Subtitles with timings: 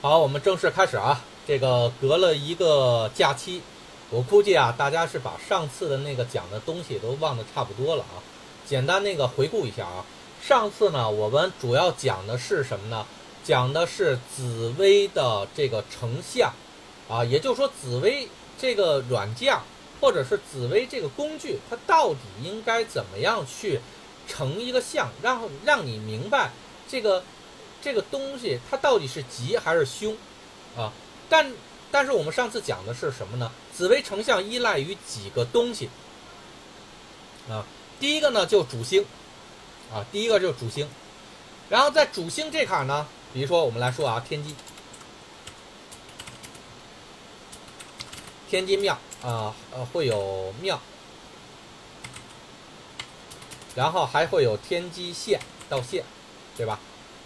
[0.00, 1.20] 好，我们正式开始啊！
[1.44, 3.60] 这个隔了一个假期，
[4.10, 8.22] 我估计啊，大家是把上次的那个讲的东西都忘得差不多了啊。
[8.64, 10.04] 简单那个回顾一下啊，
[10.40, 13.04] 上次呢，我们主要讲的是什么呢？
[13.42, 16.52] 讲的是紫薇的这个成像
[17.08, 19.58] 啊，也就是说，紫薇这个软件
[20.00, 23.80] 或者是紫薇这个工具，它到底应该怎么样去
[24.28, 26.52] 成一个像，让让你明白
[26.86, 27.24] 这个。
[27.80, 30.16] 这个东西它到底是吉还是凶，
[30.76, 30.92] 啊？
[31.28, 31.52] 但
[31.90, 33.50] 但是我们上次讲的是什么呢？
[33.74, 35.88] 紫微成像依赖于几个东西，
[37.48, 37.64] 啊，
[38.00, 39.04] 第一个呢就主星，
[39.92, 40.88] 啊，第一个就主星，
[41.68, 44.54] 然后在主星这坎呢，比如说我们来说啊，天机，
[48.50, 50.80] 天机庙啊，呃，会有庙，
[53.74, 56.04] 然后还会有天机线到线，
[56.56, 56.80] 对吧？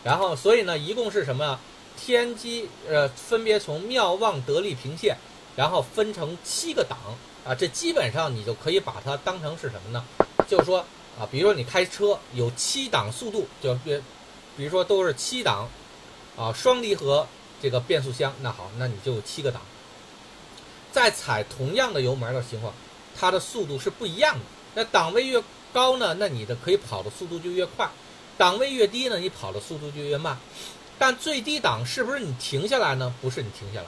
[0.04, 1.58] 然后，所以呢，一共是什么？
[1.94, 5.16] 天机呃，分别从妙望得力平线，
[5.54, 6.98] 然后分成七个档
[7.44, 7.54] 啊。
[7.54, 10.04] 这基本上你就可以把它当成是什么呢？
[10.48, 10.80] 就是说
[11.20, 14.02] 啊，比如说你开车有七档速度，就比
[14.56, 15.68] 比如说都是七档
[16.36, 17.26] 啊，双离合
[17.60, 19.62] 这个变速箱，那好，那你就有七个档。
[20.90, 22.72] 在踩同样的油门的情况，
[23.14, 24.40] 它的速度是不一样的。
[24.74, 25.40] 那档位越
[25.72, 27.88] 高呢，那你的可以跑的速度就越快。
[28.38, 30.38] 档位越低呢，你跑的速度就越慢，
[30.98, 33.14] 但最低档是不是你停下来呢？
[33.20, 33.86] 不是你停下来，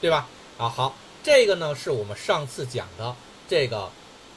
[0.00, 0.28] 对吧？
[0.58, 3.16] 啊，好，这个呢是我们上次讲的
[3.48, 3.90] 这个，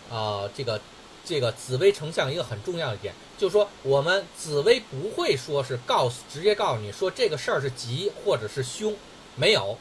[0.09, 0.80] 呃，这个
[1.25, 8.95] 这个紫微成像一个很重要的点，就是说我们紫微不会说是告诉直接告诉你说这个事儿是吉或者是凶，
[9.36, 9.77] 没有，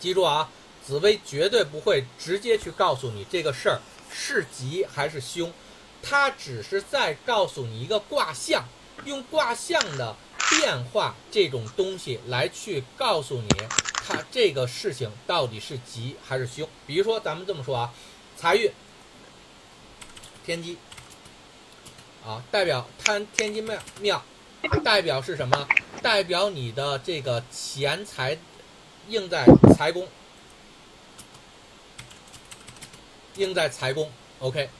[0.00, 0.50] 记住啊，
[0.84, 5.52] 紫薇绝对不会直接去告诉你这个事儿是吉还是凶。
[6.02, 8.64] 它只是在告诉你一个卦象，
[9.04, 10.16] 用卦象的
[10.50, 13.48] 变化这种东西来去告诉你，
[14.06, 16.68] 它这个事情到底是吉还是凶。
[16.86, 17.92] 比如说，咱们这么说啊，
[18.36, 18.72] 财运
[20.46, 20.78] 天机
[22.24, 24.24] 啊，代表贪天机庙庙，
[24.82, 25.68] 代表是什么？
[26.00, 28.38] 代表你的这个钱财
[29.08, 29.44] 应在
[29.76, 30.08] 财宫，
[33.34, 34.10] 应在财宫。
[34.38, 34.70] OK。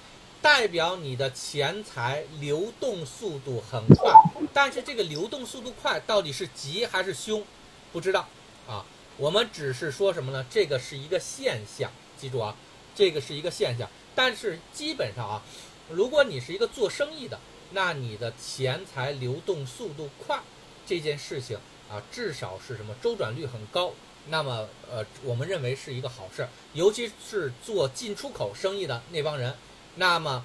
[0.41, 4.12] 代表你的钱财流动速度很快，
[4.53, 7.44] 但是这个流动速度快到底是吉还是凶，
[7.93, 8.28] 不知道
[8.69, 8.84] 啊。
[9.16, 10.47] 我们只是说什么呢？
[10.49, 12.54] 这个是一个现象，记住啊，
[12.94, 13.88] 这个是一个现象。
[14.15, 15.43] 但是基本上啊，
[15.91, 17.41] 如果你是一个做生意的，
[17.72, 20.41] 那你的钱财流动速度快
[20.87, 21.59] 这件事情
[21.91, 23.93] 啊，至少是什么周转率很高。
[24.28, 29.53] 那么呃，我们认为是一个好事，尤其是做进出口生意的那帮人。
[29.99, 30.45] 那么，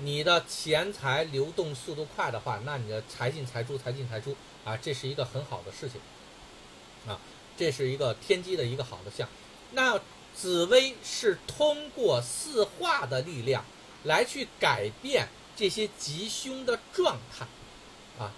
[0.00, 5.98] 你的钱财流动速度快的话，那你的财进财出，财进财出啊，这是一个很好的事情，
[7.10, 7.18] 啊，
[7.56, 9.26] 这是一个天机的一个好的象。
[9.72, 9.98] 那
[10.34, 13.64] 紫薇是通过四化的力量
[14.04, 17.46] 来去改变这些吉凶的状态，
[18.22, 18.32] 啊，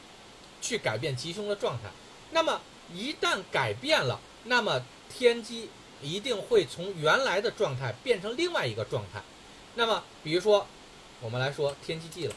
[0.60, 1.90] 去改变吉凶的状态。
[2.30, 2.60] 那么
[2.94, 4.80] 一旦改变了，那么
[5.10, 5.68] 天机
[6.00, 9.20] 一定会从原来的状态变成另外一个状态。
[9.74, 10.66] 那么，比如说，
[11.20, 12.34] 我们来说天机记了。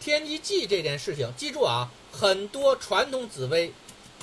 [0.00, 3.74] 天机记这件事情，记住啊，很多传统紫薇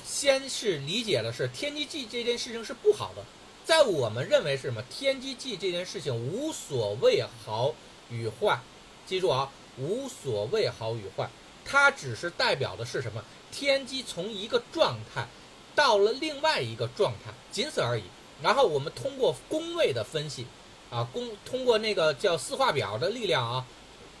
[0.04, 3.24] 先是理解的是天机记这件事情是不好的，
[3.64, 4.82] 在我们认为是什么？
[4.90, 7.72] 天机记这件事情无所谓好
[8.10, 8.58] 与坏，
[9.06, 11.30] 记住啊，无所谓好与坏，
[11.64, 13.22] 它只是代表的是什么？
[13.52, 15.28] 天机从一个状态
[15.76, 18.02] 到了另外一个状态，仅此而已。
[18.42, 20.46] 然后我们通过宫位的分析，
[20.90, 23.66] 啊，宫通过那个叫四化表的力量啊，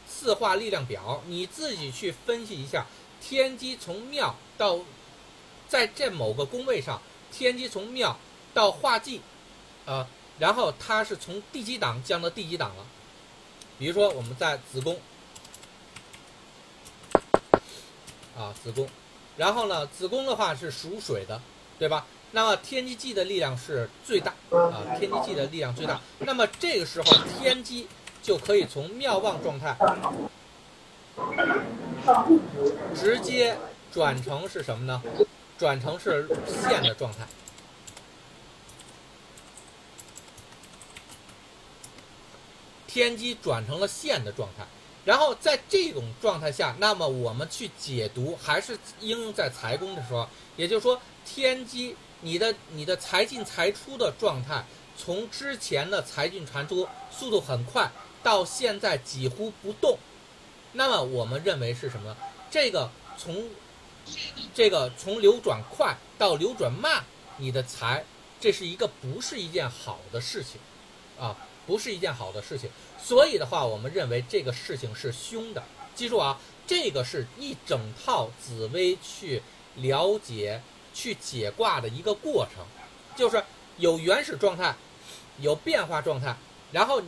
[0.08, 2.86] 四化力量表，你自己去分析一下，
[3.20, 4.78] 天机从庙到，
[5.68, 7.00] 在这某个宫位上，
[7.30, 8.16] 天机从庙
[8.54, 9.20] 到化忌，
[9.84, 12.86] 啊，然后它是从第几档降到第几档了？
[13.78, 14.98] 比如说我们在子宫，
[18.34, 18.88] 啊，子宫，
[19.36, 21.42] 然后呢，子宫的话是属水的，
[21.78, 22.06] 对吧？
[22.36, 25.98] 那么天机记的力量是最大啊，天机记的力量最大。
[26.18, 27.10] 那么这个时候
[27.40, 27.88] 天机
[28.22, 29.74] 就可以从妙望状态
[32.94, 33.56] 直接
[33.90, 35.02] 转成是什么呢？
[35.56, 37.26] 转成是线的状态。
[42.86, 44.66] 天机转成了线的状态，
[45.06, 51.96] 然后在这种状态下，那么我们去解读还是应用在财宫的时候，也就是说天机。
[52.20, 54.64] 你的你的财进财出的状态，
[54.96, 57.90] 从之前的财进财出速度很快，
[58.22, 59.98] 到现在几乎不动，
[60.72, 62.16] 那么我们认为是什么？
[62.50, 63.48] 这个从
[64.54, 67.04] 这个从流转快到流转慢，
[67.36, 68.04] 你的财，
[68.40, 70.60] 这是一个不是一件好的事情，
[71.18, 71.36] 啊，
[71.66, 72.70] 不是一件好的事情。
[73.02, 75.62] 所以的话，我们认为这个事情是凶的。
[75.94, 79.42] 记住啊，这个是一整套紫薇去
[79.76, 80.62] 了解、
[80.96, 82.64] 去解卦的一个过程，
[83.14, 83.44] 就是
[83.76, 84.74] 有原始状态，
[85.38, 86.34] 有变化状态，
[86.72, 87.02] 然后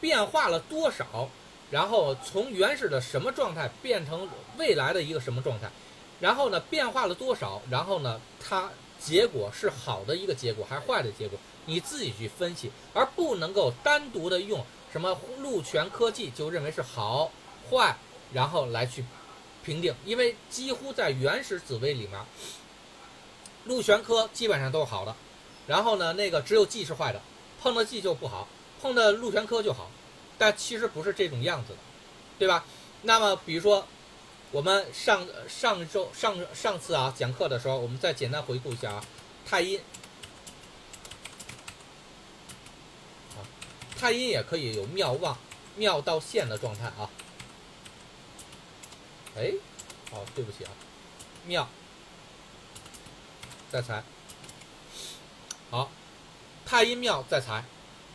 [0.00, 1.30] 变化了多少，
[1.70, 5.70] 然后从原始的什么状态变成未来的一个什么状态。
[6.18, 7.62] 然后呢，变化了多少？
[7.70, 8.68] 然后呢，它
[8.98, 11.38] 结果是好的一个结果还是坏的结果？
[11.66, 17.30] 你自己去分析，而不能够单独的用什么禄全科技就认为是好
[17.70, 17.96] 坏，
[18.32, 19.04] 然后来去
[19.64, 19.94] 评定。
[20.04, 22.20] 因为几乎在原始紫薇里面，
[23.68, 25.14] 禄玄科基本上都是好的，
[25.68, 27.20] 然后呢，那个只有忌是坏的，
[27.62, 28.48] 碰到忌就不好，
[28.82, 29.88] 碰到禄玄科就好，
[30.36, 31.78] 但其实不是这种样子的，
[32.40, 32.64] 对吧？
[33.02, 33.86] 那么比如说。
[34.50, 39.04] 我们上上周上上次啊讲课的时候，我们再简单回顾一下啊，
[39.44, 39.78] 太阴
[43.36, 43.44] 啊，
[44.00, 45.36] 太阴也可以有妙旺、
[45.76, 47.10] 妙到现的状态啊。
[49.36, 49.52] 哎，
[50.12, 50.70] 哦，对不起啊，
[51.44, 51.68] 妙
[53.70, 54.02] 在财，
[55.70, 55.90] 好，
[56.64, 57.62] 太阴庙在财，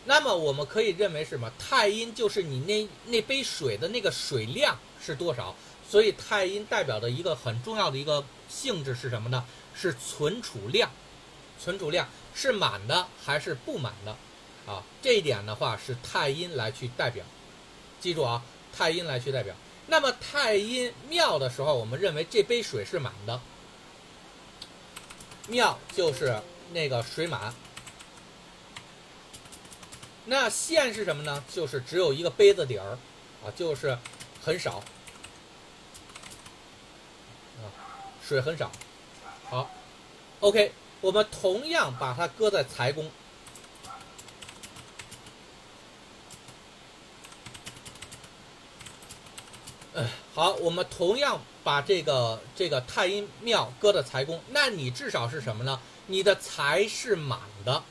[0.04, 1.48] 那么我们可以认为什么？
[1.58, 5.54] 太阴就是你那那杯水的那个水量是多少？
[5.88, 9.44] 所以太阴代表的一个很重要的一个性质是什么呢？
[9.74, 10.90] 是存储量，
[11.60, 14.16] 存储量是满的还是不满的？
[14.66, 17.24] 啊，这一点的话是太阴来去代表，
[18.00, 18.42] 记住啊，
[18.76, 19.54] 太阴来去代表。
[19.86, 23.40] 那么太阴庙的时候，我们认为这杯水是满的，
[25.48, 26.40] 庙就是
[26.72, 27.54] 那个水满。
[30.26, 31.44] 那线是什么呢？
[31.52, 32.98] 就是只有一个杯子底儿，
[33.44, 33.98] 啊，就是
[34.42, 34.82] 很少。
[38.26, 38.72] 水很少，
[39.50, 39.70] 好
[40.40, 43.10] ，OK，我们同样把它搁在财宫。
[49.92, 55.80] 嗯，好，我们同样把这个这个太阴庙搁在财宫，那你至少是什么呢？
[56.06, 57.82] 你的财是满的，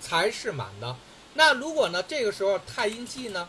[0.00, 0.96] 财是满的。
[1.34, 3.48] 那如果呢，这个时候太阴气呢？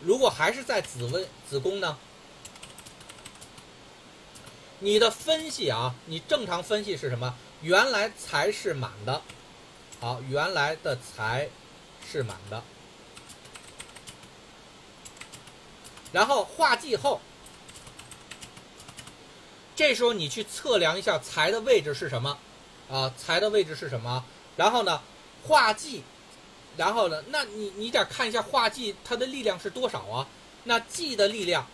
[0.00, 1.96] 如果还是在子温子宫呢？
[4.80, 7.34] 你的分析啊，你正常分析是什么？
[7.62, 9.22] 原来财是满的，
[9.98, 11.48] 好，原来的财
[12.06, 12.62] 是满的。
[16.14, 17.20] 然后化忌后，
[19.74, 22.38] 这时候你去测量一下财的位置是什么？
[22.88, 24.24] 啊，财的位置是什么？
[24.56, 25.02] 然后呢，
[25.42, 26.04] 化忌。
[26.76, 27.22] 然后呢？
[27.28, 30.26] 那你你得看一下化忌它的力量是多少啊？
[30.64, 31.66] 那忌的力量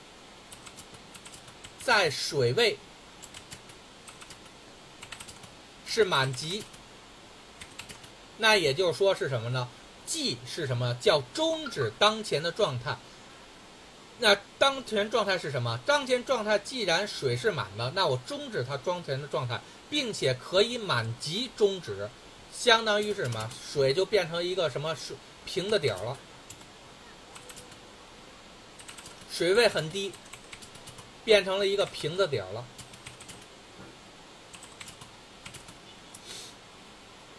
[1.83, 2.79] 在水位
[5.87, 6.65] 是满级，
[8.37, 9.69] 那也就是说是什么呢？
[10.05, 10.95] 忌是什么？
[11.01, 12.97] 叫终止当前的状态。
[14.21, 15.81] 那当前状态是什么？
[15.87, 19.59] 当前状态既然水是满的，那我终止它当前的状态，
[19.89, 22.09] 并且可以满级终止。
[22.53, 23.51] 相当于是什么？
[23.73, 26.19] 水就变成一个什么水平的底儿了，
[29.33, 30.13] 水位很低，
[31.25, 32.65] 变成了一个平的底儿了。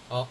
[0.10, 0.28] 好，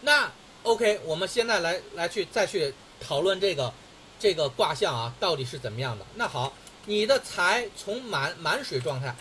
[0.00, 0.30] 那
[0.62, 3.72] OK，我们现在来来去再去讨论这个
[4.22, 6.06] 这个卦象啊，到底是怎么样的？
[6.14, 6.52] 那好，
[6.86, 9.16] 你的财从满满水状态，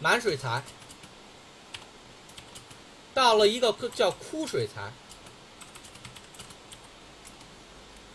[0.00, 0.64] 满水财。
[3.14, 4.92] 到了一个叫枯水财，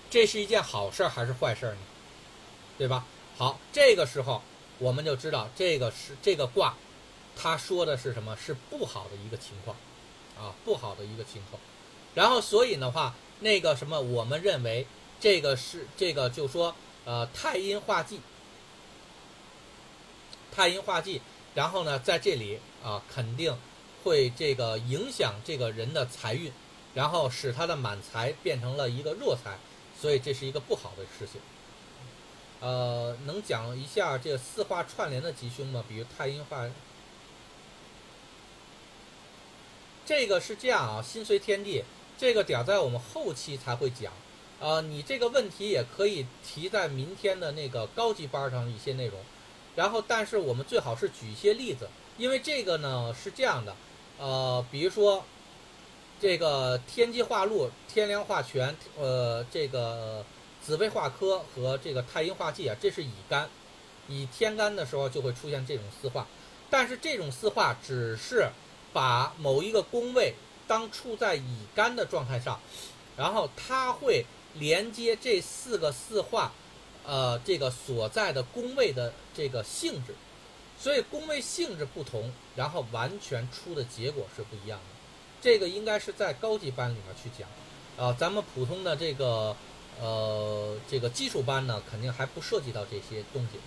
[0.09, 1.77] 这是一件好事还是坏事呢？
[2.77, 3.05] 对吧？
[3.37, 4.41] 好，这个时候
[4.79, 6.75] 我们就知道这个是这个卦，
[7.37, 8.35] 他说的是什么？
[8.35, 9.77] 是不好的一个情况，
[10.37, 11.61] 啊，不好的一个情况。
[12.13, 14.85] 然后，所以的话，那个什么，我们认为
[15.19, 18.19] 这个是这个，就说呃，太阴化忌，
[20.51, 21.21] 太阴化忌，
[21.55, 23.55] 然后呢，在这里啊，肯定。
[24.01, 26.49] 会这个影响这个人的财运，
[26.93, 29.57] 然后使他的满财变成了一个弱财，
[29.99, 31.41] 所以这是一个不好的事情。
[32.61, 35.83] 呃，能讲一下这四化串联的吉凶吗？
[35.85, 36.65] 比如太阴化，
[40.05, 41.83] 这个是这样啊，心随天地，
[42.19, 44.11] 这个点在我们后期才会讲。
[44.59, 49.17] 呃，你这个问题也可以提在明天的那个高级班上一些内容，
[49.77, 53.73] 然后但是我们最好是举一些例子，因为这个呢是这样的。
[54.17, 55.23] 呃，比如说，
[56.19, 60.25] 这个天机化禄，天梁化权，呃，这个
[60.61, 63.47] 紫微化科和这个太阴化忌啊，这是乙干，
[64.09, 66.27] 乙天干的时候就会出现这种四化，
[66.69, 68.49] 但是这种四化只是
[68.91, 70.33] 把某一个宫位
[70.69, 72.59] 当处在乙干的状态上，
[73.17, 74.23] 然后它会
[74.53, 76.53] 连接这四个四化，
[77.03, 80.13] 呃，这个所在的宫位的这个性质，
[80.79, 84.85] 所以宫位性质不同，然后完全出的结果是不一样的。
[85.41, 87.49] 这个应该是在高级班里面去讲，
[87.97, 89.55] 啊，咱们普通的这个
[89.99, 93.59] 呃这个基础班呢，肯定还不涉及到这些东西。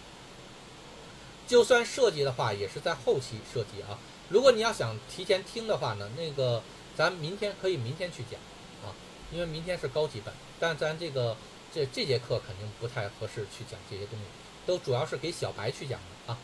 [1.49, 3.99] 就算涉及的话，也是在后期涉及啊。
[4.29, 6.63] 如果你要想提前听的话呢，那个
[6.97, 8.41] 咱明天可以明天去讲
[8.85, 8.95] 啊，
[9.33, 11.37] 因为明天是高级班，但咱这个
[11.73, 14.25] 这这节课肯定不太合适去讲这些东西，
[14.67, 16.39] 都主要是给小白去讲的啊。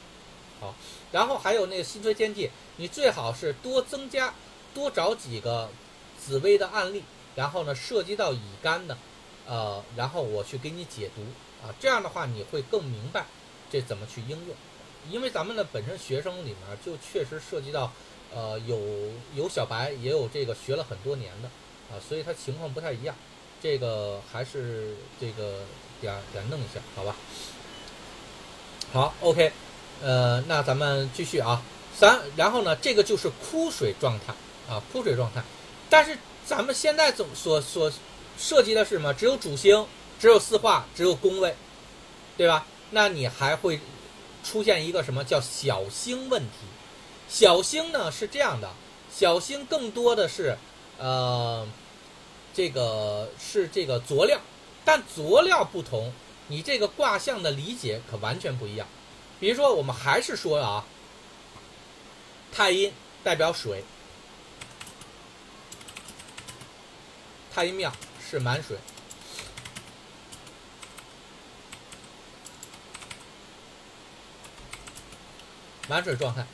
[0.61, 0.75] 好，
[1.13, 4.35] 然后还有那个新推天记，你最好是多增加。
[4.75, 5.69] 多找几个
[6.21, 7.03] 紫薇的案例，
[7.35, 8.97] 然后呢，涉及到乙肝的，
[9.47, 11.23] 呃，然后我去给你解读
[11.67, 13.25] 啊，这样的话你会更明白
[13.73, 14.55] 这怎么去应用，
[15.11, 17.91] 因为咱们的本身学生里面就确实涉及到，
[18.35, 18.79] 呃，有
[19.35, 21.49] 有小白，也有这个学了很多年的
[21.91, 23.15] 啊，所以他情况不太一样，
[23.63, 25.61] 这个还是这个
[26.01, 27.17] 点点弄一下，好吧？
[28.93, 29.53] 好，OK，
[30.03, 31.63] 呃，那咱们继续啊，
[31.97, 34.35] 三，然后呢，这个就是枯水状态。
[34.69, 35.43] 啊，枯水状态，
[35.89, 37.91] 但是咱们现在总所所
[38.37, 39.15] 涉及的是什么？
[39.15, 39.87] 只有主星，
[40.21, 41.57] 只有四化，只有宫位，
[42.37, 42.67] 对吧？
[42.91, 43.81] 那你还会
[44.45, 46.67] 出现一个什么叫小星问题？
[47.29, 48.73] 小星呢是这样的，
[49.15, 50.57] 小星更多的是
[50.99, 51.67] 呃，
[52.55, 54.41] 这个是这个佐料，
[54.85, 56.13] 但佐料不同，
[56.49, 58.89] 你这个卦象的理解可完全不一样。
[59.39, 60.85] 比如说，我们还是说啊，
[62.51, 62.93] 太阴
[63.23, 63.85] 代表水。
[67.55, 67.93] 太阴庙
[68.31, 68.77] 是满水，
[75.89, 76.47] 满水状态。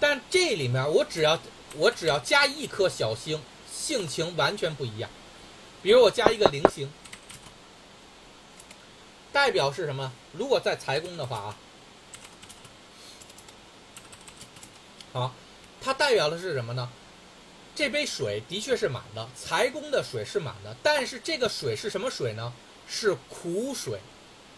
[0.00, 1.38] 但这里面我只要
[1.76, 3.40] 我只要加一颗小星，
[3.70, 5.08] 性情完全不一样。
[5.82, 6.90] 比如我加一个零星，
[9.32, 10.10] 代表是什么？
[10.32, 11.56] 如果在财宫的话啊，
[15.12, 15.34] 好，
[15.80, 16.90] 它代表的是什么呢？
[17.74, 22.52] 这杯水的确是满的，财宫的水是满的，但是这个水是什么水呢？
[22.88, 24.00] 是苦水，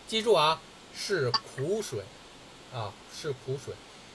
[0.08, 0.60] 记住啊，
[0.96, 2.02] 是苦水，
[2.72, 3.74] 啊，是苦水。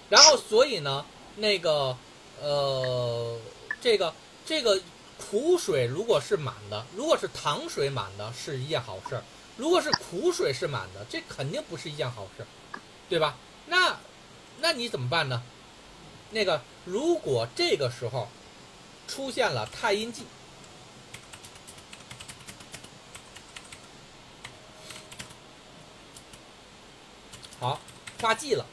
[0.09, 1.05] 然后，所以呢，
[1.37, 1.97] 那个，
[2.41, 3.39] 呃，
[3.79, 4.13] 这个
[4.45, 4.79] 这个
[5.17, 9.21] 苦水如果是满的，如果是糖水满的，是一件好事儿；
[9.55, 12.45] 如果是苦水是满的，这肯定不是一件好事，
[13.07, 13.37] 对吧？
[13.67, 13.97] 那
[14.59, 15.41] 那你怎么办呢？
[16.31, 18.27] 那个，如果这个时候。
[19.09, 20.25] 出现了太阴记，
[27.57, 27.79] 好，
[28.21, 28.65] 化忌了，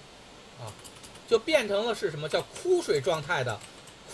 [1.28, 3.58] 就变成了是什么叫枯水状态的，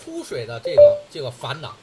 [0.03, 1.75] 枯水的这个这个烦恼。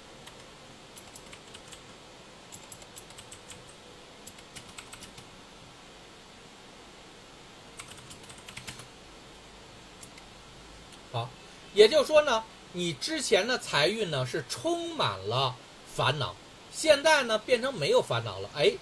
[11.13, 11.29] 好，
[11.75, 12.45] 也就是说呢。
[12.75, 15.57] 你之前的财运呢是充满了
[15.97, 16.37] 烦恼，
[16.71, 18.75] 现在呢变成没有烦恼了，哎，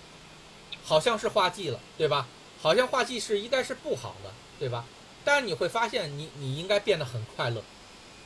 [0.83, 2.26] 好像是化忌了，对吧？
[2.61, 4.85] 好像化忌是应该是不好的，对吧？
[5.26, 7.61] 但是你会发现，你你应该变得很快乐，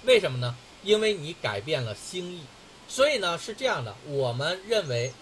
[0.05, 0.55] 为什么呢？
[0.85, 2.43] 因为你改变了心意，
[2.87, 3.97] 所以呢是这样的。
[4.07, 5.15] 我们认为，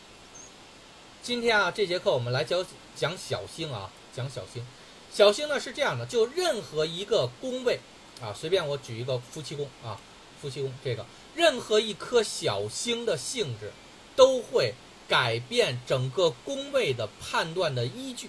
[1.23, 2.67] 今天啊这节课我们来教
[2.97, 4.67] 讲小星啊，讲小星。
[5.13, 7.79] 小星呢是这样的，就任何一个宫位
[8.21, 10.01] 啊，随便我举一个夫妻宫啊。
[10.43, 11.07] 夫妻宫这个，
[11.37, 13.71] 任何一颗小星的性质，
[14.17, 14.75] 都会
[15.09, 18.29] 改变整个宫位的判断的依据。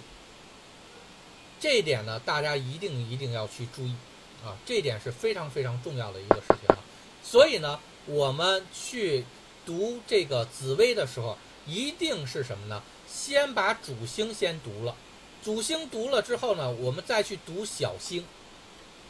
[1.60, 3.94] 这一点呢，大家一定一定要去注意
[4.42, 4.56] 啊！
[4.64, 6.78] 这一点是非常非常重要的一个事情啊。
[7.22, 9.26] 所以呢，我们去
[9.66, 11.36] 读这个紫微的时候，
[11.66, 12.82] 一定是什么呢？
[13.06, 14.96] 先把主星先读了，
[15.44, 18.24] 主星读了之后呢，我们再去读小星。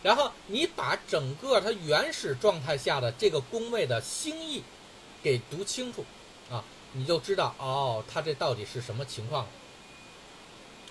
[0.03, 4.63] 然后你把整个它原始状态下的这个宫位的星意
[5.23, 6.05] 给读清楚，
[6.51, 6.65] 啊，
[6.95, 9.51] 你就知道哦，它这到底是什么情况了，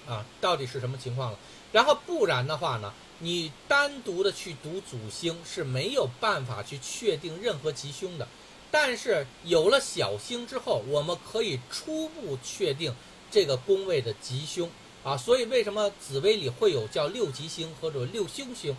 [0.10, 1.38] 啊，到底是什么情况了。
[1.72, 8.28] 然后不然的话呢，你单独的去读主星是没有办法去确定任何吉凶的。
[8.72, 12.94] 但是有了小星之后，我们可以初步确定
[13.30, 14.70] 这个宫位的吉凶
[15.04, 15.16] 啊。
[15.16, 18.76] 所以为什么紫微里会有叫六吉星或者六凶星？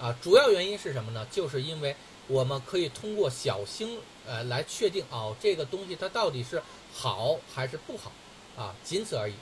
[0.00, 1.26] 啊，主要原因是什么呢？
[1.30, 1.94] 就是因为
[2.26, 6.62] 我们可以通过小星，呃，来确定哦，这个东西它到底是
[6.94, 8.10] 好还是不好，
[8.56, 9.34] 啊，仅此而已。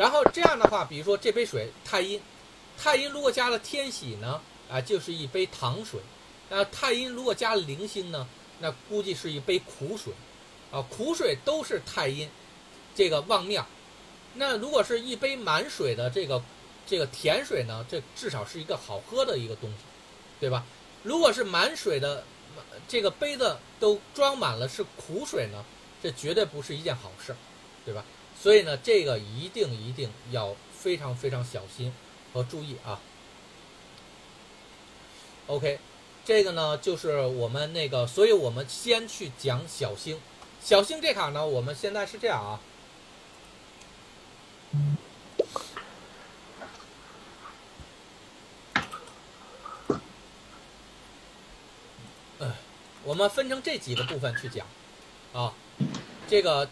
[0.00, 2.18] 然后这样的话，比如说这杯水太阴，
[2.78, 4.40] 太阴如果加了天喜呢，
[4.70, 6.00] 啊，就是一杯糖水。
[6.48, 8.26] 那太阴如果加了零星呢，
[8.60, 10.14] 那估计是一杯苦水，
[10.72, 12.26] 啊，苦水都是太阴，
[12.94, 13.66] 这个旺庙。
[14.36, 16.42] 那如果是一杯满水的这个
[16.86, 19.76] 这个甜水呢，这至少是一个好喝的一个东西，
[20.40, 20.64] 对吧？
[21.02, 22.24] 如果是满水的，
[22.88, 25.62] 这个杯子都装满了是苦水呢，
[26.02, 27.36] 这绝对不是一件好事，
[27.84, 28.02] 对吧？
[28.42, 31.92] 所以呢，这个一定一定要非常非常小心
[32.32, 32.98] 和注意啊。
[35.46, 35.78] OK，
[36.24, 40.18] 这个呢就是我们那个，所以我们先去讲小星。
[40.62, 42.60] 小星这卡呢，我们现在是这样啊。
[53.02, 54.64] 我们分成这几个部分去讲，
[55.32, 55.52] 啊，
[56.28, 56.68] 这个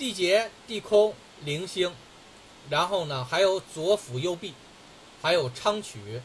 [0.00, 1.14] 地劫、地空、
[1.44, 1.94] 零星，
[2.70, 4.54] 然后呢还有左辅右弼，
[5.20, 6.22] 还有昌曲，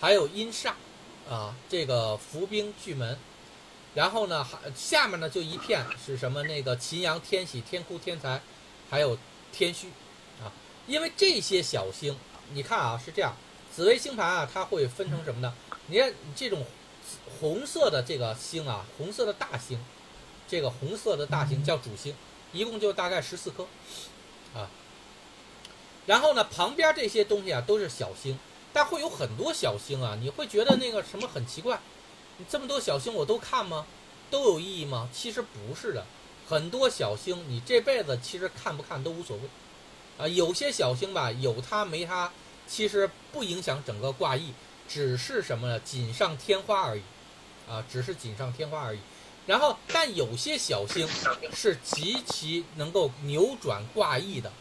[0.00, 0.72] 还有阴煞，
[1.30, 3.16] 啊，这个伏兵巨门，
[3.94, 6.42] 然后呢还下面呢就一片是什么？
[6.42, 8.40] 那个秦阳、天喜、天哭、天才，
[8.90, 9.16] 还有
[9.52, 9.86] 天虚，
[10.42, 10.50] 啊，
[10.88, 12.18] 因为这些小星，
[12.52, 13.36] 你看啊是这样，
[13.72, 15.54] 紫微星盘啊它会分成什么呢？
[15.86, 16.66] 你看这种。
[17.40, 19.76] 红色的这个星啊，红色的大星，
[20.46, 22.14] 这个红色的大星叫主星，
[22.52, 23.66] 一共就大概十四颗，
[24.54, 24.68] 啊。
[26.06, 28.38] 然后呢，旁边这些东西啊都是小星，
[28.72, 31.80] 但会有很多小星啊，你会觉得那个什么很奇怪，
[32.38, 33.86] 你这么多小星我都看吗？
[34.30, 35.08] 都有意义吗？
[35.12, 36.04] 其实不是的，
[36.48, 39.42] 很多小星你这辈子其实看不看都无所谓，
[40.18, 42.32] 啊，有些小星吧有它没它，
[42.66, 44.52] 其实不影响整个卦意。
[44.88, 45.80] 只是什么呢？
[45.80, 47.02] 锦上添花而已，
[47.66, 48.98] 啊，只是锦上添花而已。
[49.46, 51.08] 然后，但有些小星
[51.52, 54.52] 是极其能够扭转卦意的，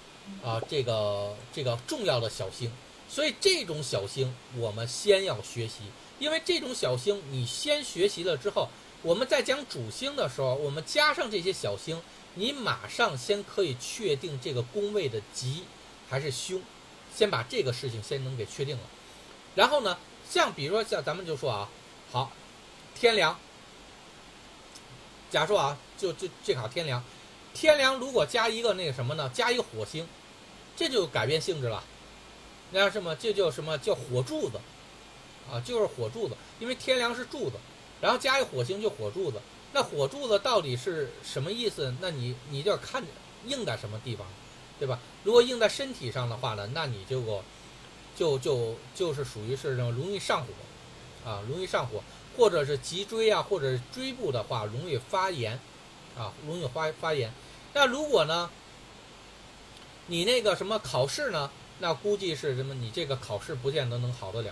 [0.43, 2.71] 啊，这个这个重要的小星。
[3.07, 5.81] 所以这种小星我们先要学习，
[6.17, 8.69] 因为这种小星你先学习了之后，
[9.01, 12.01] 我们在讲主星的时候，我们加上这些小星，
[12.35, 15.63] 你马上先可以确定这个宫位的吉
[16.09, 16.61] 还是凶，
[17.15, 18.83] 先把这个事情先能给确定了。
[19.55, 19.97] 然后呢？
[20.29, 21.69] 像比如说像咱们就说啊，
[22.09, 22.31] 好，
[22.95, 23.37] 天梁。
[25.31, 27.03] 假说啊，就就这卡天梁，
[27.53, 29.31] 天梁如果加一个那个什么呢？
[29.33, 30.07] 加一个火星，
[30.75, 31.83] 这就改变性质了。
[32.71, 33.15] 那什么？
[33.15, 34.59] 这叫什么叫火柱子？
[35.49, 37.55] 啊，就是火柱子，因为天梁是柱子，
[38.01, 39.41] 然后加一个火星就火柱子。
[39.73, 41.95] 那火柱子到底是什么意思？
[41.99, 43.01] 那你你就要看
[43.47, 44.27] 硬在什么地方，
[44.77, 44.99] 对吧？
[45.23, 47.41] 如果硬在身体上的话呢，那你就。
[48.13, 50.47] 就就就是属于是那种容易上火，
[51.27, 52.03] 啊，容易上火，
[52.41, 55.59] 或者是脊椎啊，或者是椎部的话，容易发炎，
[56.17, 57.31] 啊，容易发发炎。
[57.71, 58.49] 那如果呢，
[60.07, 61.51] 你那个什么考试呢？
[61.77, 62.73] 那估计是什么？
[62.73, 64.51] 你这个考试不见得能好得了，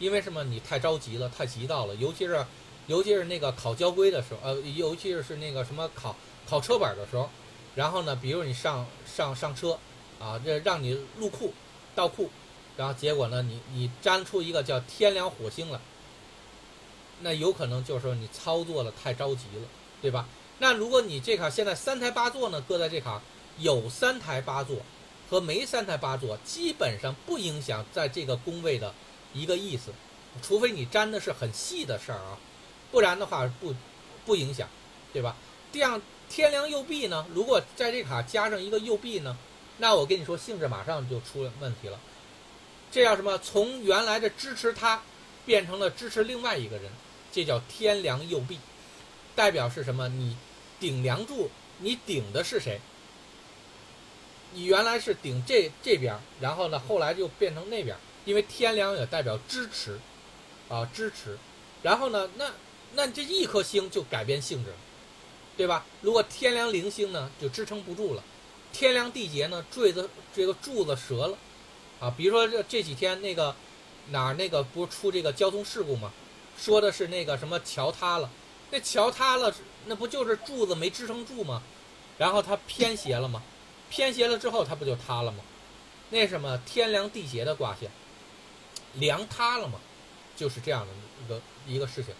[0.00, 0.42] 因为什么？
[0.42, 2.44] 你太着急了，太急躁了，尤其是
[2.88, 6.16] 尤其是那个考交规的时候，呃，尤其是是那个什么考
[6.48, 7.30] 考车本的时候，
[7.76, 9.78] 然后呢，比如你上上上车，
[10.18, 11.54] 啊，这让你入库
[11.94, 12.28] 倒库。
[12.76, 13.40] 然后结果呢？
[13.42, 15.78] 你你粘出一个叫天梁火星来，
[17.20, 19.68] 那有可能就是说你操作的太着急了，
[20.00, 20.26] 对吧？
[20.58, 23.20] 那如果你这卡现在三台八座呢，搁在这卡
[23.58, 24.76] 有三台八座
[25.28, 28.94] 和没三台八座，基本上不影响在这个宫位的
[29.32, 29.92] 一个意思，
[30.42, 32.38] 除非你粘的是很细的事儿啊，
[32.90, 33.74] 不然的话不
[34.26, 34.68] 不影响，
[35.12, 35.36] 对吧？
[35.72, 39.36] 这样天梁右臂呢，如果在这卡加上一个右臂呢，
[39.78, 41.98] 那我跟你说性质马上就出问题了。
[42.90, 43.38] 这叫什么？
[43.38, 45.00] 从原来的支持他，
[45.46, 46.90] 变成了支持另外一个人，
[47.32, 48.58] 这叫天梁右臂，
[49.34, 50.08] 代表是什么？
[50.08, 50.36] 你
[50.78, 52.80] 顶梁柱，你顶的是谁？
[54.52, 60.00] 你原来是顶这这边，然后呢，后来就变成那边，因为天梁也代表支持，
[60.68, 61.38] 啊支持，
[61.82, 62.52] 然后呢，那
[62.94, 64.76] 那这一颗星就改变性质了，
[65.56, 65.86] 对吧？
[66.00, 68.24] 如果天梁零星呢，就支撑不住了，
[68.72, 71.38] 天梁地劫呢，坠子这个柱子折了。
[72.00, 73.54] 啊，比如说这这几天那个
[74.08, 76.10] 哪儿那个不是出这个交通事故吗？
[76.60, 78.28] 说的是那个什么桥塌了，
[78.70, 79.54] 那桥塌了，
[79.86, 81.62] 那不就是柱子没支撑住吗？
[82.18, 83.42] 然后它偏斜了吗？
[83.88, 85.38] 偏斜了之后它不就塌了吗？
[86.10, 87.90] 那什么天梁地斜的卦象，
[88.94, 89.80] 梁塌了吗？
[90.36, 90.92] 就是这样的
[91.24, 92.14] 一个一个事情。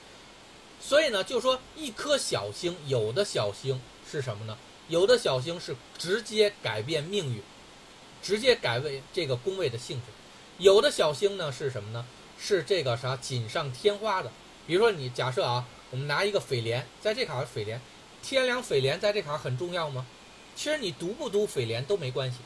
[0.80, 4.56] 所以呢，就说一颗小星，有的小星是什么呢？
[4.88, 7.42] 有的小星是直接改变命运。
[8.22, 10.02] 直接改为这个宫位的性质，
[10.58, 12.04] 有的小星呢是什么呢？
[12.40, 14.32] 是这个啥锦上添花的。
[14.66, 17.80] 比如说你假设啊，我们拿一个匪廉，在这卡匪廉，
[18.22, 20.06] 天梁匪廉在这卡很重要吗？
[20.56, 22.38] 其实你读不读匪联都没关系，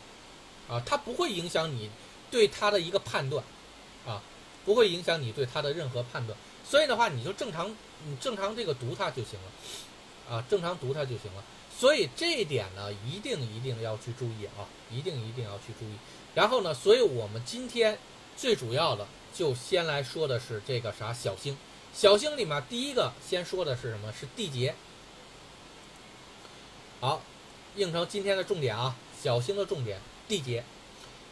[0.68, 1.90] 啊，它不会影响你
[2.30, 3.44] 对它的一个判断，
[4.06, 4.22] 啊，
[4.64, 6.38] 不会影响你对它的任何判断。
[6.64, 7.74] 所以的话，你就正常，
[8.06, 11.44] 你正常这个读它就行了，啊，正常读它就行了。
[11.76, 15.94] 所以这一点呢，一定一定要去注意啊，一定一定要去注意。
[16.34, 17.98] 然后呢，所以我们今天
[18.36, 21.56] 最主要的就先来说的是这个啥小星。
[21.92, 24.12] 小星里面第一个先说的是什么？
[24.12, 24.74] 是地劫。
[27.00, 27.20] 好，
[27.76, 30.64] 应成今天的重点啊，小星的重点地劫。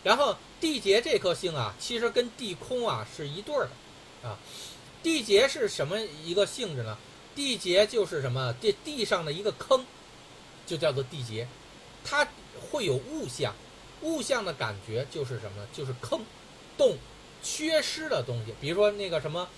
[0.02, 3.68] 然后地劫这颗星啊，其实跟地空啊是一对儿
[4.22, 4.36] 的啊。
[5.02, 6.98] 地劫是什么一个性质呢？
[7.34, 8.52] 地劫就是什么？
[8.60, 9.86] 地地上的一个坑，
[10.66, 11.46] 就叫做地劫。
[12.04, 12.26] 它
[12.70, 13.54] 会有物象，
[14.02, 15.66] 物象的感觉就是什么？
[15.72, 16.20] 就是坑、
[16.76, 16.98] 洞、
[17.42, 18.54] 缺失的东西。
[18.60, 19.48] 比如说那个什么，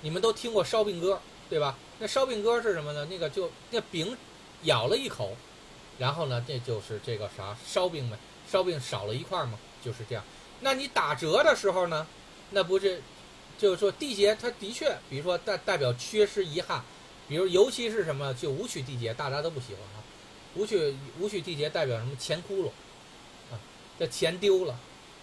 [0.00, 1.76] 你们都听过烧饼歌，对吧？
[1.98, 3.06] 那烧饼歌是什么呢？
[3.10, 4.16] 那个就那饼
[4.62, 5.36] 咬了一口，
[5.98, 8.18] 然后呢，这就是这个啥烧饼呗？
[8.50, 10.24] 烧饼少了一块嘛，就是这样。
[10.60, 12.06] 那你打折的时候呢，
[12.50, 13.00] 那不是？
[13.58, 16.80] 就是说缔结，它的确，比如说代代表缺失遗憾，
[17.26, 19.98] 比如尤其是什么，就武曲缔结，大家都不喜欢啊。
[20.54, 22.14] 武曲武曲缔结代表什么？
[22.14, 22.68] 钱窟窿，
[23.50, 23.58] 啊，
[23.98, 24.78] 这钱丢了，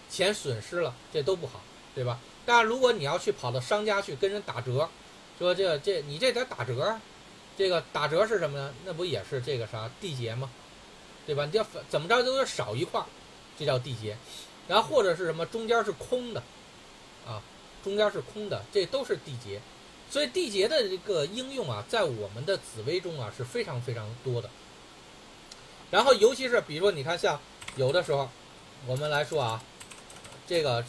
[0.09, 1.61] 钱损失了，这都不好，
[1.95, 2.19] 对吧？
[2.45, 4.87] 但如果你要去跑到商家去跟人打折，
[5.39, 6.99] 说这这你这得打折，
[7.57, 8.73] 这个打折是什么呢？
[8.85, 10.49] 那不也是这个啥缔结吗？
[11.25, 11.45] 对吧？
[11.45, 13.01] 你要怎么着都得少一块，
[13.57, 14.15] 这叫缔结。
[14.67, 16.43] 然后或者是什么中间是空的，
[17.25, 17.41] 啊。
[17.83, 19.61] 中间是空的，这都是缔结，
[20.09, 24.49] 所以缔结的这个应用啊，在我们的紫微中啊是非常非常多的。
[25.91, 27.39] 然后，尤其是比如说，你看像
[27.75, 28.27] 有的时候，
[28.87, 29.61] 我们来说啊，
[30.47, 30.83] 这个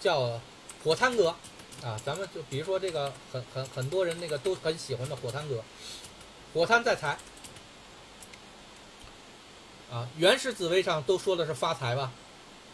[0.00, 0.40] 叫
[0.82, 1.34] 火贪格
[1.82, 5.62] 啊，咱们就比如说这个很很很多人那个都很喜欢的火贪格，
[6.52, 7.18] 火贪在财
[9.90, 12.12] 啊，原始紫微上都说的是发财吧，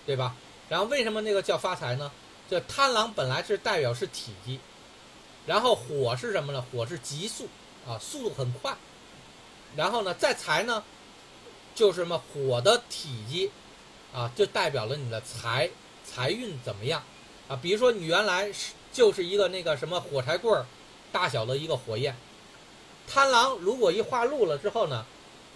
[0.04, 0.34] 对吧？
[0.68, 2.10] 然后为什么那个叫发财呢？
[2.48, 4.60] 这贪狼本来是代表是体积，
[5.46, 6.64] 然后火是什么呢？
[6.70, 7.48] 火是极速
[7.86, 8.76] 啊，速度很快。
[9.74, 10.82] 然后呢，再财呢，
[11.74, 13.50] 就是什么火的体积
[14.12, 15.70] 啊，就代表了你的财
[16.04, 17.02] 财运怎么样
[17.48, 17.58] 啊？
[17.60, 20.66] 比如说你原来是就是一个那个什么火柴棍儿
[21.12, 22.16] 大小的一个火焰，
[23.06, 25.04] 贪狼如果一化禄了之后呢，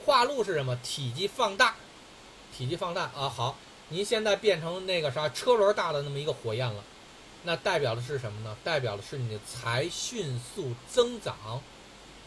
[0.04, 0.76] 化禄是什么？
[0.82, 1.74] 体积放大，
[2.56, 3.56] 体积放大啊，好。
[3.92, 6.84] 您现在变成那个啥车轮大的那么一个火焰了，
[7.42, 8.56] 那代表的是什么呢？
[8.62, 11.60] 代表的是你的财迅速增长，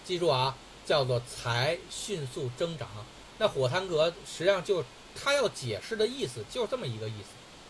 [0.03, 2.89] 记住啊，叫做财迅速增长。
[3.37, 4.83] 那火贪格实际上就
[5.15, 7.29] 他要解释的意思，就是这么一个意思。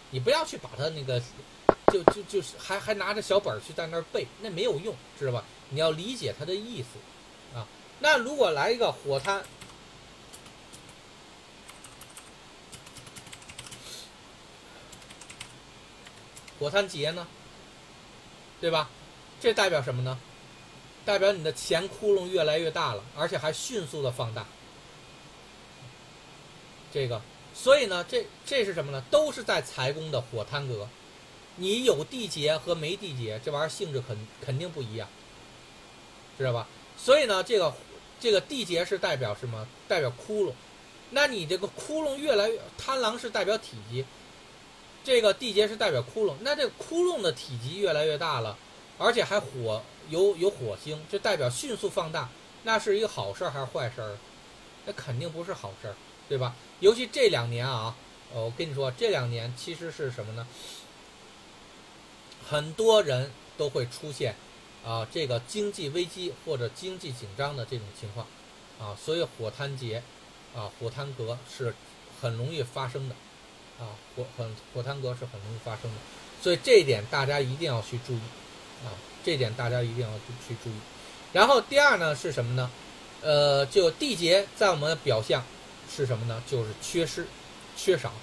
[0.10, 1.22] 你不要去把它那个，
[1.88, 5.44] 就就就是还还拿着小本儿去在那儿背，那没有用，知道吧？
[5.70, 7.68] 你要理解它的意思啊。
[8.00, 9.44] 那如果来一个火贪。
[16.60, 17.28] 火贪劫呢，
[18.62, 18.90] 对吧？
[19.42, 20.18] 这代表什么呢？
[21.04, 24.46] 代表你的钱窟窿越来越大了，而且还迅速的放大。
[26.94, 27.22] 这个，
[27.54, 29.04] 所以呢，这这是什么呢？
[29.12, 30.88] 都是在财宫的火贪格。
[31.56, 35.08] 你有地劫和没地劫，这玩意儿性质肯肯定不一样，
[36.38, 36.68] 知道吧？
[36.98, 37.74] 所以呢，这个
[38.20, 39.68] 这个地劫是代表什么？
[39.88, 40.54] 代表窟窿。
[41.12, 44.04] 那你这个窟窿越来越贪狼是代表体积。
[45.04, 48.58] 这个地劫是代表窟窿，那这窟窿的体积越来越大了，
[48.98, 52.30] 而且还火有有火星，就代表迅速放大，
[52.64, 54.18] 那是一个好事还是坏事儿？
[54.86, 55.96] 那肯定不是好事儿，
[56.28, 56.56] 对吧？
[56.80, 57.96] 尤其这两年啊，
[58.34, 60.48] 我跟你说，这两年其实是什么呢？
[62.54, 64.36] 很多人都会出现
[64.86, 68.28] 啊，这个经济危机或者经济紧张的这种情况
[68.80, 70.04] 啊，所以火贪劫
[70.56, 71.74] 啊，火贪格是
[72.22, 73.16] 很容易发生的。
[73.80, 75.98] 啊，火很火贪格是很容易发生的，
[76.44, 78.22] 所以这一点大家一定要去注意，
[78.86, 78.94] 啊，
[79.26, 80.10] 这点大家一定要
[80.48, 80.74] 去注意。
[81.34, 82.70] 然后第二呢是什么呢？
[83.24, 85.44] 呃，就地劫在我们的表象
[85.92, 86.44] 是什么呢？
[86.48, 87.26] 就是缺失、
[87.76, 88.14] 缺少。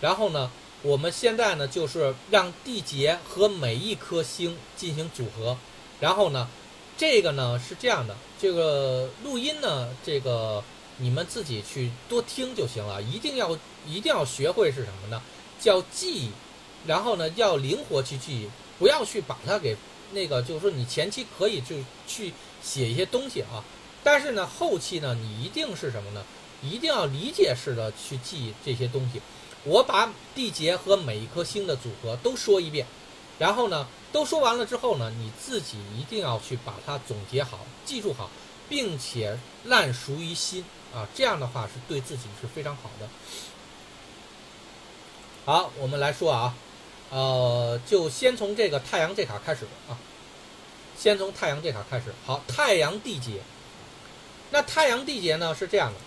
[0.00, 5.56] 然后呢，我们现在呢就是让地劫和每一颗星进行组合。
[6.00, 6.48] 然后呢，
[6.98, 10.62] 这个呢是这样的，这个录音呢，这个。
[10.98, 15.20] 你们自己去多听就行了，一定要一定要学会是什么呢？
[15.58, 16.30] 叫记忆，
[16.86, 19.74] 然后呢要灵活去记忆，不要去把它给
[20.12, 23.64] 那个，就是说你前期可以就去写一些东西啊，
[24.04, 26.22] 但是呢后期呢你一定是什么呢？
[26.62, 29.20] 一定要理解式的去记这些东西。
[29.64, 32.86] 我把地劫和每一颗星的组合都说一遍，
[33.38, 38.28] 然后呢都说完了之后呢，你自己一定要去把它总结好，记住好，
[38.68, 40.64] 并且烂熟于心。
[40.94, 43.08] 啊，这样的话是对自己是非常好的。
[45.46, 46.54] 好，我们来说啊，
[47.08, 49.96] 呃，就先从这个太阳这卡开始啊，
[50.98, 52.12] 先从太阳这卡开始。
[52.26, 53.40] 好，太阳地劫，
[54.50, 55.98] 那太阳地劫呢是这样的。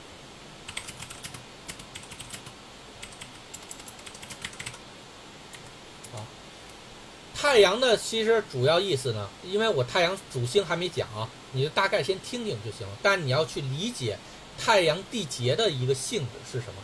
[7.38, 12.98] 太阳的其实主要意思呢，因为我太阳主星还没讲啊，你就大概先听听就行了。
[13.04, 14.18] 但你要去理解
[14.58, 16.82] 太阳地劫的一个性质是什么。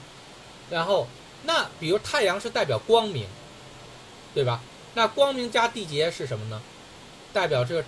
[0.69, 1.07] 然后，
[1.43, 3.25] 那比如太阳是代表光明，
[4.33, 4.61] 对吧？
[4.93, 6.61] 那光明加地劫是什么呢？
[7.31, 7.83] 代表这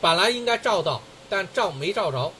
[0.00, 2.32] 本来应该照到，但照没照着。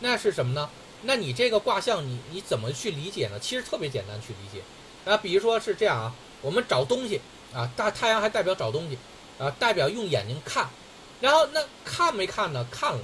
[0.00, 0.68] 那是什么呢？
[1.02, 3.38] 那你这个卦象，你你怎么去理解呢？
[3.40, 4.62] 其实特别简单去理解。
[5.10, 7.22] 啊，比如说是这样啊，我们找东西。
[7.54, 8.98] 啊，大太阳还代表找东西，
[9.38, 10.68] 啊，代表用眼睛看，
[11.20, 12.66] 然后那看没看呢？
[12.70, 13.00] 看了，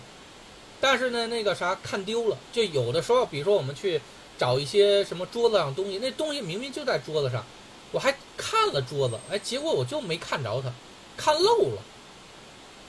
[0.81, 2.37] 但是呢，那个啥看丢了。
[2.53, 4.01] 就有的时候，比如说我们去
[4.37, 7.45] 找一些什么桌子上东西，那东西明明就在桌子上，
[7.93, 10.73] 我还看了桌子，哎，结果我就没看着它，
[11.17, 11.83] 看漏了。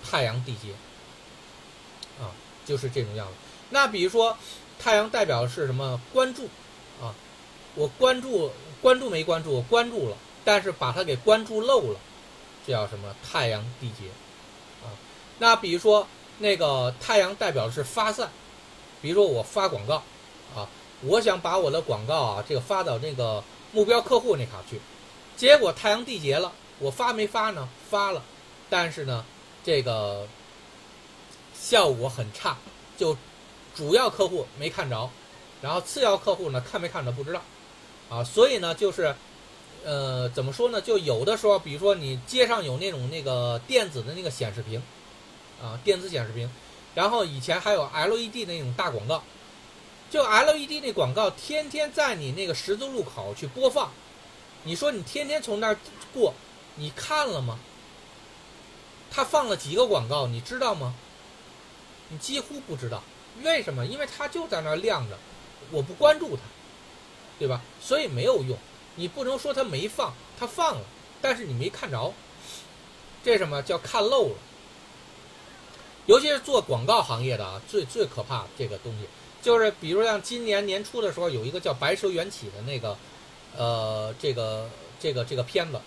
[0.03, 0.73] 太阳地劫，
[2.19, 2.33] 啊，
[2.65, 3.33] 就是这种样子。
[3.69, 4.35] 那比如说，
[4.79, 6.01] 太阳代表是什么？
[6.11, 6.45] 关注，
[6.99, 7.13] 啊，
[7.75, 9.53] 我关注，关注没关注？
[9.53, 10.17] 我关注了。
[10.43, 11.99] 但是把它给关注漏了，
[12.65, 13.15] 这叫什么？
[13.23, 14.07] 太阳地劫，
[14.83, 14.89] 啊，
[15.37, 16.07] 那比如说
[16.39, 18.29] 那个太阳代表的是发散，
[19.01, 20.03] 比如说我发广告，
[20.55, 20.67] 啊，
[21.01, 24.81] 我想把我的广告啊这个发到那个目标客户那卡去，
[25.37, 27.69] 结果太阳地劫了，我发没发呢？
[27.89, 28.23] 发了，
[28.69, 29.23] 但是呢
[29.63, 30.27] 这个
[31.53, 32.57] 效果很差，
[32.97, 33.15] 就
[33.75, 35.09] 主要客户没看着，
[35.61, 37.41] 然后次要客户呢看没看着不知道，
[38.09, 39.15] 啊，所以呢就是。
[39.83, 40.79] 呃，怎么说呢？
[40.79, 44.81] 就有的时候，比如说你街上有那种那个电子的那个显示屏，
[45.61, 46.49] 啊，电子显示屏，
[46.93, 49.23] 然后以前还有 LED 的那种大广告，
[50.11, 53.91] 就 LED 那广告天天在你那个十字路口去播放，
[54.63, 55.77] 你说你天天从那儿
[56.13, 56.33] 过，
[56.75, 57.57] 你看了吗？
[59.09, 60.93] 他放了几个广告，你知道吗？
[62.09, 63.01] 你几乎不知道，
[63.41, 63.85] 为什么？
[63.85, 65.17] 因为它就在那儿亮着，
[65.71, 66.43] 我不关注它，
[67.39, 67.61] 对吧？
[67.81, 68.55] 所以没有用。
[68.95, 70.81] 你不能说他没放，他放了，
[71.21, 72.13] 但是你没看着，
[73.23, 74.35] 这什么叫看漏了？
[76.07, 79.07] 尤其是做广告行业的啊，最最可怕这个东西，
[79.41, 82.97] 就是比如像今年年初的时候，有一个叫《白蛇缘起》的那个，
[83.55, 84.67] 呃，这个
[84.99, 85.79] 这个这个片子，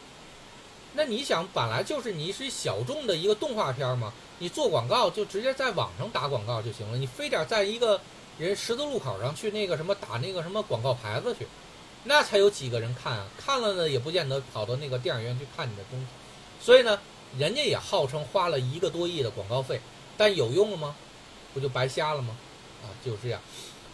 [0.95, 8.01] 那你想，本来就是你是小众的一个动画片嘛，你做广告就直接在网上打广告就行了，你非得在一个
[8.39, 11.47] 人十字路口上去那个什么打那个什么广告牌子去。
[12.05, 13.27] 那才有几个人看啊？
[13.39, 16.07] 看了呢，也不见得跑到那个电影院去看你的东西。
[16.61, 16.99] 所以呢，
[17.39, 19.81] 人家也号称花了一个多亿的广告费，
[20.17, 20.95] 但有用了吗？
[21.53, 22.37] 不就白瞎了吗？
[22.83, 23.41] 啊，就是这样。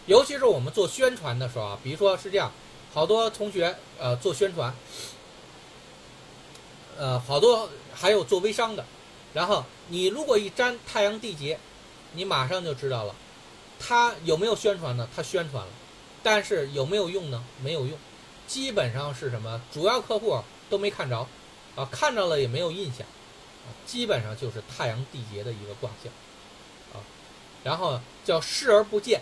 [0.07, 2.51] 尤其是我们做宣传的时候啊，比如说是这样，
[2.93, 4.73] 好多同学呃做宣传，
[6.97, 8.83] 呃，好多还有做微商的，
[9.33, 11.57] 然后你如果一沾太阳地劫，
[12.13, 13.15] 你马上就知道了，
[13.79, 15.07] 他有没有宣传呢？
[15.15, 15.71] 他宣传了。
[16.23, 17.43] 但是有没有用呢？
[17.63, 17.97] 没有用，
[18.47, 19.61] 基本上是什么？
[19.73, 21.27] 主要客户都没看着，
[21.75, 23.05] 啊，看着了也没有印象，
[23.65, 26.11] 啊，基本上就是太阳地劫的一个卦象，
[26.93, 27.01] 啊，
[27.63, 29.21] 然后叫视而不见，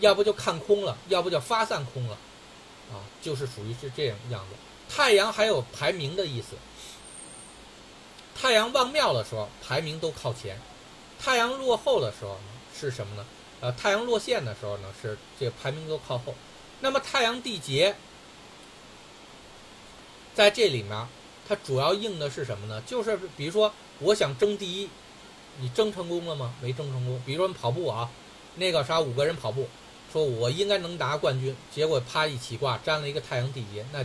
[0.00, 2.16] 要不就看空了，要不就发散空了，
[2.90, 4.56] 啊，就是属于是这样样子。
[4.94, 6.56] 太阳还有排名的意思，
[8.34, 10.58] 太阳旺庙的时候排名都靠前，
[11.20, 12.38] 太阳落后的时候
[12.74, 13.24] 是什么呢？
[13.62, 16.34] 呃，太阳落线的时候呢，是这个排名都靠后。
[16.80, 17.94] 那么太阳地劫
[20.34, 21.06] 在这里面，
[21.46, 22.82] 它主要应的是什么呢？
[22.84, 24.90] 就是比如说，我想争第一，
[25.60, 26.52] 你争成功了吗？
[26.60, 27.22] 没争成功。
[27.24, 28.10] 比如说你跑步啊，
[28.56, 29.68] 那个啥五个人跑步，
[30.12, 34.04] 说我应该能拿冠军，结果啪一起挂沾了一个太阳地劫，那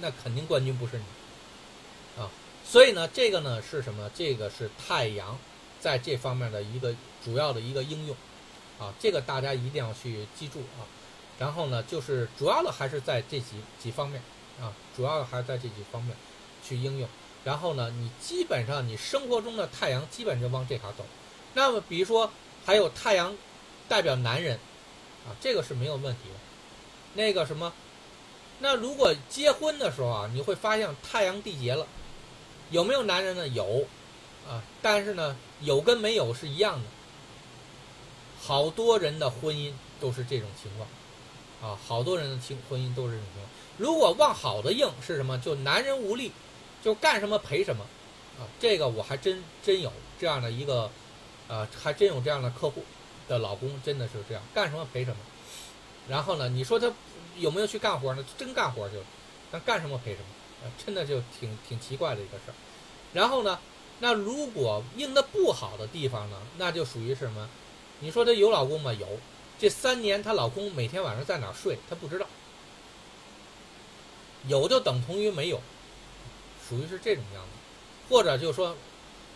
[0.00, 2.28] 那肯定冠军不是你啊。
[2.66, 4.10] 所以呢，这个呢是什么？
[4.12, 5.38] 这个是太阳
[5.78, 6.92] 在这方面的一个
[7.24, 8.16] 主要的一个应用。
[8.78, 10.86] 啊，这个大家一定要去记住啊。
[11.38, 14.22] 然后呢，就是主要的还是在这几几方面
[14.60, 16.16] 啊，主要的还是在这几方面
[16.64, 17.08] 去应用。
[17.44, 21.04] 然后呢，你基本上你生活中的太阳基本就往这卡走。
[21.54, 22.30] 那么，比如说
[22.64, 23.36] 还有太阳
[23.88, 24.56] 代表男人
[25.26, 26.34] 啊，这个是没有问题的。
[27.14, 27.72] 那个什么，
[28.60, 31.86] 那如果结婚的时候啊，你会发现太阳地结了，
[32.70, 33.48] 有没有男人呢？
[33.48, 33.84] 有
[34.48, 36.84] 啊，但是呢，有跟没有是一样的。
[38.44, 40.88] 好多人的婚姻都是这种情况，
[41.62, 43.48] 啊，好多人的情婚姻都是这种情况。
[43.78, 45.38] 如果往好的应是什么？
[45.38, 46.32] 就男人无力，
[46.82, 47.84] 就干什么赔什么，
[48.36, 50.90] 啊，这个我还真真有这样的一个，
[51.46, 52.82] 呃，还真有这样的客户
[53.28, 55.16] 的老公真的是这样，干什么赔什么。
[56.08, 56.92] 然后呢，你说他
[57.38, 58.24] 有没有去干活呢？
[58.36, 58.96] 真干活就，
[59.52, 62.54] 但干什么赔什么，啊，真的就挺挺奇怪的一个事儿。
[63.12, 63.56] 然后呢，
[64.00, 67.48] 那如果应的不好的地方呢，那就属于是什么？
[68.02, 68.92] 你说她有老公吗？
[68.92, 69.06] 有。
[69.60, 72.26] 这三年她老公每天晚上在哪儿睡，她不知道。
[74.48, 75.60] 有就等同于没有，
[76.68, 77.50] 属于是这种样子。
[78.10, 78.76] 或者就说，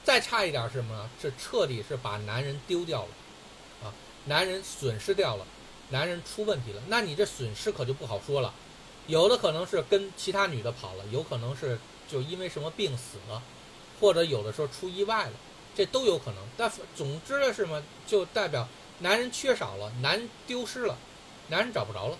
[0.02, 1.08] 再差一点是什么呢？
[1.22, 5.46] 是彻底是把男人丢掉了，啊，男人损失掉了，
[5.90, 8.52] 男人出问题了，那你这损失可就不好说了。
[9.06, 13.40] 有的可能是跟其他女的跑了，有可能是就因为什么病死了，
[14.00, 15.32] 或者有的时候出意外了，
[15.76, 16.42] 这都有可能。
[16.56, 17.82] 但总之的是什么？
[18.06, 18.66] 就代表
[19.00, 20.96] 男人缺少了，男丢失了，
[21.48, 22.18] 男人找不着了，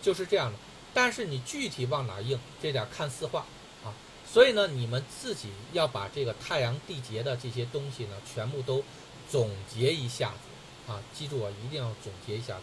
[0.00, 0.58] 就是这样的。
[0.94, 3.44] 但是你具体往哪硬，这点看四化
[3.84, 3.92] 啊。
[4.24, 8.84] 所以呢，你们自己要把这个太阳地劫的这些东西呢，全部都
[9.28, 11.02] 总结一下子啊！
[11.12, 12.62] 记住啊，一定要总结一下子。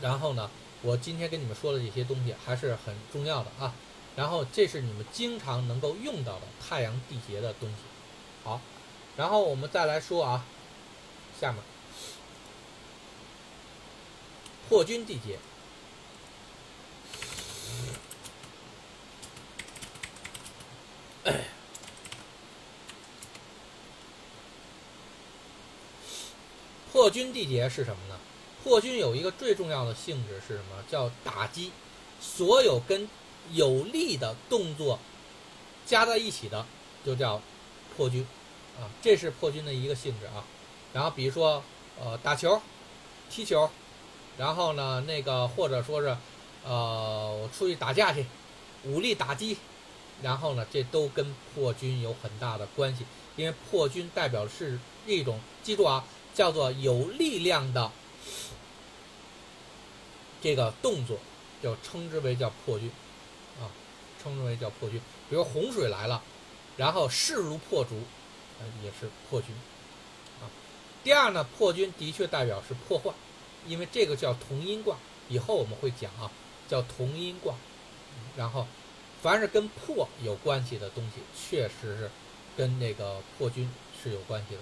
[0.00, 0.50] 然后呢，
[0.82, 3.74] 我今天跟你们说的这些东西还是很重要的啊。
[4.18, 7.76] 然后这是你们经常能够用到的太阳地劫的东西。
[8.42, 8.60] 好，
[9.16, 10.44] 然后我们再来说啊，
[11.40, 11.62] 下面
[14.68, 15.38] 破军地劫。
[26.90, 28.18] 破军地劫是什么呢？
[28.64, 30.82] 破军有一个最重要的性质是什么？
[30.90, 31.70] 叫打击
[32.20, 33.08] 所有跟
[33.52, 34.98] 有力的动作
[35.86, 36.64] 加在一起的，
[37.04, 37.40] 就叫
[37.96, 38.26] 破军
[38.78, 38.88] 啊。
[39.02, 40.44] 这是破军的一个性质啊。
[40.92, 41.62] 然后比如说
[42.00, 42.60] 呃打球、
[43.30, 43.70] 踢球，
[44.36, 46.16] 然后呢那个或者说是
[46.64, 48.26] 呃我出去打架去，
[48.84, 49.56] 武力打击。
[50.20, 53.04] 然后呢，这都跟破军有很大的关系，
[53.36, 57.88] 因为破军代表是一种，记住啊，叫做有力量的
[60.42, 61.18] 这个动作，
[61.62, 62.90] 就称之为叫破军，
[64.22, 65.00] 称之为叫破军。
[65.28, 66.22] 比如洪水来了，
[66.76, 68.02] 然后势如破竹，
[68.60, 69.54] 呃，也是破军，
[70.40, 70.50] 啊。
[71.02, 73.10] 第二呢，破军的确代表是破坏，
[73.66, 74.96] 因为这个叫同音卦，
[75.28, 76.30] 以后我们会讲啊，
[76.68, 77.54] 叫同音卦，
[78.36, 78.66] 然后。
[79.20, 82.08] 凡是跟破有关系的东西，确实是
[82.56, 83.68] 跟那个破军
[84.00, 84.60] 是有关系的。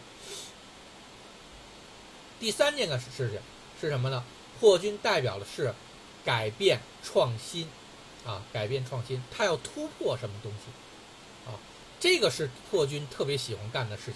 [2.41, 3.39] 第三件个事情
[3.79, 4.25] 是什么呢？
[4.59, 5.75] 破军代表的是
[6.25, 7.69] 改变创新
[8.27, 11.55] 啊，改变创新，他要突破什么东西啊？
[12.01, 14.15] 这个是破军特别喜欢干的事情。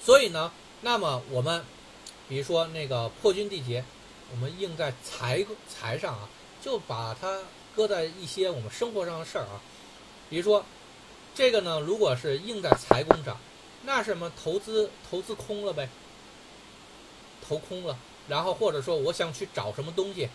[0.00, 1.64] 所以呢，那么我们
[2.28, 3.84] 比如说那个破军地劫。
[4.30, 6.28] 我们应在财财上啊，
[6.60, 7.40] 就把它
[7.74, 9.58] 搁在一些我们生活上的事儿啊，
[10.28, 10.62] 比如说
[11.34, 13.38] 这个呢，如果是应在财宫上，
[13.84, 15.88] 那什么投资投资空了呗，
[17.40, 17.96] 投空了，
[18.28, 20.28] 然后或者说我想去找什么东西，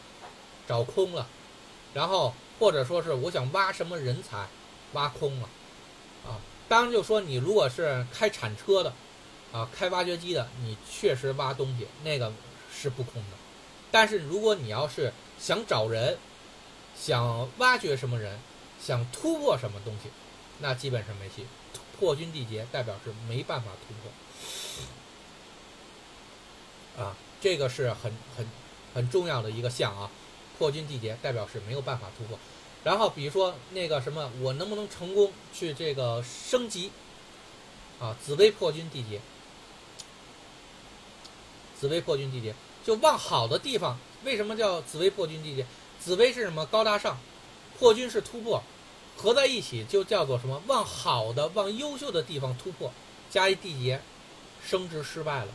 [0.67, 1.27] 找空了，
[1.93, 4.47] 然后或者说是我想挖什么人才，
[4.93, 5.49] 挖空了，
[6.25, 8.93] 啊，当然就说你如果是开铲车的，
[9.51, 12.31] 啊，开挖掘机的，你确实挖东西那个
[12.73, 13.37] 是不空的。
[13.91, 16.17] 但是如果你要是想找人，
[16.99, 18.39] 想挖掘什么人，
[18.81, 20.09] 想突破什么东西，
[20.59, 21.45] 那基本上没戏。
[21.99, 23.93] 破军地劫代表是没办法突
[26.97, 28.47] 破，啊，这个是很很
[28.93, 30.09] 很重要的一个项啊。
[30.57, 32.39] 破军地劫代表是没有办法突破。
[32.85, 36.89] 然后比如说那个什么，我能不能成功去这个升级？
[37.99, 39.19] 啊，紫薇破军地劫，
[41.77, 42.55] 紫薇破军地劫。
[42.85, 45.65] 就往好的地方，为什么叫紫薇破军地劫？
[45.99, 46.65] 紫薇是什么？
[46.65, 47.17] 高大上，
[47.77, 48.61] 破军是突破，
[49.17, 50.61] 合在一起就叫做什么？
[50.67, 52.91] 往好的、往优秀的地方突破，
[53.29, 54.01] 加一地劫，
[54.65, 55.47] 升职失败了，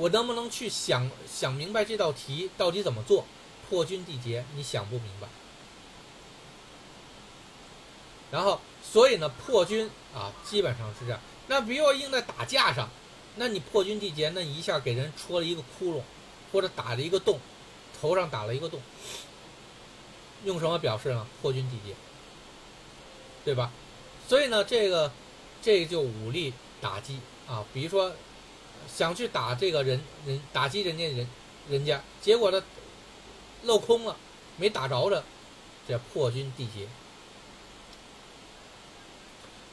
[0.00, 3.26] 我能不能去想想明白这道题到底怎么做？
[3.68, 5.28] 破军地劫，你想不明白。
[8.30, 11.20] 然后，所以呢，破军啊，基本上是这样。
[11.48, 12.88] 那比如说用在打架上。
[13.36, 16.02] 那你破军地劫，那一下给人戳了一个窟窿，
[16.50, 17.38] 或者打了一个洞，
[17.98, 18.82] 头上打了一个洞，
[20.44, 21.24] 用什么表示呢？
[21.40, 21.94] 破军地劫，
[23.44, 23.70] 对吧？
[24.26, 25.12] 所以呢，这个
[25.62, 28.12] 这就武力打击啊，比如说
[28.94, 31.26] 想去打这个人人打击人家人
[31.68, 32.62] 人家，结果呢
[33.62, 34.16] 漏空了，
[34.56, 35.24] 没打着的，
[35.88, 36.88] 这破军地劫。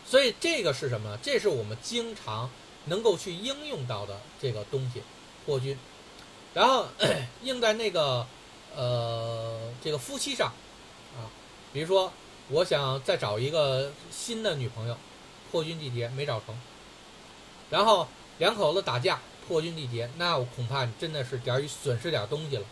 [0.06, 1.20] 所以这个是什么呢？
[1.22, 2.50] 这是我们经常。
[2.90, 5.04] 能够去应用到的这个东西，
[5.46, 5.78] 破军，
[6.54, 6.88] 然后
[7.44, 8.26] 用在那个
[8.74, 10.48] 呃这个夫妻上
[11.18, 11.28] 啊，
[11.74, 12.14] 比如说
[12.48, 14.98] 我想再找一个新的女朋友，
[15.52, 16.58] 破军地劫没找成，
[17.70, 18.08] 然后
[18.40, 22.64] 两口子打架，破军地劫，那我恐怕真的是点损失点东西了，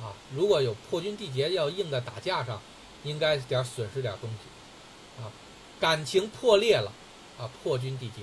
[0.00, 2.60] 啊，如果有破军地劫要硬在打架上，
[3.02, 5.26] 应该点损失点东西，啊，
[5.80, 6.92] 感情破裂了，
[7.38, 8.22] 啊，破军地劫，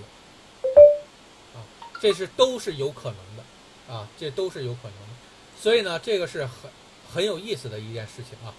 [1.53, 1.59] 啊，
[1.99, 5.15] 这是都是有可能的，啊，这都是有可能的，
[5.59, 6.71] 所以呢，这个是很
[7.13, 8.53] 很有意思的一件事情啊。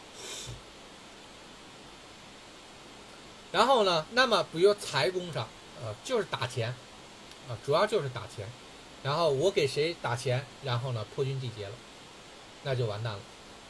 [3.53, 5.49] 然后呢，那么比如财宫上，
[5.83, 6.73] 呃，就是打钱，
[7.51, 8.47] 啊，主要就是打钱。
[9.03, 11.73] 然后我给谁打钱，然后呢破军地劫了，
[12.63, 13.19] 那就完蛋了。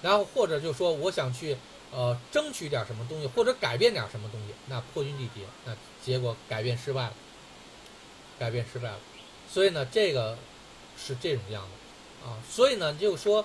[0.03, 1.57] 然后或者就说我想去
[1.93, 7.14] 呃争取点什么东西，或者改变点什么东西，那破军地劫，那结果改变失败了，
[8.39, 8.99] 改变失败了。
[9.49, 10.37] 所以呢，这个
[10.99, 12.43] 是这种样子啊。
[12.51, 13.45] 所以呢，就说，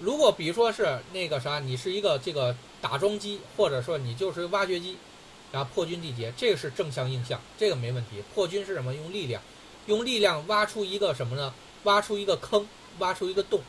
[0.00, 4.96] 如果比如说是那个啥，你是一个这个打桩机，或者说你就是挖掘机。
[5.52, 8.22] 然后破军地劫，这个是正向印象，这个没问题。
[8.32, 8.94] 破军是什么？
[8.94, 9.42] 用力量，
[9.86, 11.54] 用力量挖出一个什么呢？
[11.84, 12.66] 挖出一个坑，
[12.98, 13.60] 挖出一个洞，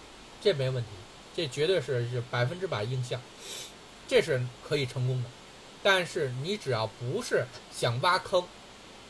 [0.42, 0.90] 这没问题，
[1.36, 3.22] 这绝对是是百分之百硬象，
[4.08, 5.30] 这是可以成功的。
[5.82, 8.44] 但是你只要不是想挖坑，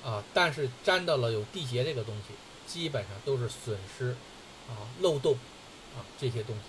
[0.04, 2.34] 啊，但是沾到了有地劫这个东西，
[2.66, 4.16] 基本上都是损失，
[4.70, 5.34] 啊，漏洞，
[5.95, 6.62] 啊，这些东西。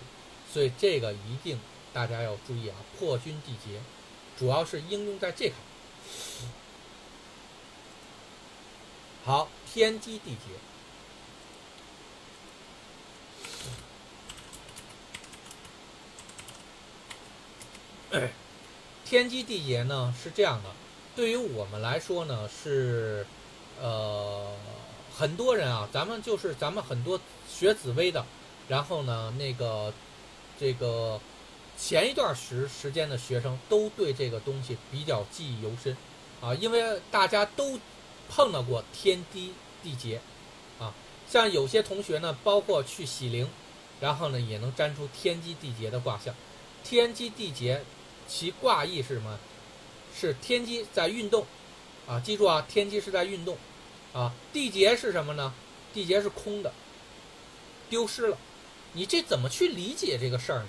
[0.52, 1.60] 所以这个一定
[1.92, 3.80] 大家要注意啊，破军地劫，
[4.38, 5.56] 主要是应用在这块。
[9.24, 10.38] 好，天机地劫。
[19.04, 20.70] 天机地劫呢是这样的，
[21.14, 23.24] 对于我们来说呢是，
[23.80, 24.56] 呃，
[25.16, 28.26] 很多人啊，咱们就是咱们很多学紫薇的，
[28.66, 29.94] 然后呢那个
[30.58, 31.20] 这个
[31.78, 35.96] 前一段时时间的学生都对这个东西比较记忆犹深，
[36.40, 37.78] 啊，因为大家都。
[38.34, 39.52] 碰到过天机
[39.82, 40.18] 地劫，
[40.80, 40.94] 啊，
[41.28, 43.46] 像有些同学呢，包括去喜灵，
[44.00, 46.34] 然后呢也能占出天机地劫的卦象。
[46.82, 47.84] 天机地劫，
[48.26, 49.38] 其卦意是什么？
[50.18, 51.44] 是天机在运动，
[52.06, 53.58] 啊，记住啊，天机是在运动，
[54.14, 55.52] 啊，地劫是什么呢？
[55.92, 56.72] 地劫是空的，
[57.90, 58.38] 丢失了。
[58.94, 60.68] 你这怎么去理解这个事儿呢？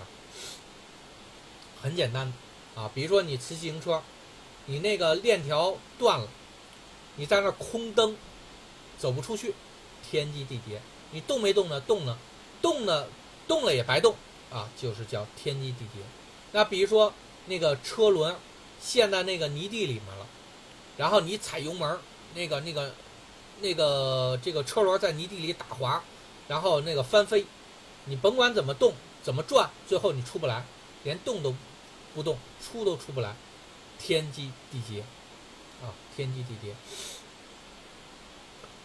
[1.81, 2.33] 很简单，
[2.75, 4.03] 啊，比如说你骑自行车，
[4.65, 6.27] 你那个链条断了。
[7.15, 8.15] 你在那空蹬，
[8.97, 9.53] 走不出去，
[10.09, 10.81] 天机地劫。
[11.11, 11.79] 你动没动呢？
[11.81, 12.17] 动呢，
[12.61, 13.05] 动呢，
[13.47, 14.15] 动了也白动
[14.51, 16.01] 啊，就是叫天机地劫。
[16.51, 17.13] 那比如说
[17.45, 18.35] 那个车轮
[18.81, 20.25] 陷在那个泥地里面了，
[20.97, 21.99] 然后你踩油门，
[22.33, 22.91] 那个那个
[23.61, 26.03] 那个这个车轮在泥地里打滑，
[26.47, 27.45] 然后那个翻飞，
[28.05, 30.65] 你甭管怎么动怎么转，最后你出不来，
[31.03, 31.53] 连动都
[32.15, 33.35] 不动，出都出不来，
[33.99, 35.03] 天机地劫。
[36.15, 36.75] 天机地劫，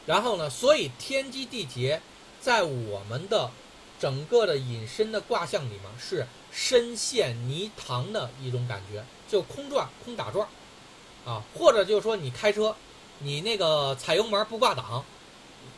[0.06, 0.48] 然后呢？
[0.48, 2.00] 所以天机地劫
[2.40, 3.50] 在我们的
[4.00, 10.48] 整个的隐身的卦象里面是深陷泥塘的一种感觉，就空转空打转
[11.26, 12.74] 啊，或者就是说你开车，
[13.18, 15.04] 你那个踩油门不挂档，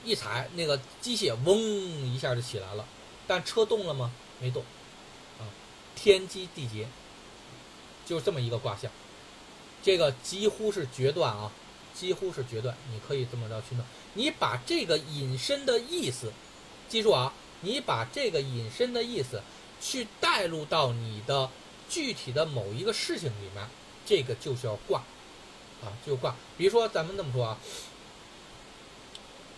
[0.05, 2.84] 一踩那个机械嗡一下就起来了，
[3.26, 4.12] 但车动了吗？
[4.38, 4.62] 没动
[5.38, 5.42] 啊，
[5.96, 6.86] 天机地劫，
[8.07, 8.90] 就是这么一个卦象。
[9.83, 11.51] 这个几乎是决断啊，
[11.95, 12.76] 几乎是决断。
[12.93, 13.85] 你可以这么着去弄。
[14.14, 16.33] 你把这个引申的意思，
[16.89, 19.43] 记住啊，你把这个引申的意思
[19.81, 21.49] 去带入到你的
[21.89, 23.68] 具体的某一个事情里面，
[24.05, 25.01] 这个就是要挂
[25.83, 26.35] 啊，就挂。
[26.59, 27.59] 比如说咱们这么说啊，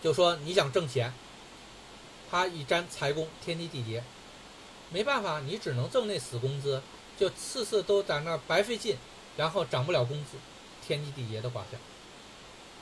[0.01, 1.13] 就说你想挣钱，
[2.29, 4.03] 他一沾财宫天机地劫，
[4.89, 6.81] 没办法，你只能挣那死工资，
[7.17, 8.97] 就次次都在那儿白费劲。
[9.35, 10.37] 然后涨不了工资，
[10.85, 11.79] 天机地劫的卦象，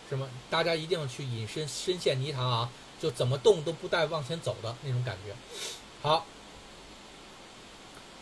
[0.10, 0.28] 是吗？
[0.50, 5.34] 大家一定要去隐身深陷泥塘啊，就怎么动都不带往前走的那种感觉。
[6.02, 6.26] 好，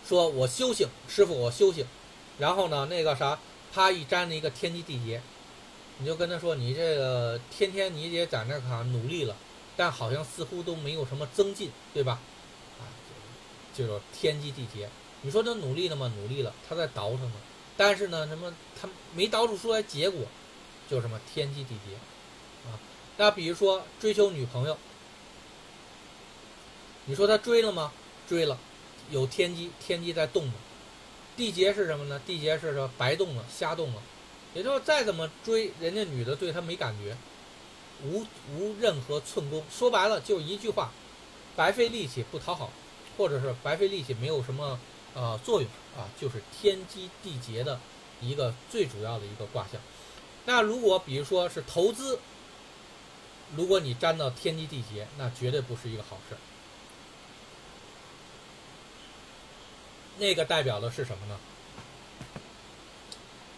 [0.07, 1.85] 说我修行，师傅我修行，
[2.37, 3.39] 然后呢，那个啥，
[3.73, 5.21] 啪一沾了一个天机地劫，
[5.97, 9.35] 你就跟他说，你这个天天你也在那看努力了，
[9.75, 12.19] 但好像似乎都没有什么增进，对吧？
[12.79, 12.85] 啊，
[13.73, 14.89] 就是天机地劫。
[15.21, 16.11] 你说他努力了吗？
[16.15, 17.35] 努力了，他在倒腾呢。
[17.79, 20.25] 但是呢，什么他没导出出来结果，
[20.89, 21.95] 就什么天机地劫，
[22.69, 22.75] 啊，
[23.15, 24.77] 那比如说追求女朋友，
[27.05, 27.93] 你说他追了吗？
[28.27, 28.57] 追了，
[29.11, 30.53] 有天机，天机在动呢。
[31.37, 32.19] 地劫是什么呢？
[32.25, 34.01] 地劫是说白动了，瞎动了，
[34.53, 37.15] 也就是再怎么追，人家女的对他没感觉，
[38.03, 38.25] 无
[38.57, 39.63] 无任何寸功。
[39.71, 40.91] 说白了就一句话，
[41.55, 42.73] 白费力气不讨好，
[43.17, 44.77] 或者是白费力气没有什么。
[45.19, 47.77] 呃，作用啊，就是天机地劫的
[48.21, 49.81] 一个最主要的一个卦象。
[50.45, 52.17] 那如果比如说是投资，
[53.53, 56.37] 如果你沾到天机地劫，那绝对不是一个好事。
[60.19, 61.37] 那个代表的是什么呢？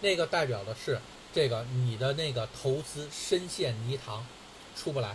[0.02, 1.00] 那个代表的是
[1.32, 4.26] 这个你的那个投资深陷泥塘，
[4.76, 5.10] 出不来，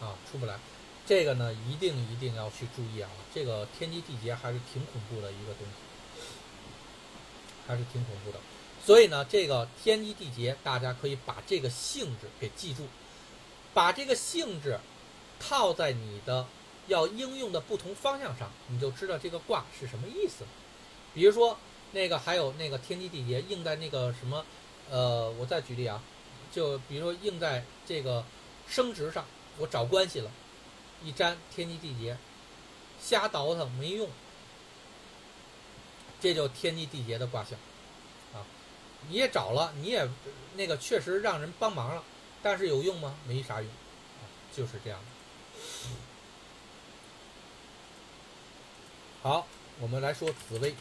[0.00, 0.58] 啊，出不来。
[1.04, 3.10] 这个呢，一定一定要去注意啊！
[3.34, 5.72] 这个天机地劫还是挺恐怖的一个东西，
[7.66, 8.38] 还是挺恐怖的。
[8.84, 12.86] 所以呢，这个天机地劫，大家可以把这个性质给记住，
[13.74, 14.78] 把这个性质
[15.40, 16.46] 套在你的
[16.86, 20.50] 要应用的不同方向上，你就知道这个卦是什么意思了。
[21.14, 21.58] 比如说，
[21.92, 24.44] 那个还有那个天机地劫应在那个什么，
[24.90, 26.02] 呃，我再举例啊，
[26.52, 28.24] 就比如说应在这个
[28.68, 29.24] 升职上，
[29.58, 30.30] 我找关系了，
[31.04, 32.16] 一沾天机地劫，
[33.00, 34.08] 瞎倒腾没用，
[36.20, 37.58] 这就天机地劫的卦象。
[38.32, 38.46] 啊
[39.08, 40.08] 你也找了，你也
[40.54, 42.04] 那个确实让人帮忙了，
[42.40, 43.16] 但是有用吗？
[43.26, 43.68] 没啥用，
[44.54, 45.06] 就是这样的。
[49.22, 49.46] 好，
[49.80, 50.74] 我们来说紫薇。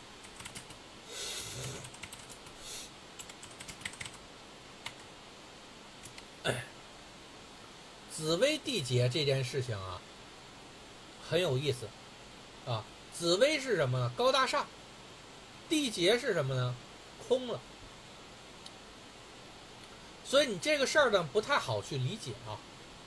[8.12, 10.00] 紫薇地结这件事情啊，
[11.32, 11.88] 很有意思
[12.68, 12.84] 啊。
[13.12, 14.12] 紫薇是什么呢？
[14.16, 14.68] 高大上。
[15.70, 16.76] 缔结是什么呢？
[17.28, 17.60] 空了。
[20.26, 22.60] 所以你这个事儿呢不太好去理解啊，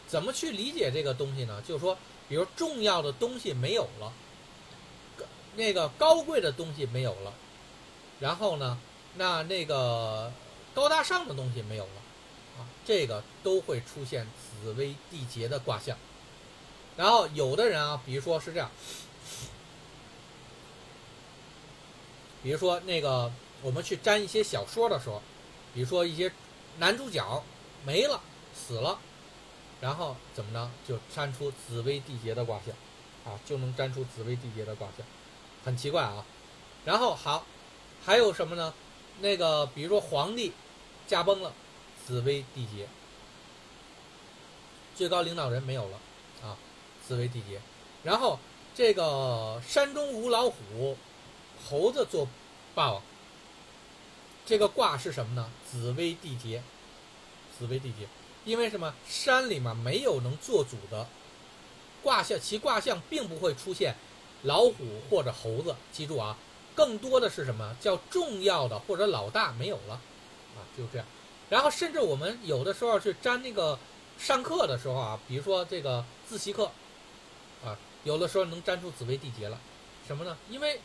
[0.07, 1.63] 怎么去理解这个东西呢？
[1.67, 1.97] 就是说，
[2.29, 4.13] 比如重要的东西没有了，
[5.57, 7.33] 那个高贵的东西没有了，
[8.21, 8.79] 然后呢，
[9.17, 10.33] 那那个
[10.75, 12.01] 高大上的东西没有了，
[12.59, 14.27] 啊，这个都会出现
[14.63, 15.97] 紫薇缔结的卦象。
[16.97, 18.71] 然后有的人啊，比如说是这样，
[22.43, 23.33] 比如说那个
[23.63, 25.23] 我们去粘一些小说的时候，
[25.73, 26.33] 比如说一些。
[26.77, 27.41] 男主角
[27.87, 28.21] 没了，
[28.53, 28.99] 死了，
[29.81, 32.75] 然后怎么着就粘出紫薇缔结的卦象，
[33.25, 35.07] 啊，就能粘出紫薇缔结的卦象，
[35.65, 36.27] 很奇怪啊。
[36.85, 37.47] 然后好，
[38.05, 38.75] 还有什么呢？
[39.21, 40.53] 那个比如说皇帝
[41.07, 41.53] 驾崩了，
[42.05, 42.89] 紫薇缔结，
[44.97, 46.01] 最高领导人没有了，
[47.07, 47.61] 紫薇地劫。
[48.03, 48.39] 然后
[48.75, 50.97] 这个山中无老虎，
[51.69, 52.29] 猴子做
[52.75, 53.03] 霸王。
[54.47, 55.51] 这个卦是什么呢？
[55.71, 56.63] 紫薇地劫，
[57.59, 58.07] 紫薇地劫，
[58.45, 58.95] 因为什么？
[59.09, 61.07] 山里面没有能做主的
[62.03, 63.95] 卦象，其卦象并不会出现
[64.43, 64.75] 老虎
[65.09, 65.75] 或者猴子。
[65.93, 66.37] 记住啊，
[66.75, 67.75] 更多的是什么？
[67.81, 69.95] 叫重要的或者老大没有了，
[70.55, 71.07] 啊，就这样。
[71.49, 73.79] 然后甚至我们有的时候去占那个
[74.19, 76.71] 上课的时候啊，比如说这个自习课，
[78.05, 79.59] 有的时候能粘出紫薇地劫了，
[80.07, 80.37] 什么呢？
[80.49, 80.81] 因为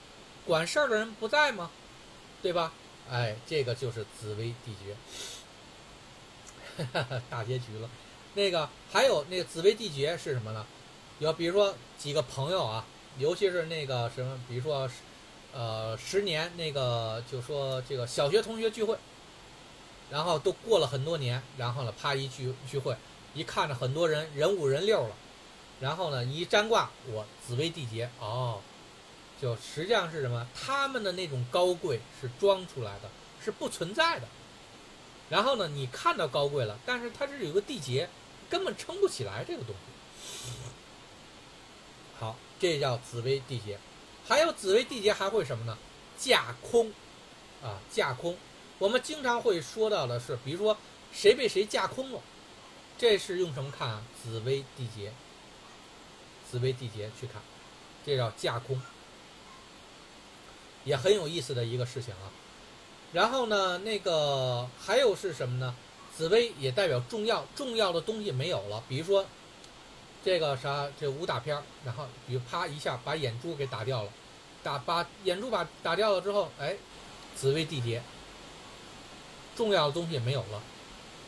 [0.46, 1.70] 管事儿的人不在吗？
[2.42, 2.74] 对吧？
[3.12, 4.96] 哎，这个就是紫薇缔结，
[7.30, 7.90] 大结局了。
[8.36, 10.66] 那个还有那个紫薇地劫是什么呢？
[11.20, 12.86] 有比如说几个朋友啊，
[13.18, 14.90] 尤其是那个什么，比如说，
[15.52, 18.98] 呃，十年那个就说这个小学同学聚会，
[20.10, 22.96] 然后都过了很多年，然后呢，啪一聚聚会，
[23.34, 25.16] 一看着很多人人五人六了，
[25.80, 28.62] 然后呢，你一占卦，我紫薇地劫，哦。
[29.42, 30.46] 就实际上是什么？
[30.54, 33.10] 他们的那种高贵是装出来的，
[33.42, 34.28] 是不存在的。
[35.30, 38.10] 然后呢，你看到高贵了，但是它是有个地劫，
[38.50, 40.52] 根本撑不起来这个东西。
[42.20, 43.80] 好，这叫紫薇地劫。
[44.28, 45.78] 还有紫薇地劫还会什么呢？
[46.18, 46.92] 架空，
[47.64, 48.36] 啊，架空。
[48.78, 50.76] 我们经常会说到的是，比如说
[51.14, 52.20] 谁被谁架空了，
[52.98, 54.04] 这是用什么看啊？
[54.22, 55.14] 紫薇地劫，
[56.50, 57.42] 紫薇缔结去看，
[58.06, 58.82] 这叫架空。
[60.86, 62.32] 也很有意思的一个事情啊，
[63.12, 65.76] 然后呢，那个还有是什么呢？
[66.16, 69.26] 紫薇也代表重要，重要的东西没有了，比如说
[70.24, 74.10] 这个啥，这武打片儿，然后比如啪一下把眼珠给打掉了，
[74.64, 76.76] 打把眼珠把打掉了之后，哎，
[77.36, 78.02] 紫薇缔结，
[79.56, 80.62] 重要的东西没有了。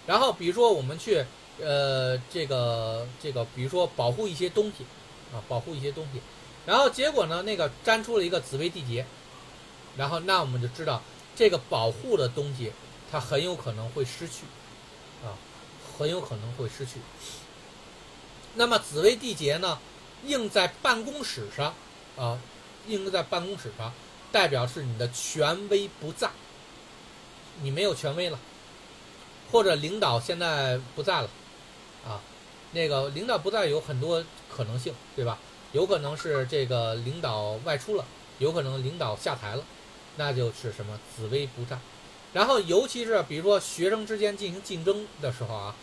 [0.07, 1.23] 然后比如说我们去
[1.59, 4.85] 呃这个这个，比如说保护一些东西
[5.33, 6.21] 啊，保护一些东西，
[6.65, 9.05] 然后结果呢，那个粘出了一个紫薇缔结。
[9.97, 11.01] 然后，那我们就知道，
[11.35, 12.71] 这个保护的东西，
[13.11, 14.45] 它很有可能会失去，
[15.21, 15.35] 啊，
[15.97, 16.93] 很有可能会失去。
[18.55, 19.77] 那么紫薇缔结呢，
[20.25, 21.73] 印在办公室上，
[22.17, 22.39] 啊，
[22.87, 23.91] 印在办公室上，
[24.31, 26.29] 代表是你的权威不在，
[27.61, 28.39] 你没有权威了，
[29.51, 31.29] 或者领导现在不在了，
[32.07, 32.21] 啊，
[32.71, 34.23] 那个领导不在有很多
[34.55, 35.37] 可能性，对吧？
[35.71, 38.05] 有可能是这个领导外出了，
[38.39, 39.63] 有可能领导下台了。
[40.17, 41.79] 那就是什么紫薇不在，
[42.33, 45.75] 然后尤其是比如说学生之间进行竞争的时候啊，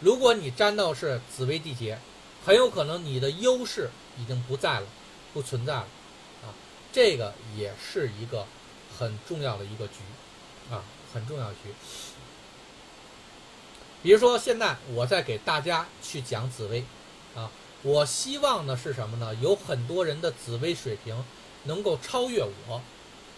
[0.00, 2.00] 如果你沾到是紫薇地劫，
[2.44, 4.86] 很有可能你的优势已经不在了，
[5.32, 5.86] 不存在了，
[6.42, 6.50] 啊，
[6.92, 8.44] 这个也是一个
[8.98, 9.94] 很重要的一个局，
[10.68, 10.82] 啊，
[11.12, 11.72] 很重要局。
[14.02, 16.84] 比如说现在我在给大家去讲紫薇，
[17.84, 19.34] 我希望的是什么呢？
[19.42, 21.22] 有很多人的紫薇水平
[21.64, 22.80] 能够超越我，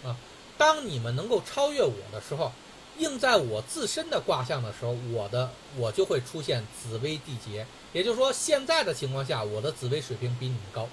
[0.05, 0.17] 啊，
[0.57, 2.53] 当你们能够超越我的时候，
[2.97, 7.67] 应在我自身的卦象的时候，我的我就会出现紫薇地劫。
[7.93, 10.89] 也就是说，现在的情况下，我的紫薇水平比你们高，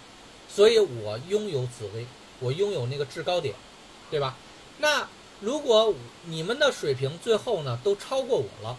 [0.49, 2.07] 所以我拥有紫薇，
[2.39, 3.53] 我拥有那个制高点，
[4.09, 4.35] 对吧？
[4.79, 5.07] 那
[5.41, 5.93] 如果
[6.25, 8.77] 你们的水平最后呢都超过我了？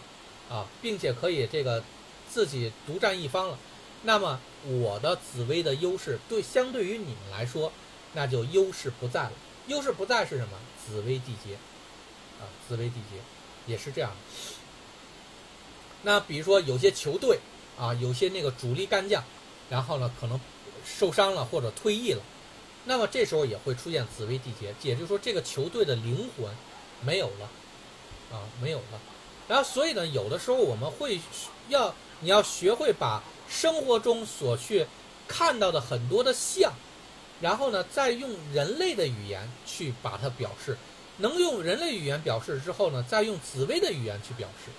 [0.49, 1.81] 啊，并且可以这个
[2.29, 3.57] 自己独占一方了，
[4.05, 7.71] 那么我的紫薇的优势对相对于你们来说，
[8.13, 9.31] 那就优势不在了。
[9.67, 10.57] 优势不在是什么？
[10.85, 11.55] 紫薇地劫，
[12.39, 13.19] 啊，紫薇地劫
[13.65, 14.17] 也是这样的。
[16.03, 17.39] 那比如说有些球队
[17.79, 19.23] 啊，有些那个主力干将，
[19.71, 20.39] 然后呢可能
[20.85, 22.21] 受伤了或者退役了，
[22.85, 26.47] 那么这时候也会出现紫薇地劫，也就是说这个球队的灵魂
[27.01, 27.49] 没有了，
[28.31, 28.99] 啊，没有了。
[29.47, 31.19] 然后，所以呢，有的时候我们会
[31.69, 34.85] 要你要学会把生活中所去
[35.27, 36.73] 看到的很多的像，
[37.41, 40.77] 然后呢，再用人类的语言去把它表示。
[41.17, 44.71] 能用人类语言表示之后呢，再用紫薇的语言去表示。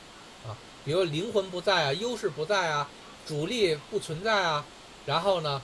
[0.48, 2.88] 啊，比如灵魂不在啊，优势不在啊，
[3.26, 4.64] 主力不存在啊，
[5.06, 5.62] 然后呢，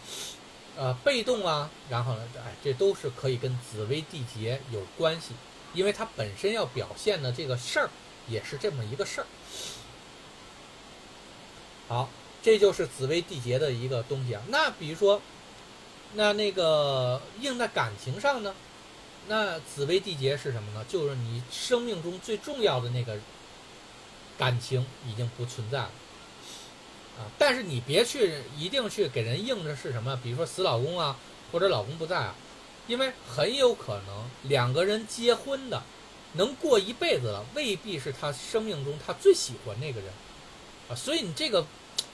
[0.76, 5.34] 呃，被动啊，然后呢，哎，这都是可以跟紫薇地劫有关系，
[5.74, 7.90] 因为它本身要表现的这个事儿。
[8.28, 9.26] 也是这么一个事儿。
[11.88, 12.09] 好，
[12.43, 14.43] 这就是紫薇地劫的一个东西啊。
[14.49, 15.22] 那比如说，
[16.14, 18.55] 那那个应在感情上呢？
[19.28, 20.84] 那紫薇地劫是什么呢？
[20.88, 23.16] 就是你生命中最重要的那个
[24.36, 25.90] 感情已经不存在了
[27.18, 27.30] 啊。
[27.38, 30.18] 但是你别去一定去给人应的是什么？
[30.22, 31.16] 比如说死老公啊，
[31.53, 32.34] 或者老公不在啊，
[32.88, 35.82] 因为很有可能两个人结婚的。
[36.34, 40.11] 能过一辈子了，未必是他生命中他最喜欢那个人，
[40.88, 41.66] 啊，所以你这个，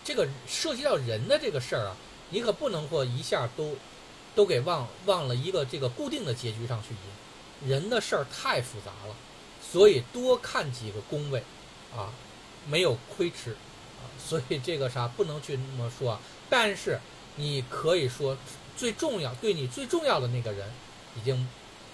[0.09, 1.95] 这个涉及到人的这个事儿啊，
[2.31, 3.77] 你可不能说一下都，
[4.35, 9.15] 都给忘忘了一个这个固定的结局上去引，人的事儿太复杂了，
[9.61, 11.45] 所以多看几个宫位，
[11.95, 12.11] 啊，
[12.67, 13.51] 没有亏吃，
[14.01, 16.99] 啊，所以这个啥不能去那么说啊，但是
[17.37, 18.35] 你可以说
[18.79, 20.73] 最重要对你最重要的那个人，
[21.17, 21.47] 已经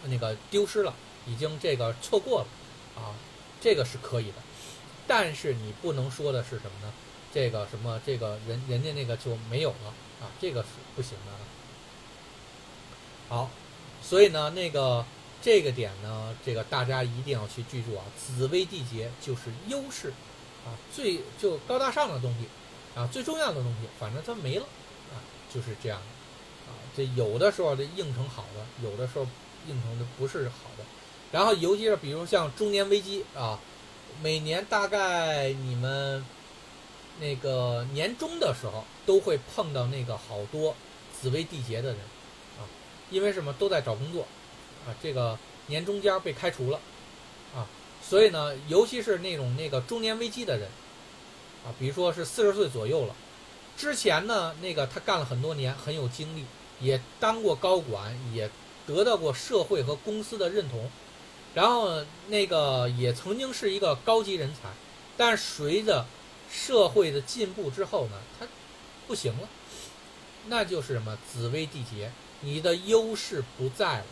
[0.04, 0.94] 那个丢失了。
[1.26, 3.10] 已经这个错过了，啊，
[3.60, 4.34] 这个是可以的，
[5.06, 6.92] 但是你不能说的是什么呢？
[7.34, 9.88] 这个什么这个人人家那个就没有了
[10.22, 11.32] 啊，这个是不行的。
[13.28, 13.50] 好，
[14.00, 15.04] 所以呢，那个
[15.42, 20.12] 这个点呢，这个大家一定要去记住啊，紫薇地劫就是优势
[20.64, 22.46] 啊，最就高大上的东西
[22.96, 24.64] 啊，最重要的东西，反正它没了
[25.12, 25.18] 啊，
[25.52, 26.78] 就是这样的啊。
[26.96, 29.26] 这有的时候这应成好的，有的时候
[29.66, 30.84] 应成的不是好的。
[31.32, 33.58] 然后，尤其是比如像中年危机啊，
[34.22, 36.24] 每年大概你们
[37.20, 40.74] 那个年终的时候，都会碰到那个好多
[41.20, 41.98] 紫薇地劫的人
[42.58, 42.66] 啊，
[43.10, 44.26] 因为什么都在找工作
[44.86, 46.80] 啊，这个年中间被开除了
[47.54, 47.66] 啊，
[48.02, 50.68] 所以呢，尤其是那种那个中年危机的人
[51.64, 53.14] 啊，比如说是四十岁左右了，
[53.76, 56.44] 之前呢，那个他干了很多年，很有经历，
[56.80, 58.50] 也当过高管，也
[58.86, 60.90] 得到过社会和公司的认同。
[61.54, 64.68] 然后那个也曾经是一个高级人才，
[65.16, 66.04] 但随着
[66.54, 68.46] 社会的进步之后呢，他
[69.08, 69.48] 不行了，
[70.46, 74.06] 那就是什么紫薇地劫，你的优势不在了，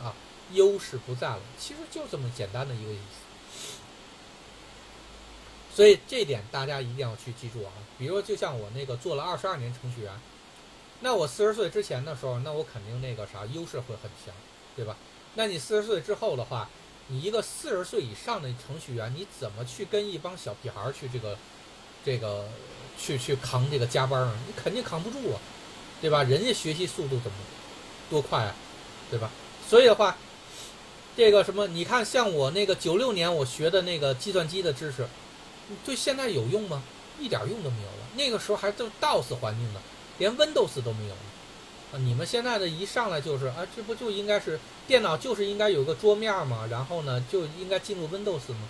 [0.00, 0.14] 啊，
[0.52, 3.20] 优势不在了，其实就这么简单的一个意思。
[5.74, 7.72] 所以这点大家一定要去记住啊。
[7.98, 10.12] 比如说就像我那个做了二十二年程序员，
[11.00, 14.34] 那我四十岁之前的时候，那我肯定那个啥优势会很强，
[14.76, 14.96] 对吧？
[15.34, 16.68] 那你四十岁之后的话，
[17.06, 21.38] 你一个四十岁以上的程序员，你怎么去跟一帮小屁孩儿去这个，
[22.04, 22.46] 这个
[22.98, 24.32] 去去扛这个加班啊？
[24.46, 25.40] 你肯定扛不住啊，
[26.00, 26.22] 对吧？
[26.22, 27.36] 人家学习速度怎么
[28.08, 28.54] 多快啊，
[29.10, 29.30] 对吧？
[29.68, 30.16] 所以的话，
[31.16, 35.06] 这个什么，你看像我那个九六年我学的那个计算机的知识，
[35.84, 36.82] 对现在有用吗？
[37.18, 38.08] 一点用都没有了。
[38.16, 39.80] 那个时候还都 DOS 环境呢，
[40.18, 41.14] 连 Windows 都没有。
[41.92, 48.68] 啊，你们现在的一上来就是啊，这不就应该是电脑就是应该有个桌面嘛，然后呢就应该进入 Windows 吗？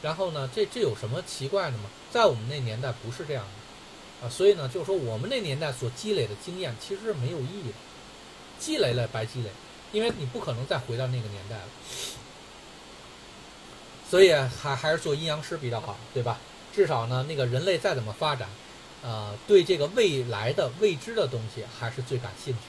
[0.00, 1.84] 然后呢，这这有什么奇怪的吗？
[2.10, 7.74] 在我们那年代不是这样的，啊，所以呢，就是说我们那年代所积累的经验其实是没有意义的，
[8.58, 9.50] 积累了白积累，
[9.92, 11.68] 因为你不可能再回到那个年代了。
[14.08, 16.38] 所以还还是做阴阳师比较好，对吧？
[16.74, 18.48] 至少呢，那个人类再怎么发展，
[19.02, 22.60] 呃，对这个未来的未知的东西还是最感兴趣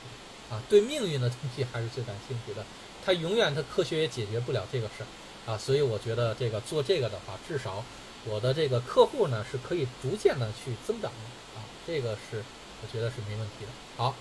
[0.49, 2.65] 的啊，对命运的东西还是最感兴趣的。
[3.05, 5.07] 他永远他科学也解决不了这个事儿
[5.49, 7.83] 啊，所以我觉得这个做这个的话，至少
[8.25, 12.43] 我的这个客户呢是可以逐渐的去增长的啊，这个是
[12.83, 13.71] 我觉得是没问题的。
[13.97, 14.13] 好，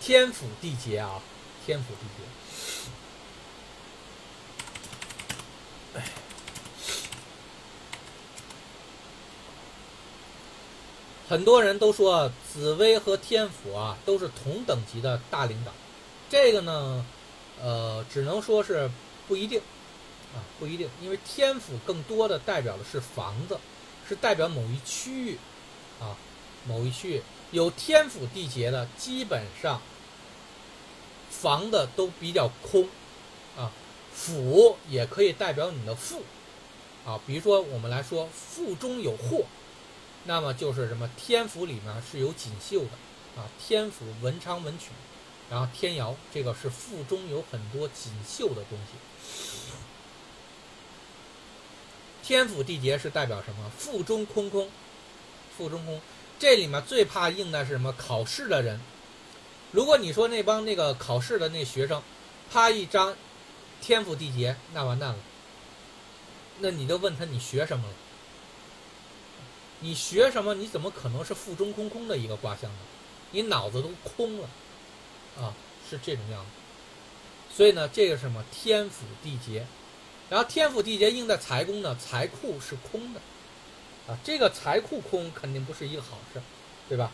[0.00, 1.20] 天府地劫啊，
[1.66, 2.24] 天府地劫。
[11.28, 15.72] 很多人都说紫薇和天府啊都是同等级的大领导，
[16.30, 17.04] 这个呢，
[17.60, 18.90] 呃，只能说是
[19.28, 19.60] 不一定，
[20.34, 23.58] 啊，不一定，因为天府更多的代表的是房子，
[24.08, 25.38] 是代表某一区域，
[26.00, 26.16] 啊，
[26.66, 29.80] 某一区域有天府地劫的，基本上
[31.30, 32.88] 房子都比较空，
[33.56, 33.70] 啊，
[34.12, 36.22] 府也可以代表你的富，
[37.04, 39.44] 啊，比如说我们来说腹中有货。
[40.24, 42.90] 那么就是什么天府里面是有锦绣的
[43.36, 44.90] 啊，天府文昌文曲，
[45.50, 49.72] 然后天姚这个是腹中有很多锦绣的东西。
[52.32, 53.70] 天府地劫是代表什么？
[53.76, 54.66] 腹中空空，
[55.54, 56.00] 腹中空。
[56.38, 57.92] 这里面最怕应的是什么？
[57.92, 58.80] 考试的人。
[59.70, 62.02] 如果你说那帮那个考试的那学生，
[62.50, 63.14] 啪一张
[63.82, 65.18] 天府地劫，那完蛋了。
[66.60, 67.94] 那你就问他你学什么了？
[69.80, 70.54] 你学什么？
[70.54, 72.78] 你怎么可能是腹中空空的一个卦象呢？
[73.32, 74.48] 你脑子都空了，
[75.38, 75.52] 啊，
[75.90, 77.54] 是这种样子。
[77.54, 79.66] 所以呢，这个什么天府地劫，
[80.32, 83.20] 然后天府地劫应在财宫呢，财库是空的，
[84.10, 86.40] 啊，这个财库空肯定不是一个好事，
[86.88, 87.12] 对吧？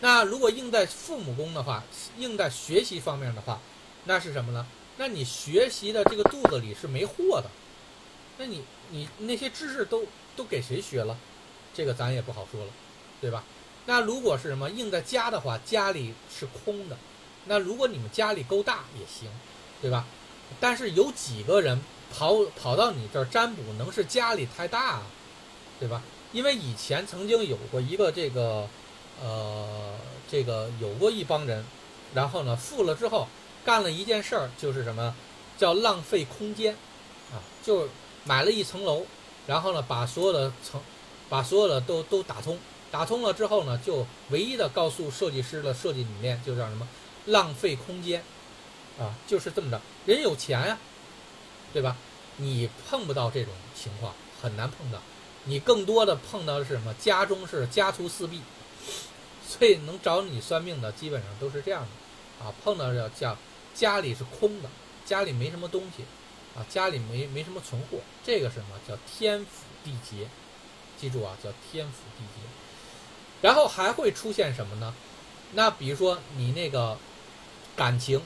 [0.00, 1.84] 那如果应在父母宫的话，
[2.18, 3.60] 应在学习方面的话，
[4.06, 4.66] 那是什么呢？
[4.96, 7.48] 那你学习的这个肚子里是没货的，
[8.38, 10.04] 那你你那些知识都。
[10.36, 11.16] 都给谁学了？
[11.72, 12.70] 这个咱也不好说了，
[13.20, 13.44] 对吧？
[13.86, 16.98] 那如果是什么应在家的话，家里是空的。
[17.44, 19.30] 那如果你们家里够大也行，
[19.80, 20.04] 对吧？
[20.60, 21.80] 但是有几个人
[22.12, 25.02] 跑跑到你这儿占卜，能是家里太大，
[25.78, 26.02] 对吧？
[26.32, 28.68] 因为以前曾经有过一个这个，
[29.22, 29.94] 呃，
[30.30, 31.64] 这个有过一帮人，
[32.14, 33.28] 然后呢富了之后
[33.64, 35.14] 干了一件事儿，就是什么
[35.56, 36.74] 叫浪费空间
[37.32, 37.38] 啊？
[37.62, 37.88] 就
[38.24, 39.04] 买了一层楼。
[39.46, 40.80] 然后呢，把所有的层，
[41.28, 42.58] 把所有的都都打通，
[42.90, 46.88] 打通了之后呢，就唯一的告诉设计师的设计理念就叫什么？
[47.26, 48.24] 浪费空间，
[48.98, 49.80] 啊，就是这么着。
[50.06, 50.78] 人有钱呀，
[51.72, 51.96] 对吧？
[52.36, 55.00] 你碰不到这种情况，很难碰到。
[55.44, 56.94] 你更多的碰到的是什么？
[56.94, 58.40] 家中是家徒四壁，
[59.46, 63.36] 所以能找你算命的基本上都是这样的，啊，碰到要叫
[63.74, 64.68] 家里是空的，
[65.04, 66.04] 家里没什么东西。
[66.56, 70.28] 啊，家里没没什么存货，这个什么叫天府地劫？
[70.96, 72.46] 记住啊，叫天府地劫。
[73.42, 74.94] 然后还会出现什么呢？
[75.54, 76.96] 那比如说你那个
[77.74, 78.22] 感情，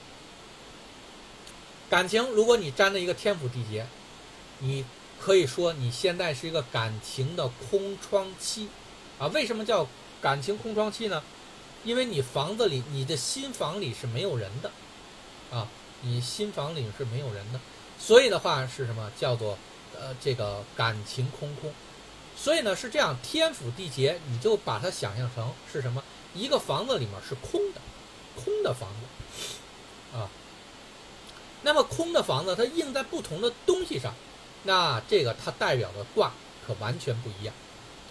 [1.91, 3.87] 感情，如果你沾了一个天府地劫，
[4.59, 4.85] 你
[5.19, 8.69] 可以说你现在是一个感情的空窗期
[9.19, 9.27] 啊。
[9.29, 9.87] 为什么叫
[10.21, 11.23] 感情空窗期呢？
[11.85, 14.71] 因为你房子里，你的新房里是没有人的
[15.51, 15.67] 啊，
[16.03, 17.61] 你新房里是没有人的。
[17.99, 19.11] 所以的话是什么？
[19.19, 19.57] 叫做，
[19.99, 21.73] 呃，这个感情空空。
[22.37, 26.03] 所以呢是这样，天府地劫，你就把它想象成是什么？
[26.35, 27.81] 一个房子里面是空的，
[28.37, 29.18] 空的房子，
[31.63, 34.15] 那么空的房子它印在不同的东西上，
[34.63, 36.33] 那这个它代表的卦
[36.67, 37.55] 可完全不一样，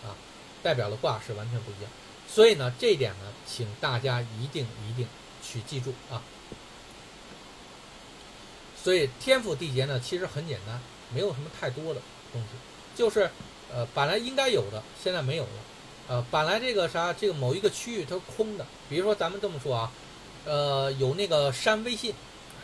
[0.03, 0.15] 啊，
[0.61, 1.91] 代表的卦是完全不一样。
[2.27, 5.07] 所以呢这一点呢，请大家一定一定
[5.41, 6.21] 去记住啊。
[8.83, 10.79] 所以天府地劫呢，其实很简单，
[11.13, 12.47] 没有什么太多的东西，
[12.95, 13.29] 就是，
[13.73, 15.49] 呃，本来应该有的，现在没有了，
[16.07, 19.91] 呃，本来这个啥，这个某一个区域它是空的，比如说咱们这么说啊，
[20.45, 22.13] 呃，有那个删微信，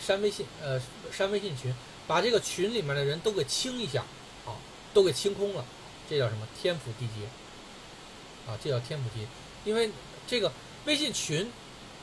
[0.06, 0.82] 删微信，呃，
[1.12, 1.74] 删微信群，
[2.06, 4.04] 把这个群里面的人都给清一下，
[4.44, 4.60] 好，
[4.94, 5.66] 都给清空了，
[6.10, 6.48] 这叫什么？
[6.62, 7.28] 天府地劫，
[8.52, 9.26] 啊，这叫天府地，
[9.64, 9.90] 因为
[10.28, 10.52] 这个
[10.86, 11.50] 微信群，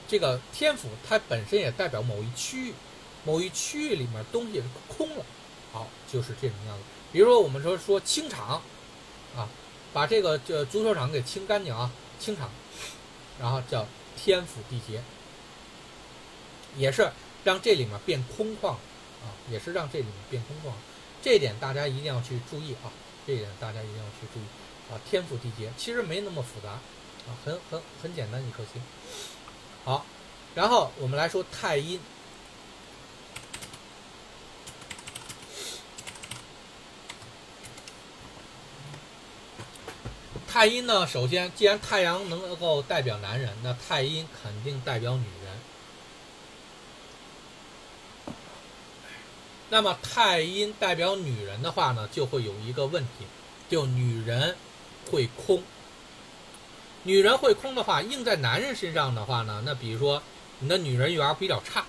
[0.09, 2.75] 这个天府它本身也代表某一区域。
[3.23, 5.23] 某一区域里面东西是空了，
[5.73, 6.83] 好，就是这种样子。
[7.13, 8.63] 比如说我们说说清场，
[9.37, 9.47] 啊，
[9.93, 12.49] 把这个这足球场给清干净啊，清场，
[13.39, 13.87] 然后叫
[14.17, 15.03] 天府地劫，
[16.79, 17.13] 也是
[17.45, 20.75] 让这里面变空旷啊也是让这里面变空旷。
[21.23, 22.91] 这点大家一定要去注意啊
[23.27, 28.83] 这点大家一定要去注意啊天府地杰其实没那么复杂啊很很很简单一颗星
[29.85, 30.05] 好
[30.55, 32.01] 然后我们来说太阴。
[40.49, 45.25] 太阴呢首先既然太阳能够代表男人那太阴肯定代表女
[49.71, 53.25] 那么太阴代表女人的话呢，就会有一个问题，
[53.69, 54.57] 就女人
[55.11, 55.63] 会空。
[57.05, 60.23] 女人会空的话，映在男人身上的话呢，那比如说
[60.59, 61.87] 你的女人缘比较差，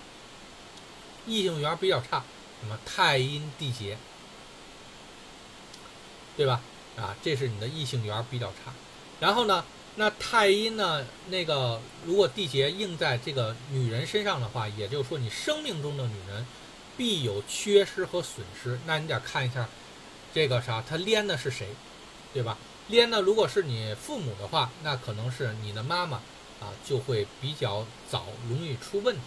[1.27, 2.23] 异性缘比较差，
[2.61, 3.97] 什么太阴地劫，
[6.37, 6.61] 对吧？
[6.95, 8.71] 啊，这是你的异性缘比较差。
[9.19, 9.65] 然后呢，
[9.95, 16.45] 那太阴呢，那个如果地劫映在这个女人身上的话，也就是说你生命中的女人
[17.01, 18.77] 必有缺失和损失。
[18.85, 19.67] 那你得看一下
[20.31, 21.69] 这个啥，她连的是谁，
[22.31, 22.55] 对吧？
[22.89, 26.17] 连的，如果是你父母的话，那可能是你的妈妈
[26.59, 29.21] 啊，就会比较早容易出问题。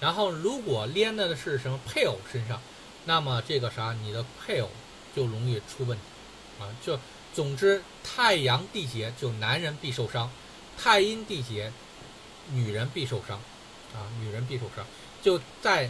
[0.00, 2.60] 然后如果连的是什么配偶身上，
[3.04, 4.68] 那么这个啥，你的配偶
[5.14, 6.04] 就容易出问题
[6.58, 6.66] 啊。
[6.84, 6.98] 就
[7.32, 10.28] 总之，太阳地劫就男人必受伤，
[10.76, 11.72] 太阴地劫
[12.50, 13.38] 女人必受伤
[13.94, 14.84] 啊，女人必受伤，
[15.22, 15.88] 就在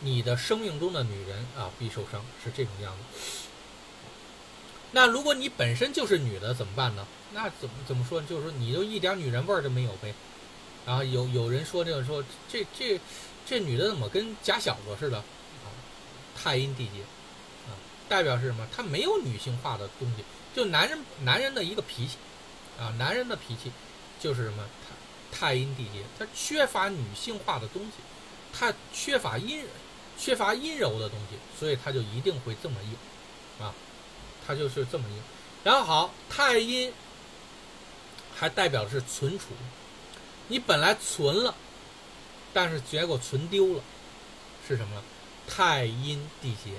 [0.00, 3.20] 你的生命中的女人啊必受伤，是这种样子。
[4.92, 7.06] 那如果你本身就是女的怎么办呢？
[7.34, 8.22] 那怎么怎么说？
[8.22, 10.14] 就是说你就一点女人味儿都没有呗。
[10.86, 12.98] 然后有有人说这个说这这
[13.46, 15.68] 这女的怎么跟假小子似的啊？
[16.34, 17.02] 太阴地劫
[17.66, 17.76] 啊，
[18.08, 18.66] 代表是什么？
[18.74, 20.24] 她没有女性化的东西，
[20.54, 22.16] 就男人男人的一个脾气
[22.80, 23.70] 啊，男人的脾气
[24.18, 24.64] 就是什么？
[25.30, 27.92] 太太阴地劫，他缺乏女性化的东西，
[28.58, 29.62] 他缺乏阴
[30.18, 33.72] 缺乏阴柔的东西，所以它就一定会这么硬啊。
[34.46, 35.16] 它就是这么硬，
[35.62, 36.92] 然后好，太阴
[38.34, 39.48] 还代表是存储，
[40.48, 41.54] 你本来存了，
[42.54, 43.82] 但是结果存丢了，
[44.66, 45.02] 是什么呢？
[45.46, 46.72] 太阴地劫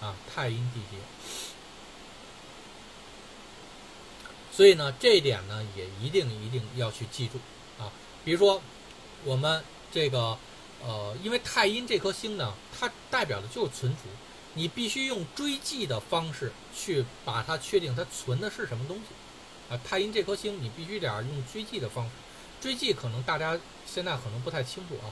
[0.00, 0.96] 啊，太阴地劫。
[4.52, 7.38] 所以呢，这一点呢也一定一定要去记住
[7.82, 7.90] 啊。
[8.24, 8.62] 比如说，
[9.24, 10.38] 我们这个
[10.82, 14.08] 呃，因为太阴这颗星呢，它代表的就是存储。
[14.54, 22.10] 你必须用追记的方式去把它确定它存的是什么东西，啊，太阴这颗星你必须得用追记的方式，
[22.60, 23.56] 追记可能大家
[23.86, 25.06] 现在可能不太清楚啊，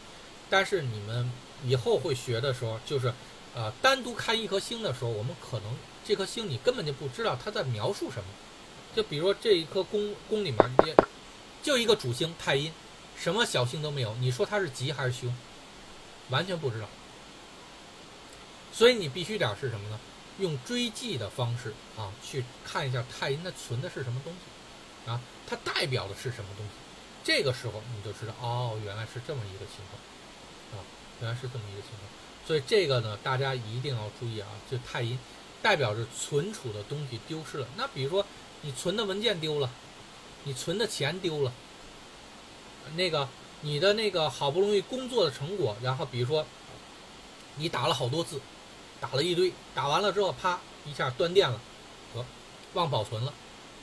[0.51, 1.31] 但是你们
[1.65, 3.15] 以后会学的时候，就是，
[3.55, 5.73] 呃，单独看一颗星的时候，我们可能
[6.05, 8.25] 这颗星你根本就不知道它在描述什么，
[8.97, 10.51] 就比如说这一颗宫宫里
[10.83, 10.97] 面，
[11.63, 12.73] 就一个主星太阴，
[13.17, 15.33] 什么小星都没有，你说它是吉还是凶，
[16.31, 16.89] 完全不知道。
[18.73, 19.99] 所以你必须点是什么呢？
[20.39, 26.73] 用追记的方式啊，去看一下太阴它存的是什么东西，啊，它代表的是什么东西？
[27.25, 30.85] 这个时候你就知道，哦，原来是这么一个情况，啊，
[31.21, 32.09] 原来是这么一个情况。
[32.47, 35.19] 所以这个呢，大家一定要注意啊，就太阴
[35.61, 37.67] 代表着存储的东西丢失了。
[37.77, 38.25] 那比如说
[38.63, 39.69] 你存的文件丢了，
[40.45, 41.53] 你存的钱丢了，
[42.95, 43.29] 那个
[43.61, 46.45] 你的那个好不容易工作的成果，然后比如说
[47.57, 48.41] 你打了好多字。
[49.01, 51.61] 打了一堆，打完了之后，啪一下断电了，
[52.13, 52.25] 和
[52.75, 53.33] 忘保存了，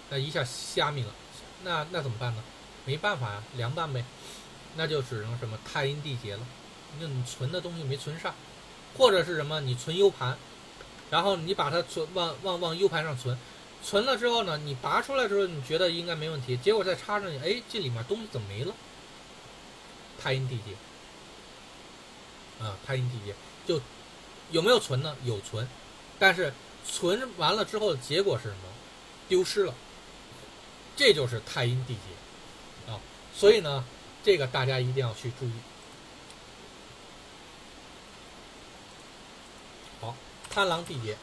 [0.09, 1.09] 那一下虾米了，
[1.63, 2.43] 那那怎么办呢？
[2.83, 4.03] 没办法呀，凉拌呗，
[4.75, 6.45] 那就只能什么太阴地劫了，
[6.99, 8.35] 那你存的东西没存上，
[8.97, 10.37] 或者是什么你存 U 盘，
[11.09, 13.39] 然后你把它存往往往 U 盘上存，
[13.81, 18.75] 存了之后呢，你拔出来之后你觉得应该没问题，结果再插上去，哎，这里面东西怎么没了？
[20.25, 20.75] 太阴地劫，
[22.65, 23.35] 啊，太阴地劫
[23.67, 23.79] 就。
[24.51, 25.15] 有没有存呢？
[25.23, 25.67] 有存，
[26.19, 26.53] 但是
[26.87, 28.57] 存完了之后的结果是什么？
[29.27, 29.73] 丢失了。
[30.95, 33.01] 这就是太阴地劫啊！
[33.35, 33.83] 所以呢，
[34.23, 35.51] 这个大家一定要去注意。
[39.99, 40.15] 好，
[40.49, 41.17] 贪狼地劫。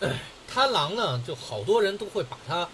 [0.46, 2.68] 贪狼呢，就好多人都会把它。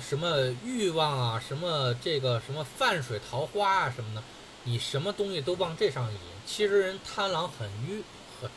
[0.00, 4.22] 什么欲望啊，什么这个什么泛水桃花啊什么的，
[4.62, 6.18] 你什么东西都往这上引。
[6.46, 8.00] 其实人贪狼很冤，
[8.40, 8.48] 很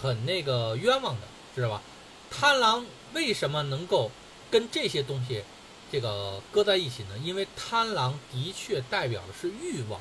[0.00, 1.22] 很那个冤枉的，
[1.56, 1.82] 知道吧？
[2.30, 4.12] 贪狼为什么能够
[4.48, 5.42] 跟这些东西
[5.90, 7.18] 这个搁在一起呢？
[7.24, 10.00] 因为贪狼的确代表的是欲望，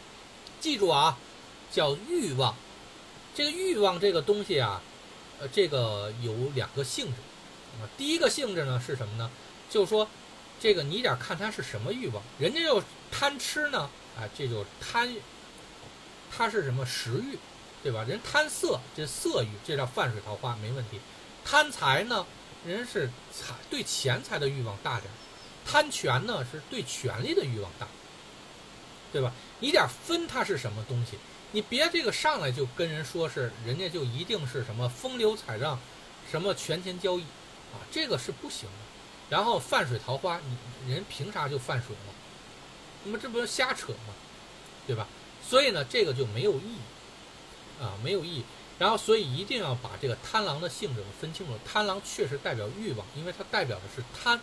[0.59, 1.17] 记住啊，
[1.71, 2.55] 叫欲望。
[3.33, 4.79] 这个欲望这个东西啊，
[5.39, 7.13] 呃，这个有两个性质
[7.97, 9.29] 第一个性质呢是什么呢？
[9.69, 10.07] 就是说。
[10.57, 15.13] 这个你得看他是什么欲望，人家要贪吃呢，啊，这就贪，
[16.31, 17.37] 他是什么食欲，
[17.83, 18.05] 对吧？
[18.07, 20.99] 人贪色，这色欲，这叫泛水桃花，没问题。
[21.43, 22.25] 贪财呢，
[22.65, 25.11] 人是财对钱财的欲望大点；
[25.65, 27.85] 贪权呢，是对权力的欲望大，
[29.11, 29.33] 对吧？
[29.59, 31.17] 你得分它是什么东西。
[31.51, 35.77] 你别这个上来就跟人说是人家就一定是什么风流彩账，
[36.31, 37.25] 什么权钱交易，
[37.75, 38.85] 啊，这个是不行的。
[39.29, 40.39] 然后泛水桃花，
[40.85, 42.13] 你人凭啥就泛水了？
[43.03, 44.13] 那么这不是瞎扯吗？
[44.87, 45.07] 对吧？
[45.47, 48.43] 所以呢，这个就没有意义，啊，没有意义。
[48.77, 51.53] 然后，所以一定要把这个贪狼的性质分清楚。
[51.65, 54.39] 贪狼确实代表欲望，因为它代表的是贪，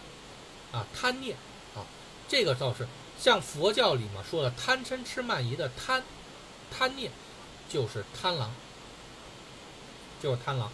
[0.73, 1.37] 啊，贪念，
[1.75, 1.85] 啊，
[2.29, 6.03] 这个倒是像佛教里面说的贪嗔痴慢疑的贪，
[6.71, 7.13] 贪念
[7.69, 8.55] 就是贪狼，
[10.23, 10.73] 就是贪狼，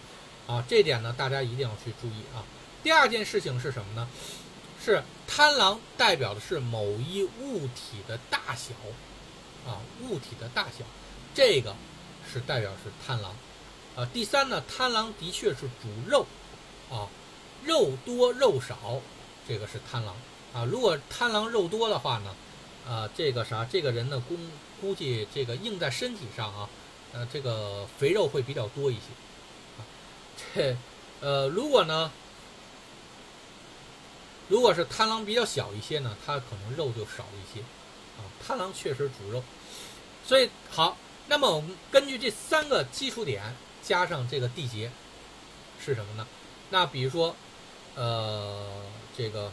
[0.49, 2.43] 啊，这点呢大家一定要去注意啊。
[2.83, 4.09] 第二件事情是什么呢？
[4.83, 8.73] 是贪狼代表的是某一物体的大小，
[9.71, 10.85] 啊，物体的大小，
[11.35, 11.77] 这个
[12.33, 13.35] 是代表是贪狼。
[13.97, 16.25] 啊，第三呢，贪狼的确是主肉，
[16.89, 17.09] 啊，
[17.65, 19.01] 肉多肉少，
[19.47, 20.15] 这个是贪狼
[20.55, 20.65] 啊。
[20.65, 22.35] 如果贪狼肉多的话呢，
[22.89, 24.39] 啊，这个啥，这个人呢，估
[24.81, 26.71] 估计这个硬在身体上啊，
[27.13, 29.03] 呃，这个肥肉会比较多一些，
[30.55, 30.77] 这，
[31.21, 32.11] 呃，如果呢，
[34.49, 37.61] 如果是贪狼比较小一些呢，它可能肉就少一些，
[38.19, 39.43] 啊，贪狼确实主肉，
[40.25, 40.97] 所以好，
[41.27, 43.55] 那么我们根据这三个基础点。
[43.81, 44.91] 加上这个地劫
[45.83, 46.27] 是什么呢？
[46.69, 47.35] 那比如说，
[47.95, 48.83] 呃，
[49.17, 49.51] 这个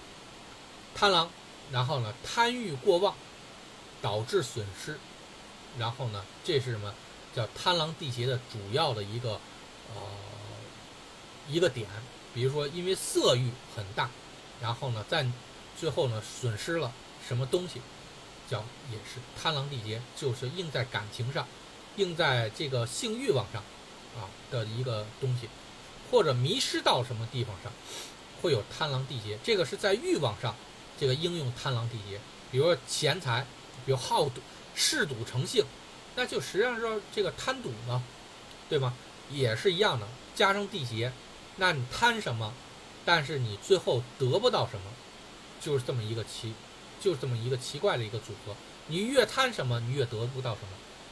[0.93, 1.29] 贪狼，
[1.71, 3.15] 然后呢贪欲过旺，
[4.01, 4.99] 导致损失，
[5.79, 6.93] 然后呢这是什么？
[7.33, 9.39] 叫贪狼地劫的主要的一个
[9.93, 10.01] 呃
[11.49, 11.87] 一个点。
[12.33, 14.09] 比如说因为色欲很大，
[14.61, 15.25] 然后呢在
[15.79, 16.91] 最后呢损失了
[17.27, 17.81] 什么东西，
[18.49, 21.47] 叫也是贪狼地劫，就是应在感情上，
[21.95, 23.63] 应在这个性欲望上。
[24.15, 25.49] 啊的一个东西，
[26.09, 27.69] 或者迷失到什么地方上，
[28.41, 29.37] 会有贪狼地劫。
[29.43, 30.55] 这个是在欲望上，
[30.97, 32.17] 这个应用贪狼地劫。
[32.49, 33.45] 比如说钱财，
[33.85, 34.39] 比如好赌、
[34.73, 35.65] 嗜赌成性，
[36.15, 38.01] 那就实际上说这个贪赌呢，
[38.69, 38.93] 对吗？
[39.29, 41.11] 也是一样的，加上地劫，
[41.57, 42.53] 那你贪什么，
[43.05, 44.91] 但是你最后得不到什么，
[45.61, 46.53] 就是这么一个奇，
[46.99, 48.55] 就是这么一个奇怪的一个组合。
[48.87, 50.69] 你越贪什么，你越得不到什么，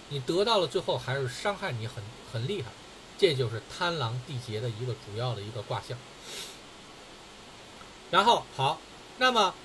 [0.09, 2.69] 你得到了最后还是伤害你很很厉害。
[3.17, 5.97] 这就是贪狼地劫的一个主要的一个卦象。
[8.11, 8.79] 然后好，
[9.17, 9.55] 那么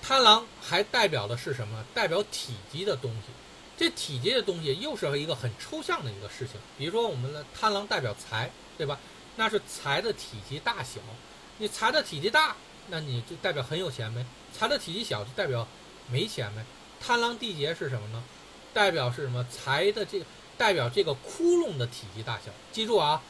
[0.00, 1.84] 贪狼还代表的是什么？
[1.92, 3.32] 代表体积的东西。
[3.76, 6.60] 这体积的东西又是一个很抽象的一个事情。
[6.78, 9.00] 比如说，我们的贪狼代表财，对吧？
[9.36, 11.00] 那是财的体积大小。
[11.58, 12.56] 你财的体积大，
[12.88, 15.66] 那你就代表很有钱呗；财的体积小，就代表
[16.08, 16.64] 没钱呗。
[17.00, 18.22] 贪狼地劫是什么呢？
[18.72, 19.44] 代表是什么？
[19.50, 20.26] 财的这个。
[20.58, 23.20] 代表这个窟窿的体积大小，记住啊，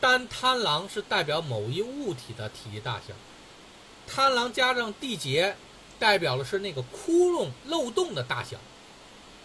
[0.00, 3.14] 单贪狼是代表某一物体的体积大小，
[4.06, 5.56] 贪狼加上地劫，
[5.98, 8.58] 代表的是那个窟窿漏洞的大小，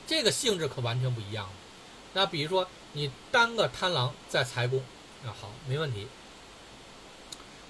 [0.05, 1.53] 这个性质可完全不一样了。
[2.13, 4.83] 那比如说你单个贪狼在财宫，
[5.23, 6.07] 那好，没问题，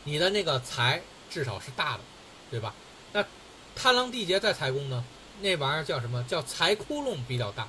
[0.05, 2.03] 你的那个财至少是大的，
[2.49, 2.73] 对吧？
[3.13, 3.25] 那
[3.75, 5.03] 贪狼地劫在财宫呢，
[5.41, 7.67] 那玩意儿叫什么叫财窟窿比较大？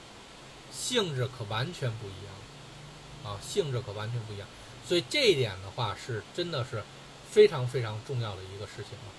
[0.72, 4.48] 性质可完全不一样，啊，性质可完全不一样，
[4.86, 6.82] 所以这一点的话是真的是
[7.30, 9.10] 非常非常重要的一个事情啊，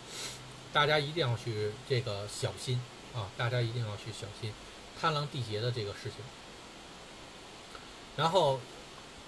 [0.72, 2.82] 大家一定要去这个小心
[3.14, 4.54] 啊，大家一定要去小心
[5.00, 6.14] 贪狼地劫的这个事情。
[8.16, 8.60] 然后，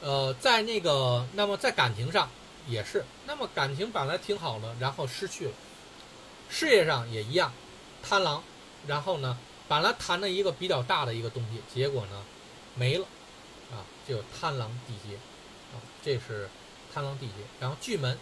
[0.01, 2.29] 呃，在那个，那么在感情上
[2.67, 5.51] 也是，那么感情本来挺好的，然后失去了，
[6.49, 7.51] 事业上也一样，
[8.03, 8.43] 贪狼，
[8.87, 9.37] 然后呢？
[9.67, 12.23] 本来谈了一个比较大的一个东西，结果呢，
[12.75, 13.05] 没了，
[13.71, 15.15] 啊，就贪狼地劫，
[15.73, 16.47] 啊，这是
[16.93, 17.33] 贪狼地劫。
[17.59, 18.15] 然后巨门，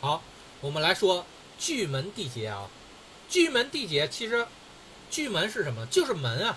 [0.00, 0.22] 好，
[0.60, 1.26] 我们来说
[1.58, 2.68] 巨门地劫啊，
[3.28, 4.46] 巨门地劫其实，
[5.10, 5.84] 巨门是什么？
[5.86, 6.56] 就是门啊，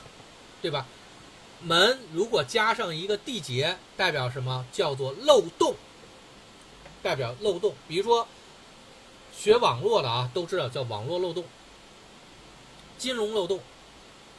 [0.61, 0.85] 对吧？
[1.61, 4.65] 门如果加上一个地劫，代表什么？
[4.71, 5.75] 叫做漏洞，
[7.03, 7.75] 代表漏洞。
[7.87, 8.27] 比如说
[9.35, 11.43] 学网络的啊，都知道叫网络漏洞、
[12.97, 13.59] 金融漏洞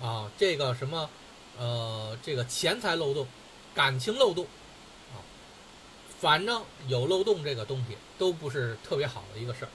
[0.01, 1.11] 啊，这个什么
[1.59, 3.27] 呃，这个钱财漏洞、
[3.75, 4.47] 感情漏洞，
[6.23, 9.71] 反正有漏洞这个东西都不是特别好的一个事儿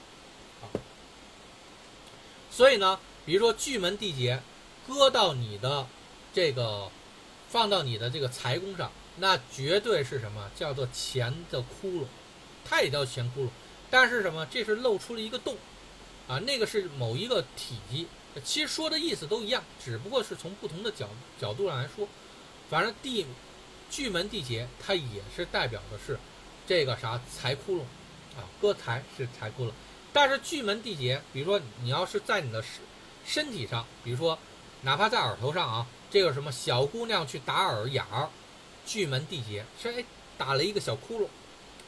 [0.63, 0.65] 啊。
[2.49, 4.41] 所以呢，比如说巨门地劫，
[4.87, 5.85] 搁到你的
[6.33, 6.89] 这个。
[7.49, 12.05] 放到你的这个财宫上，那绝对是什么叫做钱的窟窿，
[12.65, 13.49] 它也叫钱窟窿，
[13.89, 14.45] 但是什么？
[14.47, 15.55] 这是露出了一个洞，
[16.27, 18.05] 啊，那个是某一个体积，
[18.43, 21.07] 其实说的意思都一样，只不过是从不同的角
[21.39, 22.05] 角度上来说，
[22.69, 23.25] 反正地
[23.89, 26.19] 巨门地劫它也是代表的是
[26.67, 27.81] 这个啥财窟窿
[28.37, 29.71] 啊，割财是财窟窿。
[30.11, 32.81] 但是巨门地劫，比如说你要是在你的身
[33.25, 34.37] 身体上，比如说
[34.81, 38.29] 哪怕在耳头上啊，这个什么小姑娘去打耳眼儿，
[38.85, 40.03] 巨门地劫是哎
[40.37, 41.27] 打了一个小窟窿，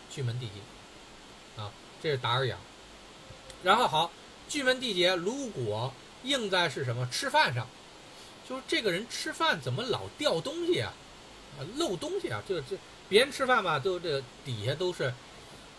[0.09, 1.71] 巨门地劫啊，
[2.01, 2.55] 这是打耳眼。
[3.63, 4.11] 然后好，
[4.47, 7.67] 巨门地劫如果应在是什么吃饭上，
[8.47, 10.93] 就是这个人吃饭怎么老掉东西啊，
[11.57, 12.77] 啊漏东西啊，这这
[13.09, 15.13] 别人吃饭吧，都这底下都是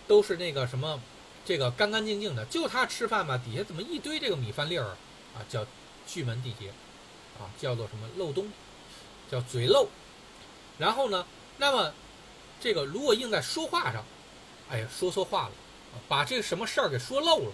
[0.07, 1.01] 都是那个什么。
[1.43, 4.85] 这个干干净净的，就他吃饭吧，底下怎么一堆这个米饭粒儿
[5.35, 5.41] 啊？
[5.49, 5.67] 叫
[6.07, 6.69] 巨门地劫，
[7.41, 8.53] 啊，叫做什么漏东，
[9.31, 9.89] 叫嘴漏。
[10.79, 11.27] 然后呢，
[11.57, 11.93] 那么
[12.61, 14.05] 这个如果用在说话上，
[14.69, 15.53] 哎呀，说错话了，
[16.09, 17.53] 把这个什么事儿给说漏了。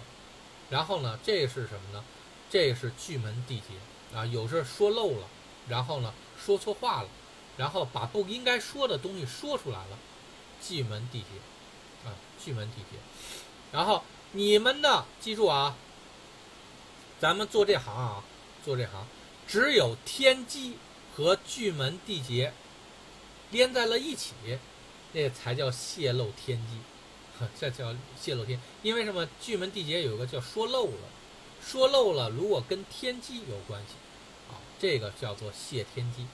[0.69, 2.03] 然后呢，这是什么呢？
[2.49, 5.27] 这是巨门地劫啊，有时说漏了，
[5.67, 7.09] 然后呢说错话了，
[7.57, 9.97] 然后把不应该说的东西说出来了，
[10.61, 12.97] 巨门地劫啊，巨门地劫。
[13.71, 15.05] 然后你们呢？
[15.19, 15.75] 记住啊，
[17.19, 18.23] 咱们做这行啊，
[18.63, 19.05] 做这行，
[19.47, 20.77] 只有天机
[21.15, 22.53] 和巨门地劫
[23.51, 24.33] 连在了一起，
[25.13, 26.79] 那才叫泄露天机，
[27.59, 28.59] 这叫泄露天。
[28.83, 29.27] 因为什么？
[29.41, 31.09] 巨门地劫有个叫说漏了，
[31.65, 33.95] 说漏了，如果跟天机有关系，
[34.49, 36.27] 啊，这个叫做泄天机，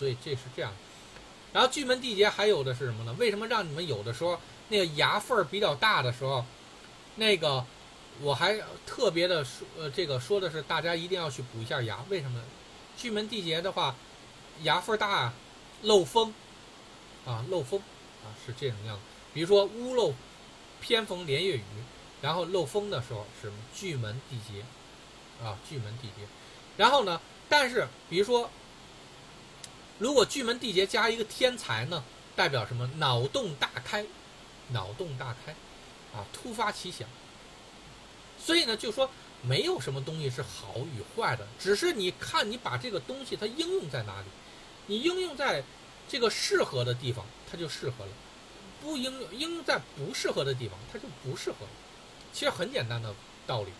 [0.00, 0.72] 所以这是这样。
[1.52, 3.14] 然后巨门地劫还有的是什么呢？
[3.18, 4.40] 为什么让你们有的时候
[4.70, 6.42] 那个牙缝比较大的时候？
[7.16, 7.66] 那个，
[8.22, 12.40] 我还特别的说，呃，这个说的是大家一定要去补一下牙，为什么？
[12.96, 13.94] 巨门地劫的话，
[14.62, 15.34] 牙缝大，
[15.82, 16.32] 漏风，
[17.26, 17.78] 啊，漏风，
[18.24, 19.02] 啊，是这种样子。
[19.34, 20.14] 比如说屋漏
[20.80, 21.62] 偏逢连夜雨，
[22.22, 24.64] 然后漏风的时候是巨门地劫，
[25.44, 26.26] 啊，巨门地劫。
[26.76, 28.48] 然后呢，但是比如说，
[30.00, 32.02] 如果巨门地劫加一个天才呢，
[32.34, 32.90] 代表什么？
[32.96, 34.04] 脑洞大开，
[34.70, 35.54] 脑洞大开。
[36.12, 37.08] 啊，突发奇想，
[38.36, 39.08] 所以呢，就说
[39.42, 44.26] 没有什么东西是好与坏的，只是你看你把这个东西它应用在哪里，
[44.86, 45.62] 你应用在
[46.08, 48.10] 这个适合的地方，它就适合了；
[48.82, 51.70] 不应用应用在不适合的地方，它就不适合了。
[52.32, 53.14] 其实很简单的
[53.46, 53.70] 道理。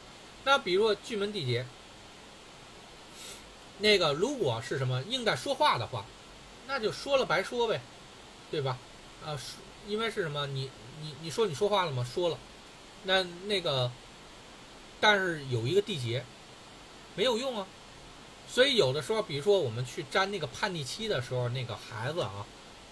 [0.45, 1.67] 那比如说巨门地劫，
[3.81, 6.05] 那个如果是什么应在说话的话，
[6.69, 7.81] 那就说了白说呗，
[8.51, 8.79] 对吧？
[9.27, 9.37] 啊，
[9.89, 10.71] 因为是什么你。
[11.03, 12.05] 你你说你说话了吗？
[12.05, 12.37] 说了，
[13.05, 13.91] 那那个，
[15.01, 16.23] 但是有一个缔结，
[17.15, 17.67] 没有用啊。
[18.47, 22.45] 所以有的时候，比如说我们去占那个叛逆期的时候，那个孩子啊，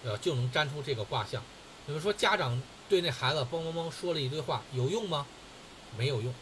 [0.03, 1.43] 呃，就能占出这个卦象。
[1.85, 2.59] 你们说家长
[2.89, 5.27] 对那孩子嘣嘣嘣说了一堆话，有用吗？
[5.95, 6.33] 没有用。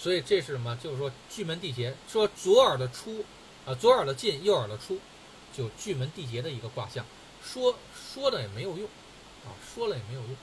[0.00, 0.74] 所以这是什么？
[0.76, 3.22] 就是说巨门地劫，说左耳的出，
[3.66, 4.98] 啊，左耳的进，右耳的出，
[5.54, 7.04] 就巨门地劫的一个卦象，
[7.44, 8.88] 说说的也没有用。
[9.44, 10.36] 啊，说了也没有用。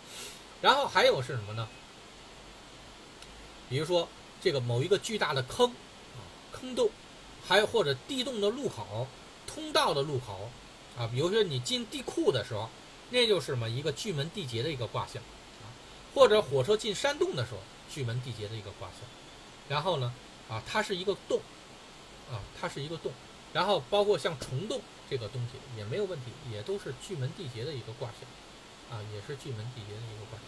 [0.61, 1.67] 然后还有是什么呢？
[3.67, 4.07] 比如说
[4.41, 6.89] 这个某一个巨大的坑啊，坑洞，
[7.47, 9.07] 还有或者地洞的路口、
[9.47, 10.51] 通道的路口
[10.97, 12.69] 啊，比如说你进地库的时候，
[13.09, 15.21] 那就是什么一个巨门地劫的一个卦象
[15.63, 15.65] 啊，
[16.13, 19.16] 或者火车进山洞的时候，巨门地劫的一个卦象。
[19.69, 20.13] 然后呢，
[20.49, 21.39] 啊，它是一个洞
[22.31, 23.11] 啊，它是一个洞。
[23.53, 28.27] 然后包括像虫洞这个东西也没有问题，也都是巨门地劫的一个卦象。
[28.89, 30.47] 啊，也是巨门地劫的一个卦象，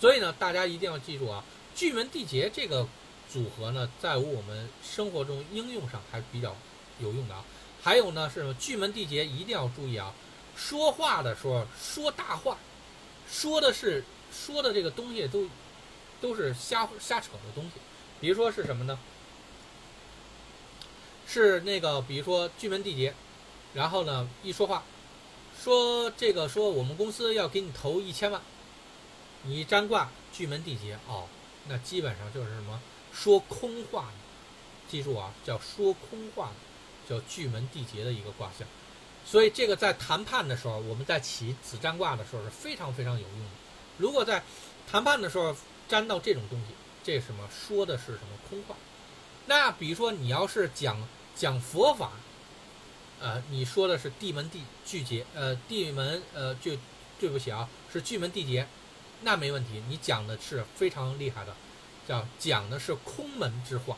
[0.00, 1.44] 所以呢，大家一定要记住啊，
[1.76, 2.88] 巨门地劫这个
[3.30, 6.56] 组合呢，在我们生活中应用上还是比较
[6.98, 7.44] 有用的啊。
[7.82, 10.14] 还有呢，是巨门地劫一定要注意啊，
[10.56, 12.56] 说话的时候说大话，
[13.30, 14.02] 说的是
[14.32, 15.46] 说的这个东西都
[16.22, 17.72] 都是瞎瞎扯的东西，
[18.20, 18.98] 比如说是什么呢？
[21.26, 23.14] 是那个，比如说巨门地劫，
[23.74, 24.82] 然后呢，一说话。
[25.62, 28.40] 说这个说我们公司要给你投一千万，
[29.42, 31.26] 你占卦巨门地劫哦，
[31.66, 32.80] 那基本上就是什么
[33.12, 34.10] 说空话，
[34.88, 36.52] 记住啊，叫说空话，
[37.08, 38.66] 叫巨门地劫的一个卦象。
[39.26, 43.46] 所以这个在谈判的时候，我们在起子占卦的时候是非常非常有用的。
[43.98, 44.42] 如果在
[44.90, 45.54] 谈判的时候
[45.88, 46.66] 沾到这种东西，
[47.08, 48.76] 这什么说的是什么空话？
[49.46, 52.12] 那比如说你要是讲讲佛法。
[53.18, 56.72] 呃，你说的是地门地巨劫，呃，地门呃，就
[57.18, 58.68] 对不起啊，是巨门地劫，
[59.22, 59.82] 那没问题。
[59.88, 61.56] 你讲的是非常厉害的，
[62.06, 63.96] 叫讲的是空门之话，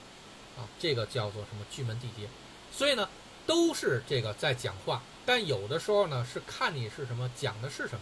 [0.57, 2.29] 啊，这个叫做什么巨门地劫。
[2.73, 3.09] 所以呢，
[3.45, 8.01] 都是这个在讲话，但有的时候呢是看你是什么讲的是什么。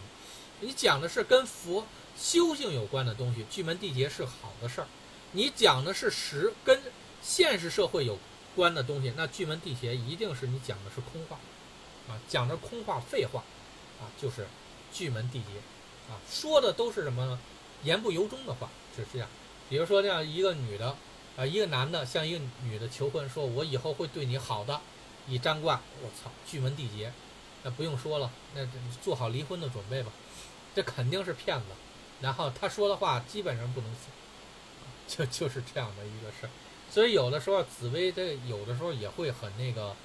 [0.59, 4.87] 你讲的是跟佛修行有关的东西，巨门地劫是好的事儿。
[5.31, 6.81] 你讲的是实跟
[7.21, 8.17] 现实社会有。
[8.55, 11.37] 关的东西，那巨门地劫一定是你讲的是空话，
[12.09, 13.41] 啊，讲的空话废话，
[14.01, 14.47] 啊，就是
[14.91, 15.61] 巨门地劫，
[16.11, 17.39] 啊，说的都是什么呢？
[17.83, 19.29] 言不由衷的话，就是这样。
[19.69, 20.93] 比如说这样一个女的，
[21.37, 24.81] 啊，一个男的向一个女的求婚，说我以后会对你好的，
[25.27, 27.13] 以占卦，我操，巨门地劫，
[27.63, 28.67] 那不用说了，那
[29.01, 30.11] 做好离婚的准备吧，
[30.75, 31.65] 这肯定是骗子。
[32.19, 34.09] 然后他说的话基本上不能信，
[35.17, 36.49] 就 就是这样的一个事儿。
[36.91, 39.95] 所以有的时候紫薇这有的时候也会很那个，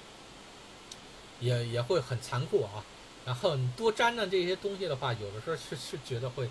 [1.39, 2.83] 也也会很残酷啊。
[3.25, 6.49] 然后你多沾沾这些东西的话，有的时候是是觉得会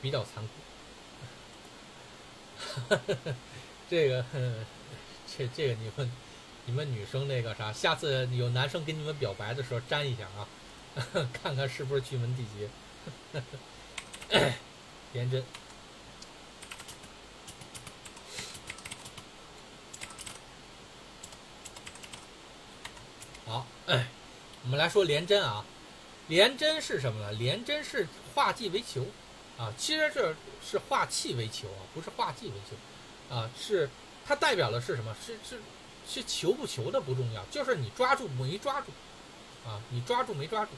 [0.00, 0.50] 比较残酷。
[3.90, 4.24] 这个
[5.36, 6.12] 这这个你们
[6.64, 10.48] 你们女生那个啥，下次有男生跟你们表白的时候沾一下啊，
[11.32, 12.68] 看看是不是巨门地劫。
[15.12, 15.44] 廉贞。
[23.86, 24.08] 哎，
[24.64, 25.64] 我们来说廉贞啊，
[26.26, 27.30] 廉贞是什么呢？
[27.32, 29.06] 廉贞是化忌为求，
[29.56, 33.88] 啊，其实这是化气为求啊，不是化忌为求，啊，是
[34.26, 35.14] 它代表的是什么？
[35.24, 35.60] 是是
[36.08, 38.88] 是求不求的不重要，就是你抓住没抓住，
[39.64, 40.72] 啊，你抓住没抓住？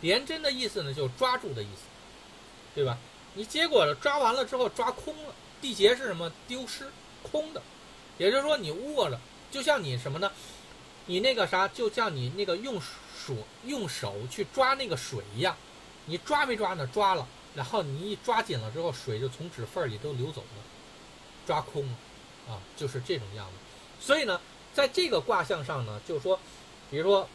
[0.00, 1.82] 廉贞的意思呢，就抓住的意思，
[2.74, 2.98] 对吧？
[3.34, 6.32] 你结果抓完了之后抓空了，地结是什么？
[6.48, 6.90] 丢失，
[7.22, 7.62] 空的，
[8.16, 9.20] 也就是说你握着，
[9.52, 10.32] 就像你什么呢？
[11.08, 15.56] 你那个啥，就像你那个用手用手去抓那个水一样，
[16.04, 16.86] 你抓没抓呢？
[16.86, 20.62] 抓了，然后你一抓紧了之后，水就从指缝里都流走了，
[21.46, 23.52] 抓空了，啊，就是这种样子。
[23.98, 24.38] 所以呢，
[24.74, 26.38] 在这个卦象上呢，就是说，
[26.90, 27.26] 比如说，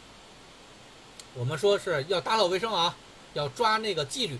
[1.34, 2.96] 我们说是要打扫卫生啊，
[3.32, 4.38] 要抓那个纪律，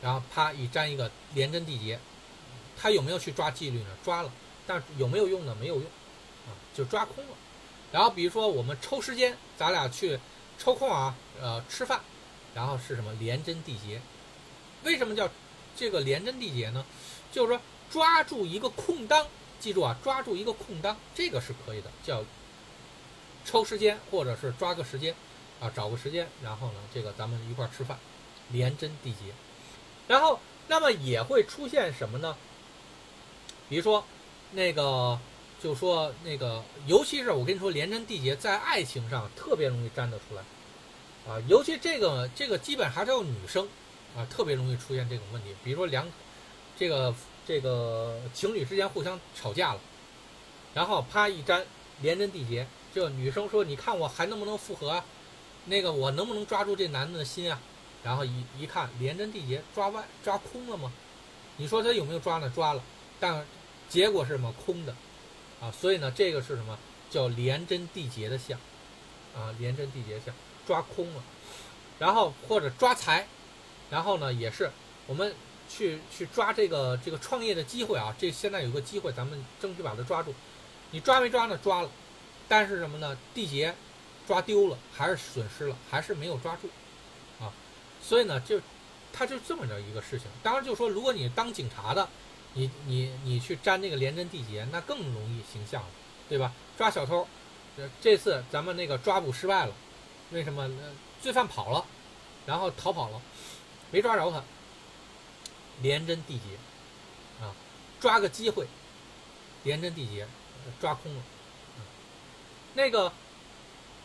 [0.00, 1.98] 然后啪一粘一个连贞地劫，
[2.80, 3.88] 他有没有去抓纪律呢？
[4.04, 4.32] 抓了，
[4.68, 5.56] 但有没有用呢？
[5.58, 5.84] 没有用，
[6.46, 7.32] 啊，就抓空了。
[7.92, 10.18] 然后比如说我们抽时间，咱俩去
[10.58, 12.00] 抽空啊，呃，吃饭，
[12.54, 14.00] 然后是什么连针地劫？
[14.82, 15.28] 为什么叫
[15.76, 16.84] 这个连针地劫呢？
[17.30, 17.60] 就是说
[17.90, 19.26] 抓住一个空当，
[19.60, 22.24] 记住啊，抓住一个空当，这个是可以的，叫
[23.44, 25.14] 抽时间或者是抓个时间
[25.60, 27.98] 啊，找个时间，然后呢，这个咱们一块儿吃饭，
[28.48, 29.34] 连针地劫。
[30.08, 32.34] 然后那么也会出现什么呢？
[33.68, 34.02] 比如说
[34.52, 35.18] 那个。
[35.62, 40.42] 就说那个，尤其是我跟你说，连贞缔结在爱情上特别容易粘得出来，
[41.32, 43.68] 啊，尤其这个这个基本还是要女生，
[44.16, 45.54] 啊，特别容易出现这种问题。
[45.62, 46.04] 比如说两，
[46.76, 47.14] 这个
[47.46, 49.80] 这个情侣之间互相吵架了，
[50.74, 51.64] 然后啪一粘
[52.00, 55.04] 连贞缔结，就女生说：“你看我还能不能复合啊？
[55.66, 57.60] 那个我能不能抓住这男的的心啊？”
[58.02, 60.92] 然后一一看连贞缔结抓歪抓空了吗？
[61.56, 62.50] 你说他有没有抓呢？
[62.52, 62.82] 抓了，
[63.20, 63.46] 但
[63.88, 64.52] 结果是什么？
[64.66, 64.92] 空的。
[65.62, 66.76] 啊，所以呢，这个是什么
[67.08, 68.58] 叫连贞地劫的象？
[69.32, 70.34] 啊，连贞地劫象
[70.66, 71.22] 抓空了，
[72.00, 73.28] 然后或者抓财，
[73.88, 74.72] 然后呢，也是
[75.06, 75.32] 我们
[75.70, 78.12] 去去抓这个这个创业的机会啊。
[78.18, 80.34] 这现在有个机会，咱们争取把它抓住。
[80.90, 81.56] 你抓没抓呢？
[81.62, 81.90] 抓了，
[82.48, 83.16] 但是什么呢？
[83.32, 83.72] 缔结
[84.26, 86.68] 抓丢了，还是损失了，还是没有抓住
[87.40, 87.52] 啊。
[88.02, 88.60] 所以呢，就
[89.12, 90.26] 它就这么着一个事情。
[90.42, 92.08] 当然，就说如果你当警察的。
[92.54, 95.88] 你你你去粘那个连贞地劫，那更容易形象了，
[96.28, 96.52] 对吧？
[96.76, 97.26] 抓小偷，
[97.76, 99.74] 这这次咱们那个抓捕失败了，
[100.30, 100.70] 为什么？
[101.22, 101.84] 罪犯跑了，
[102.46, 103.22] 然后逃跑了，
[103.92, 104.42] 没抓着他。
[105.80, 107.54] 连贞地劫，啊，
[108.00, 108.66] 抓个机会，
[109.62, 110.26] 连贞地劫，
[110.80, 111.22] 抓空了。
[112.74, 113.12] 那个，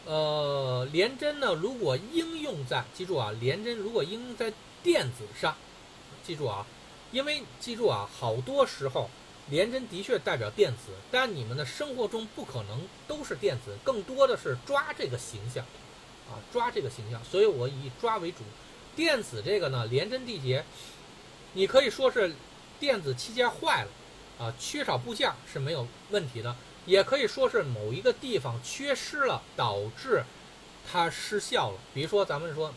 [0.05, 4.53] 呃，连贞呢，如果应用在，记住啊，连贞如果应用在
[4.83, 5.55] 电子上，
[6.23, 6.65] 记住啊。
[7.17, 9.09] 因为记住啊，好多时候
[9.49, 15.65] 连针的确代表电子，但你们的生活中不可能都是电子，更多的是抓这个形象，
[16.29, 17.19] 啊，抓这个形象。
[17.23, 18.43] 所以我以抓为主。
[18.95, 20.63] 电子这个呢，连针地结，
[21.53, 22.35] 你可以说是
[22.79, 23.89] 电子器件坏了，
[24.45, 30.23] 啊，缺少部件是没有问题的，也可以说是某一个地方缺失了，导致
[30.87, 31.79] 它失效了。
[31.95, 32.71] 比如说咱们说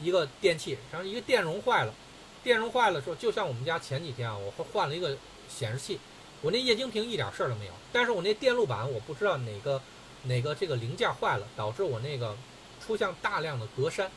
[0.00, 1.92] 一个电器，然后一个电容坏了。
[2.42, 5.16] 电容坏了，说就像我们家前几天啊，我换了一个
[5.48, 5.98] 显示器，
[6.40, 9.80] 我那液晶屏一点事儿都没有，但是我那电路板我不知道哪个
[10.24, 12.36] 哪个这个零件坏了，导致我那个
[12.84, 14.08] 出现大量的格栅，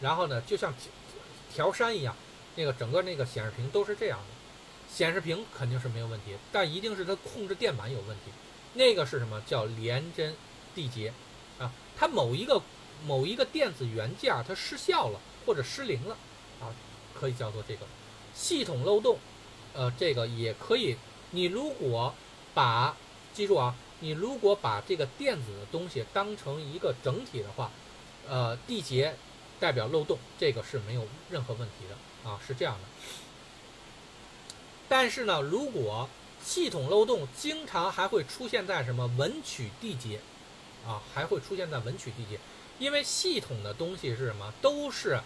[0.00, 0.72] 然后呢，就像
[1.52, 2.16] 条栅一样，
[2.56, 4.24] 那个整个那个显示屏都是这样的，
[4.94, 8.32] 显示屏肯定是没有问题，但一定是它控制电板有问题，
[8.74, 10.34] 那个是什么叫连针
[10.74, 11.12] 缔结
[11.58, 11.72] 啊？
[11.96, 12.62] 它某一个
[13.04, 16.16] 某一个电子元件它失效了或者失灵了
[16.60, 16.72] 啊？
[17.22, 17.86] 可以叫做这个
[18.34, 19.16] 系统漏洞，
[19.74, 20.96] 呃，这个也可以。
[21.30, 22.12] 你如果
[22.52, 22.96] 把
[23.32, 27.70] 记住啊，你如果把这个电子的东西当成一个整体的话，
[28.28, 29.14] 呃，地劫
[29.60, 32.80] 代表漏洞，这个是没有任何问题的啊，是这样的。
[34.88, 36.08] 但是呢，如果
[36.42, 40.18] 系统漏洞经常还会出现在什么文曲地劫，
[40.84, 42.40] 啊，还会出现在文曲地劫，
[42.80, 44.52] 因为系统的东西是什么？
[44.60, 45.20] 都是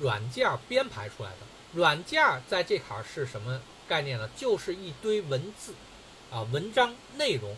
[0.00, 1.36] 软件编排出来的。
[1.72, 4.28] 软件在这坎儿是什么概念呢？
[4.36, 5.74] 就是一堆文字，
[6.30, 7.54] 啊，文章内容，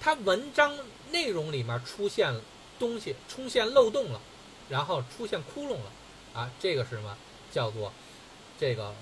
[0.00, 0.76] 它文章
[1.12, 2.34] 内容里面出现
[2.78, 4.20] 东西，出现漏洞了，
[4.68, 5.92] 然后出现窟窿了，
[6.34, 7.16] 啊，这个是什么？
[7.52, 7.92] 叫做
[8.58, 8.92] 这个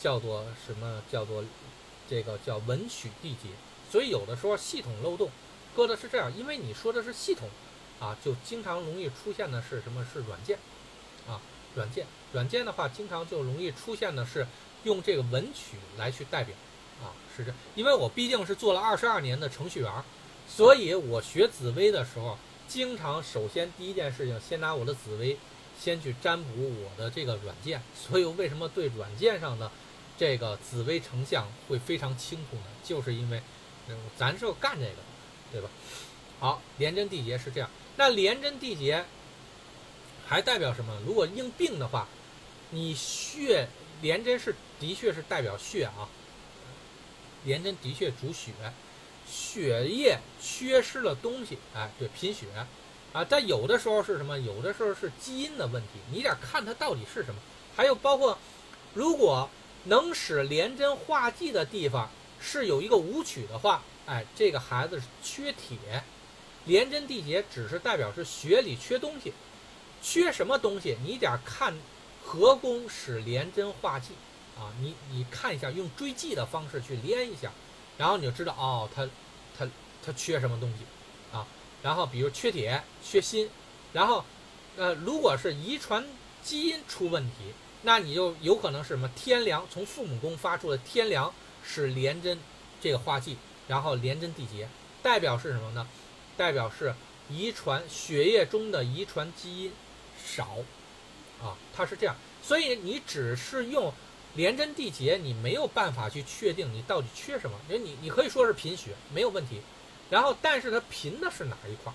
[0.00, 1.02] 叫做什么？
[1.10, 1.44] 叫做
[2.08, 3.50] 这个叫文曲地劫。
[3.90, 5.30] 所以有的时候系统漏洞
[5.74, 7.48] 搁的是这样，因为你说的是系统，
[8.00, 10.04] 啊，就经常容易出现的是什么？
[10.12, 10.58] 是软件，
[11.78, 12.04] 软件。
[12.32, 14.46] 软件的话，经常就容易出现的是
[14.82, 16.54] 用这个文曲来去代表，
[17.00, 17.54] 啊，是这。
[17.74, 19.90] 因为我毕竟是做了二十二年的程序员，
[20.46, 22.36] 所以我学紫薇的时候，
[22.66, 25.38] 经常首先第一件事情，先拿我的紫薇
[25.80, 26.50] 先去占卜
[26.82, 27.80] 我的这个软件。
[27.94, 29.70] 所以为什么对软件上的
[30.18, 32.66] 这个紫薇成像会非常清楚呢？
[32.84, 33.40] 就是因为，
[33.88, 35.00] 嗯咱是干这个，
[35.50, 35.70] 对吧？
[36.40, 37.70] 好，廉贞地劫是这样。
[37.96, 39.04] 那廉贞地劫
[40.28, 40.92] 还代表什么？
[41.06, 42.06] 如果硬病的话。
[42.70, 43.66] 你血
[44.02, 46.06] 廉贞是的确是代表血啊，
[47.44, 48.52] 廉贞的确主血，
[49.26, 52.44] 血液缺失了东西，哎，对，贫血
[53.14, 53.24] 啊。
[53.26, 54.38] 但有的时候是什么？
[54.38, 57.40] 有的时候是基因的问题，你得看它到底是什么。
[57.74, 58.36] 还有包括，
[58.92, 59.48] 如果
[59.84, 66.04] 能使廉贞化忌的地方是有一个武曲的话，哎，这个孩子是缺铁。
[66.66, 69.32] 廉贞地结只是代表是血里缺东西，
[70.02, 70.96] 缺什么东西？
[71.04, 71.74] 你得看。
[72.30, 74.12] 合宫使连针化忌，
[74.54, 77.50] 啊，你你看一下，用追忌的方式去连一下，
[77.96, 79.08] 然后你就知道哦，他
[79.56, 79.66] 他
[80.04, 80.84] 他缺什么东西，
[81.34, 81.46] 啊，
[81.82, 83.48] 然后比如缺铁、缺锌，
[83.94, 84.22] 然后
[84.76, 86.06] 呃，如果是遗传
[86.42, 91.32] 基因出问题，那你就有可能是什么天梁从父母宫发出的天梁
[91.64, 92.38] 使连针
[92.78, 93.38] 这个化忌，
[93.68, 94.68] 然后连针缔结，
[95.02, 95.88] 代表是什么呢？
[96.36, 96.94] 代表是
[97.30, 99.72] 遗传血液中的遗传基因
[100.36, 100.56] 少。
[101.40, 103.94] 啊，它是这样，所以你只是用
[104.34, 107.56] 连针地劫，你没有办法去确定你到底缺什么。
[107.68, 109.60] 因为你你可以说是贫血没有问题，
[110.10, 111.92] 然后但是它贫的是哪一块，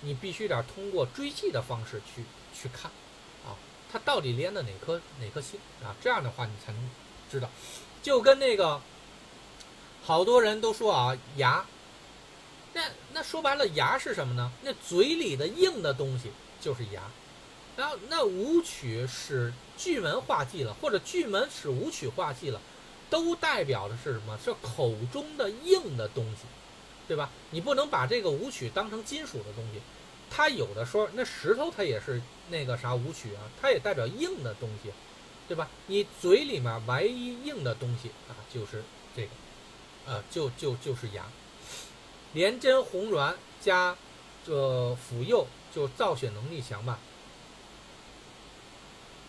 [0.00, 2.22] 你必须得通过追记的方式去
[2.56, 2.88] 去看，
[3.44, 3.58] 啊，
[3.90, 5.90] 它到底连的哪颗哪颗星啊？
[6.00, 6.90] 这样的话你才能
[7.28, 7.50] 知道。
[8.00, 8.80] 就跟那个
[10.04, 11.66] 好多人都说啊，牙，
[12.74, 12.82] 那
[13.12, 14.52] 那说白了牙是什么呢？
[14.62, 16.30] 那嘴里的硬的东西
[16.60, 17.02] 就是牙。
[17.76, 22.60] 然后那武曲使巨门化忌了，或者巨门使武曲化忌了，
[23.10, 24.38] 都代表的是什么？
[24.42, 26.42] 是口中的硬的东西，
[27.08, 27.30] 对吧？
[27.50, 29.80] 你不能把这个武曲当成金属的东西，
[30.30, 34.92] 它有的时候那石头它也是那个啥武曲啊，它也代表硬的东西，
[35.48, 35.68] 对吧？
[35.88, 38.84] 你嘴里面唯一硬的东西啊，就是
[39.16, 39.28] 这个，
[40.06, 41.26] 呃，就就就是牙，
[42.34, 43.96] 连针红鸾加
[44.46, 46.98] 这辅右就造血能力强吧。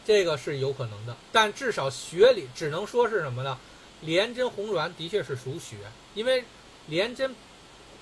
[0.05, 3.57] 这个是有可能的，但至少血里只能说是什么呢？
[4.01, 5.77] 廉贞红鸾的确是属血，
[6.13, 6.45] 因为
[6.87, 7.35] 廉贞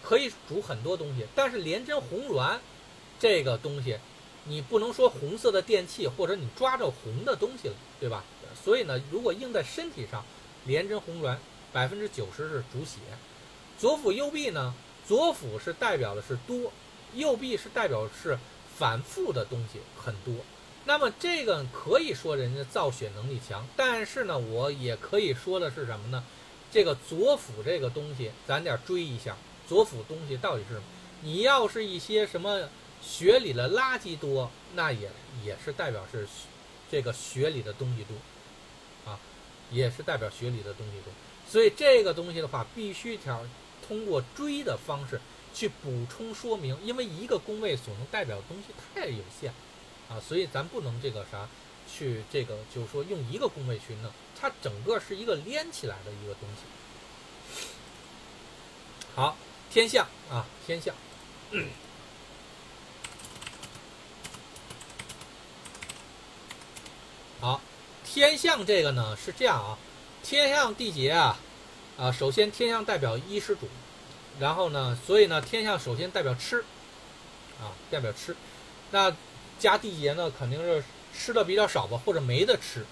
[0.01, 2.57] 可以煮很多东西，但是廉贞红鸾
[3.17, 3.97] 这个东西，
[4.43, 8.23] 你不能说红色的电器或者你抓着红的东西了，对吧？
[8.61, 10.25] 所以呢，如果印在身体上，
[10.65, 11.38] 廉贞红鸾
[11.71, 12.99] 百分之九十是主血。
[13.80, 14.73] 左辅右弼呢？
[15.07, 16.71] 左辅是代表的是多，
[17.13, 18.38] 右弼是代表是
[18.77, 20.34] 反复的东西很多。
[20.85, 26.23] 那么这个可以说人家造血能力强，但是呢，我也可以说的是什么呢？
[26.72, 29.38] 这个左辅这个东西，咱得追一下，
[29.68, 30.84] 左辅东西到底是什么？
[31.22, 32.68] 你要是一些什么
[33.01, 35.10] 血里的垃圾多，那也
[35.43, 36.27] 也是代表是
[36.91, 39.18] 这个血里的东西多啊，
[39.72, 41.14] 也是代表血里的东西多。
[41.47, 43.45] 所以这个东西的话，必须条
[43.88, 45.22] 通过追的方式
[45.53, 49.53] 去补充说明，因为一个宫位所能代表的东西太有限。
[50.09, 51.47] 啊，所以咱不能这个啥，
[51.91, 57.57] 去这个就是说用一个宫位去弄，它整个是一个连起来的一个东西。
[59.15, 59.35] 好，
[59.71, 60.93] 天象啊，天象。
[67.39, 67.61] 好，
[68.03, 69.77] 天象这个呢是这样啊，
[70.21, 71.39] 天象地劫啊，
[71.97, 73.67] 啊，首先天象代表衣食主，
[74.39, 76.63] 然后呢，所以呢天象首先代表吃，
[77.59, 78.35] 啊，代表吃，
[78.91, 79.15] 那。
[79.64, 80.84] 加地劫呢，肯定是
[81.18, 82.85] 吃的比较少吧，或者没得吃，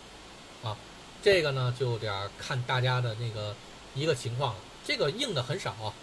[0.64, 0.78] 啊，
[1.22, 3.54] 这个呢就得看大家的那个
[3.94, 4.60] 一个情况了。
[4.86, 5.94] 这个硬的很少啊。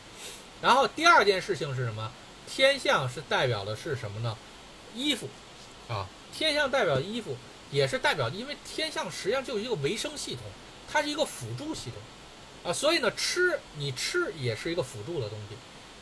[0.61, 2.13] 然后第二件事情是什么？
[2.47, 4.37] 天象是代表的是什么呢？
[4.95, 5.31] 衣服，
[5.89, 7.35] 啊，天象代表衣服，
[7.71, 10.43] 也是代表，因为天象实际上就是一个维生系统，
[10.87, 15.57] 它是一个辅助系统，啊，所以呢，吃你吃也是一个辅助的东西，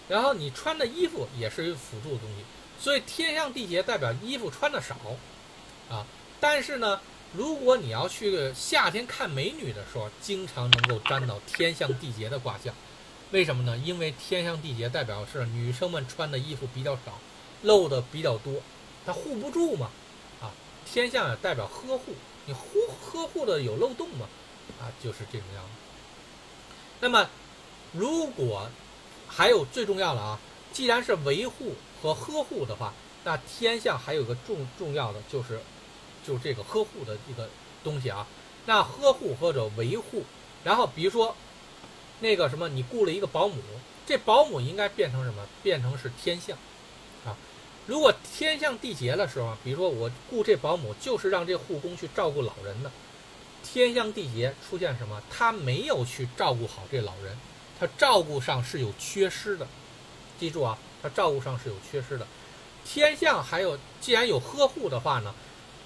[0.09, 2.45] 然后你穿的衣服也是一个辅助的东西，
[2.79, 4.97] 所以天象地劫代表衣服穿的少，
[5.91, 6.07] 啊，
[6.41, 7.01] 但是呢，
[7.33, 12.75] 如果你要去夏天看美女的时候，经常能够沾到天象地劫的卦象，
[13.33, 13.77] 为什么呢？
[13.79, 17.19] 因为天象地劫代表是女生们穿的衣服比较少，
[17.63, 18.55] 露的比较多。
[19.05, 19.91] 它护不住嘛，
[20.41, 20.53] 啊，
[20.85, 22.69] 天象也代表呵护，你护
[23.01, 24.27] 呵护的有漏洞嘛，
[24.81, 25.71] 啊，就是这种样子。
[27.01, 27.29] 那么，
[27.93, 28.69] 如果
[29.29, 30.39] 还有最重要的啊，
[30.77, 31.73] 既然是维护
[32.03, 32.93] 和呵护的话，
[33.25, 35.59] 那天象还有个重重要的就是，
[36.23, 37.49] 就这个呵护的一个
[37.83, 38.27] 东西啊。
[38.67, 40.23] 那呵护或者维护，
[40.65, 41.35] 然后比如说
[42.21, 43.55] 那个什么，你雇了一个保姆，
[44.07, 45.47] 这保姆应该变成什么？
[45.63, 46.59] 变成是天象
[47.25, 47.35] 啊。
[47.87, 52.93] 如果天象地劫的时候，比如说我雇这保姆就是让这护工去照顾老人的，
[53.65, 55.23] 天象地劫出现什么？
[55.31, 57.35] 他没有去照顾好这老人，
[57.81, 59.67] 他照顾上是有缺失的。
[60.39, 62.27] 记住啊，他照顾上是有缺失的。
[62.85, 65.35] 天象还有，既然有呵护的话呢，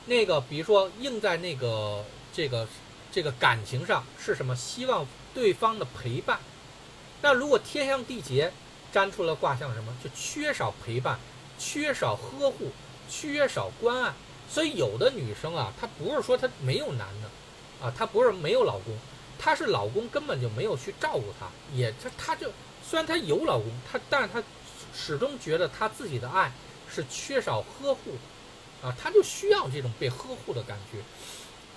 [0.06, 2.68] 那个比如说应在那个这个
[3.10, 4.54] 这个感情上是什么？
[4.54, 6.38] 希望对方的陪伴。
[7.22, 8.52] 那如果天象地劫
[8.92, 9.94] 粘出了卦象什么？
[10.02, 11.18] 就缺少陪伴。
[11.62, 12.70] 缺少呵护，
[13.06, 14.14] 缺少关爱，
[14.48, 18.96] 所以有的女生啊，她不是说她没有男的，啊，她不是没有老公，
[19.38, 22.50] 她是老公根本就没有去照顾她，也她她就
[22.90, 24.42] 虽然她有老公，她但是她
[24.92, 26.50] 始终觉得她自己的爱
[26.92, 28.10] 是缺少呵护
[28.82, 30.98] 的，啊，她就需要这种被呵护的感觉。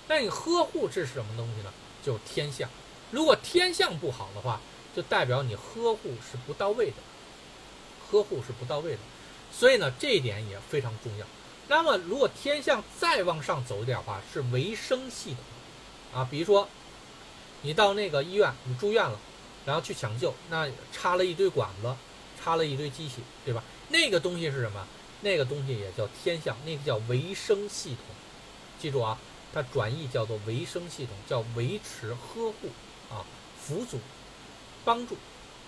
[0.08, 1.72] 那你呵护这是什么东西呢？
[2.02, 2.68] 就是天象。
[3.12, 4.60] 如果天象不好的话，
[4.96, 6.96] 就代表你呵护是不到位的，
[8.10, 8.98] 呵护是不到位的。
[9.52, 11.24] 所以呢，这一点也非常重要。
[11.68, 16.68] 那么，如果天象再往上走一点的话，是维生系统啊，比如说
[17.62, 19.16] 你到那个医院，你住院了，
[19.64, 21.94] 然后去抢救，那插了一堆管子，
[22.42, 23.62] 插了一堆机器，对吧？
[23.88, 24.86] 那个东西是什么？
[25.20, 27.98] 那个东西也叫天象，那个叫维生系统。
[28.78, 29.18] 记住啊，
[29.52, 32.68] 它转译叫做维生系统，叫维持、呵护
[33.10, 33.24] 啊、
[33.58, 33.98] 辅佐、
[34.84, 35.16] 帮助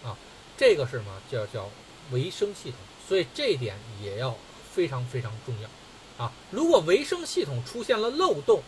[0.05, 0.16] 啊，
[0.56, 1.23] 这个是什么？
[1.31, 1.70] 叫叫
[2.10, 2.78] 维生系统。
[3.09, 4.36] 所以这一点也要
[4.73, 8.60] 非常非常重要，啊，如果维生系统出现了漏洞，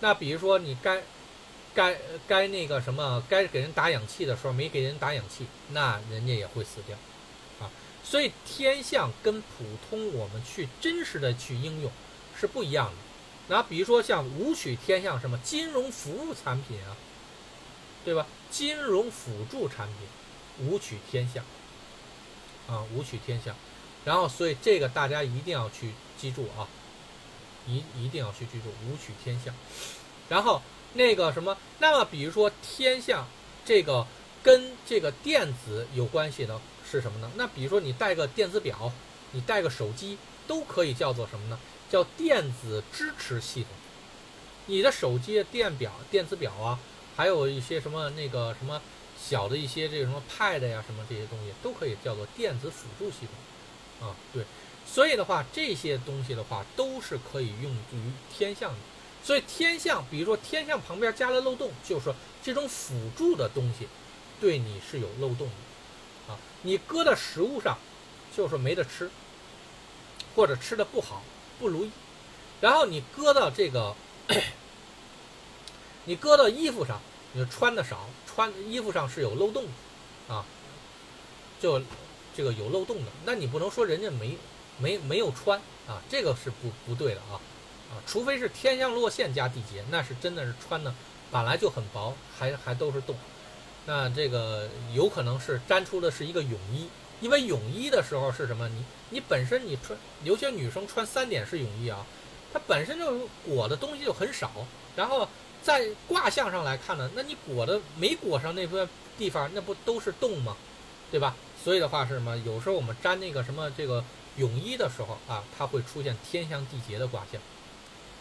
[0.00, 1.02] 那比如说你该
[1.74, 6.96] 该该那个什么，该给人打氧气的时候没给人打氧气，那人家也会死掉，
[7.60, 7.70] 啊，
[8.04, 11.90] 所以天象跟普通我们去真实的去应用
[12.38, 12.96] 是不一样的。
[13.48, 16.96] 那比如说像武曲天象什么金融服务产品啊，
[18.04, 18.26] 对吧？
[18.50, 21.44] 金融辅助产品，武曲天象。
[22.68, 23.56] 啊，武曲天象，
[24.04, 26.68] 然后所以这个大家一定要去记住啊，
[27.66, 29.52] 一一定要去记住武曲天象。
[30.28, 30.62] 然后
[30.94, 33.26] 那个什么，那么比如说天象
[33.64, 34.06] 这个
[34.42, 37.30] 跟这个电子有关系的是什么呢？
[37.36, 38.92] 那比如说你带个电子表，
[39.32, 41.58] 你带个手机，都可以叫做什么呢？
[41.88, 43.70] 叫电子支持系统。
[44.66, 46.78] 你的手机、电表、电子表啊，
[47.16, 48.80] 还有一些什么那个什么。
[49.22, 53.26] 小的一些这个什么 Pad 呀，什么这些东西都可以叫做电子辅助系
[54.00, 54.42] 统，啊，对，
[54.86, 58.78] 所以的话，这些东西的话都是可以用于天象的。
[59.22, 63.86] 所以天象，比如说天象旁边加了漏洞，就是说这种辅助的东西
[64.40, 67.78] 对你是有漏洞的，啊，你搁到食物上
[68.36, 69.10] 就是没得吃，
[70.34, 71.22] 或者吃的不好
[71.58, 71.90] 不如意，
[72.60, 73.94] 然后你搁到这个，
[76.06, 77.00] 你搁到衣服上，
[77.32, 78.08] 你穿的少。
[78.32, 79.64] 穿衣服上是有漏洞
[80.28, 80.46] 的，啊，
[81.60, 81.82] 就
[82.34, 84.38] 这个有漏洞的，那你不能说人家没
[84.78, 87.38] 没没有穿啊，这个是不不对的啊，
[87.90, 90.94] 啊，除非是天象落线加地劫，那是真的是穿的
[91.30, 93.14] 本来就很薄，还还都是洞，
[93.86, 96.88] 那这个有可能是粘出的是一个泳衣，
[97.20, 98.68] 因为泳衣的时候是什么？
[98.68, 102.06] 你你本身你穿有些女生穿三点式泳衣啊，
[102.52, 104.50] 它本身就裹的东西就很少，
[104.96, 105.28] 然后。
[105.62, 108.88] 在卦象上来看呢，那你裹的没裹上那块
[109.18, 110.56] 地方，那不都是洞吗？
[111.10, 111.36] 对吧？
[111.62, 112.34] 所以的话是什么？
[112.46, 114.02] 有时候我们粘那个什么这个
[114.36, 117.38] 泳衣的时候啊，它会出现天象地劫的卦象，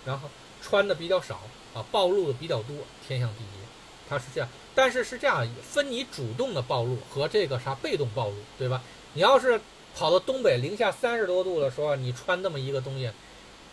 [0.06, 0.30] 然后
[0.62, 1.42] 穿的比较少
[1.74, 2.76] 啊，暴露的比较多，
[3.08, 3.68] 天象地劫，
[4.10, 4.50] 它是这样。
[4.76, 8.82] 但是是这样，分你主动的暴露和这个啥被动暴露，对吧？
[9.14, 9.60] 你要是
[9.96, 13.12] 跑到东北零下三十多度的时候，你穿那么一个东西，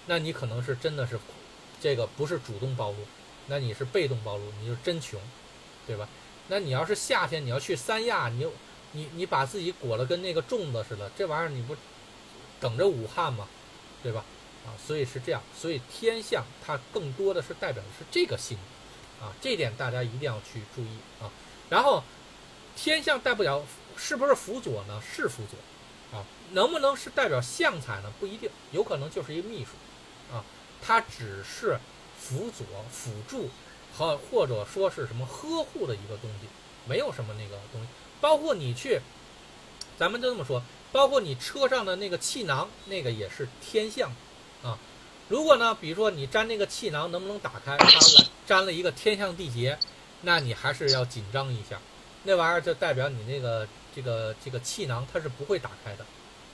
[0.06, 1.18] 那你可能是真的是
[1.80, 2.96] 这个不是主动暴露。
[3.46, 5.20] 那你是被动暴露，你就真穷，
[5.86, 6.08] 对吧？
[6.48, 8.46] 那你要是夏天你要去三亚，你
[8.92, 11.76] 你你把自己裹得跟那个粽子似的，这玩意儿你不
[12.58, 13.46] 等着武汉吗？
[14.02, 14.24] 对吧？
[14.66, 18.58] 啊，所以是这样，所以天象它更多的是代表的是这个星，
[19.20, 21.30] 啊，这点大家一定要去注意啊。
[21.70, 22.02] 然后
[22.74, 23.64] 天象代表
[23.96, 25.00] 是不是辅佐呢？
[25.00, 28.12] 是辅佐，啊，能不能是代表相财呢？
[28.18, 29.70] 不一定，有可能就是一个秘书，
[30.34, 30.44] 啊，
[30.82, 31.78] 它只是
[32.18, 33.48] 辅佐、辅助
[33.96, 36.48] 和或者说是什么呵护的一个东西，
[36.88, 37.86] 没有什么那个东西。
[38.20, 39.00] 包括你去，
[39.96, 44.10] 咱们就这么说，包括你车上的那个气囊，那个也是天象。
[44.66, 44.76] 啊，
[45.28, 47.76] 如果呢，比如说你粘那个气囊能不能打开？
[47.76, 49.78] 它来粘了一个天象地劫，
[50.22, 51.80] 那你还是要紧张一下。
[52.24, 56.04] 那玩意儿就代表你那个这个这个气囊它是不会打开的。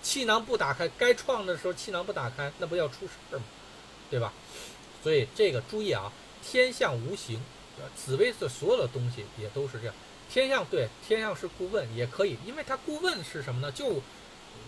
[0.03, 3.45] 气囊不打开，该创的时候气囊不打开，那不要出事儿吗？
[4.11, 4.33] 对吧？
[5.03, 6.13] 所以这个注意啊，
[6.43, 7.41] 天象无形，
[7.97, 9.95] 紫薇的所有的东西也都是这样。
[10.31, 13.73] 天象对天象是顾问也可以，因为他顾问是什么呢？
[13.73, 14.03] 就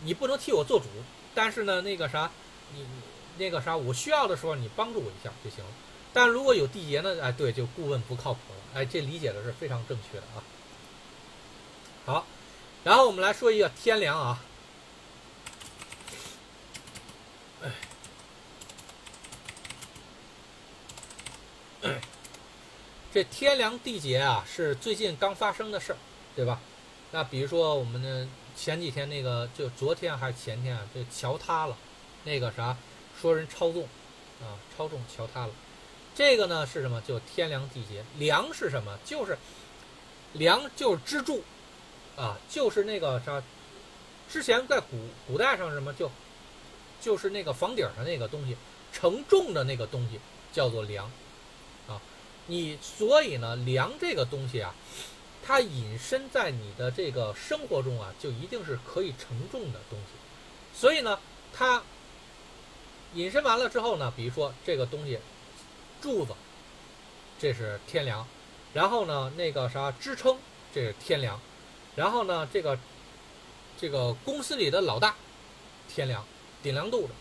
[0.04, 0.86] 你不能替我做主，
[1.34, 2.30] 但是呢，那个啥，
[2.72, 3.13] 你你。
[3.36, 5.70] 那个啥，我需要的时候你帮助我一下就行了。
[6.12, 7.16] 但如果有缔结呢？
[7.20, 8.80] 哎，对，就顾问不靠谱了。
[8.80, 10.44] 哎，这理解的是非常正确的啊。
[12.06, 12.26] 好，
[12.84, 14.40] 然后我们来说一个天梁啊。
[21.82, 22.00] 哎，
[23.12, 25.98] 这天梁地结啊，是最近刚发生的事儿，
[26.36, 26.60] 对吧？
[27.10, 31.76] 那比如说我们的前几天那个，就昨天还是前天啊，这桥塌了，
[32.22, 32.76] 那个啥。
[33.24, 33.84] 说人超纵，
[34.42, 35.52] 啊，超纵桥塌了，
[36.14, 37.00] 这个呢是什么？
[37.08, 38.04] 就天梁地劫。
[38.18, 38.98] 梁是什么？
[39.02, 39.38] 就是
[40.34, 41.42] 梁就是支柱，
[42.16, 43.42] 啊，就是那个啥，
[44.30, 46.10] 之前在古古代上什么就
[47.00, 48.58] 就是那个房顶上那个东西
[48.92, 50.20] 承重的那个东西
[50.52, 51.10] 叫做梁，
[51.88, 51.98] 啊，
[52.46, 54.74] 你所以呢，梁这个东西啊，
[55.42, 61.18] 它隐身在你的这个生活中啊，就一定是可以承重的东西，所以呢，
[61.54, 61.82] 它。
[63.14, 65.18] 引申完了之后呢，比如说这个东西，
[66.02, 66.32] 柱子，
[67.38, 68.26] 这是天梁，
[68.72, 70.36] 然后呢那个啥支撑，
[70.74, 71.40] 这是天梁，
[71.96, 72.78] 然后呢这个
[73.78, 75.14] 这个公司里的老大，
[75.88, 76.24] 天梁
[76.62, 77.12] 顶梁柱子，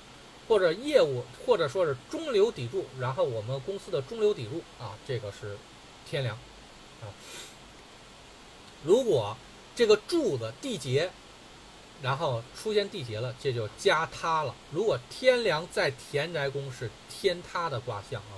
[0.48, 5.58] 或者业务或者说是中流砥柱，然后我们公司的中流砥柱啊，这个是
[6.10, 6.36] 天梁
[7.02, 7.08] 啊。
[8.84, 9.38] 如果
[9.76, 11.12] 这个柱子缔结。
[12.04, 14.54] 然后出现地劫了，这就加塌了。
[14.72, 18.36] 如果天梁在田宅宫是天塌的卦象啊，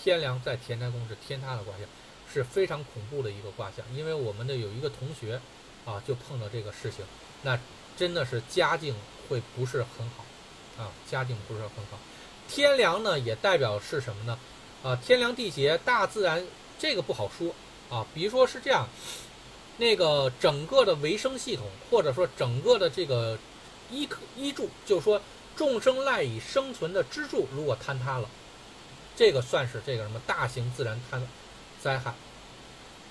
[0.00, 1.84] 天梁在田宅宫是天塌的卦象，
[2.32, 3.84] 是非常恐怖的一个卦象。
[3.92, 5.40] 因为我们的有一个同学
[5.84, 7.04] 啊，就碰到这个事情，
[7.42, 7.58] 那
[7.96, 8.94] 真的是家境
[9.28, 10.24] 会不是很好
[10.80, 11.98] 啊，家境不是很好。
[12.48, 14.38] 天梁呢，也代表是什么呢？
[14.84, 16.46] 啊，天梁地劫，大自然
[16.78, 17.52] 这个不好说
[17.90, 18.06] 啊。
[18.14, 18.88] 比如说是这样。
[19.76, 23.36] 那个整个的维生系统，或者说整个的这个
[23.90, 25.20] 依可依柱，就是说
[25.56, 28.28] 众生赖以生存的支柱，如果坍塌了，
[29.16, 31.20] 这个算是这个什么大型自然坍
[31.82, 32.14] 灾害。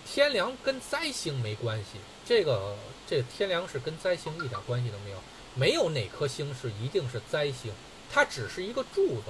[0.06, 5.18] 天梁跟灾星没关系，这个这天梁是跟灾星一点关系都没有，
[5.56, 7.73] 没有哪颗星是一定是灾星，
[8.10, 9.23] 它只是一个柱子。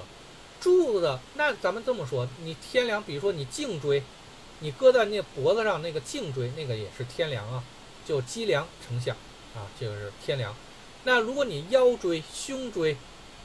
[0.60, 4.02] 柱子，那咱们这么说，你天梁，比如说你颈椎。
[4.64, 7.62] 你搁在那脖子上那个颈椎，那个也是天梁啊，
[8.06, 9.14] 就脊梁成像
[9.54, 10.56] 啊，这个是天梁。
[11.02, 12.96] 那如果你腰椎、胸椎，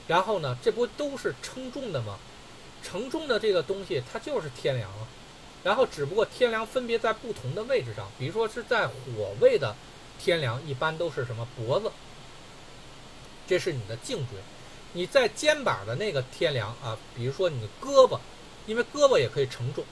[0.08, 2.18] 然后呢，这不都是称重的吗？
[2.82, 5.06] 承重的这个东西，它就是天梁啊。
[5.62, 9.76] 然后只不过天梁分别在不同的位置上，比如说是在火位的
[10.18, 11.92] 天梁，一般都是什么脖子，
[13.46, 14.40] 这是你的颈椎。
[14.94, 18.18] 你在肩膀的那个天梁啊，比如说你的胳膊，
[18.66, 19.84] 因为胳膊也可以承重。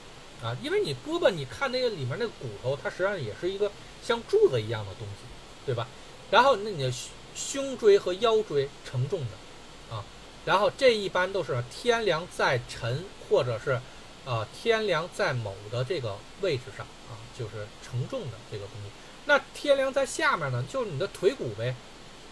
[0.42, 3.70] 啊，因为你胳膊，你看那个里面那个骨头，它实际上也是一个
[4.02, 5.24] 像柱子一样的东西，
[5.66, 5.88] 对吧？
[6.30, 6.92] 然后那你的
[7.34, 10.04] 胸椎和腰椎承重的，啊，
[10.44, 13.80] 然后这一般都是天梁在沉或者是，
[14.24, 18.90] 啊天梁在某的这个位置上啊，就是承重的这个东西。
[19.24, 21.74] 那天梁在下面呢，就是你的腿骨呗，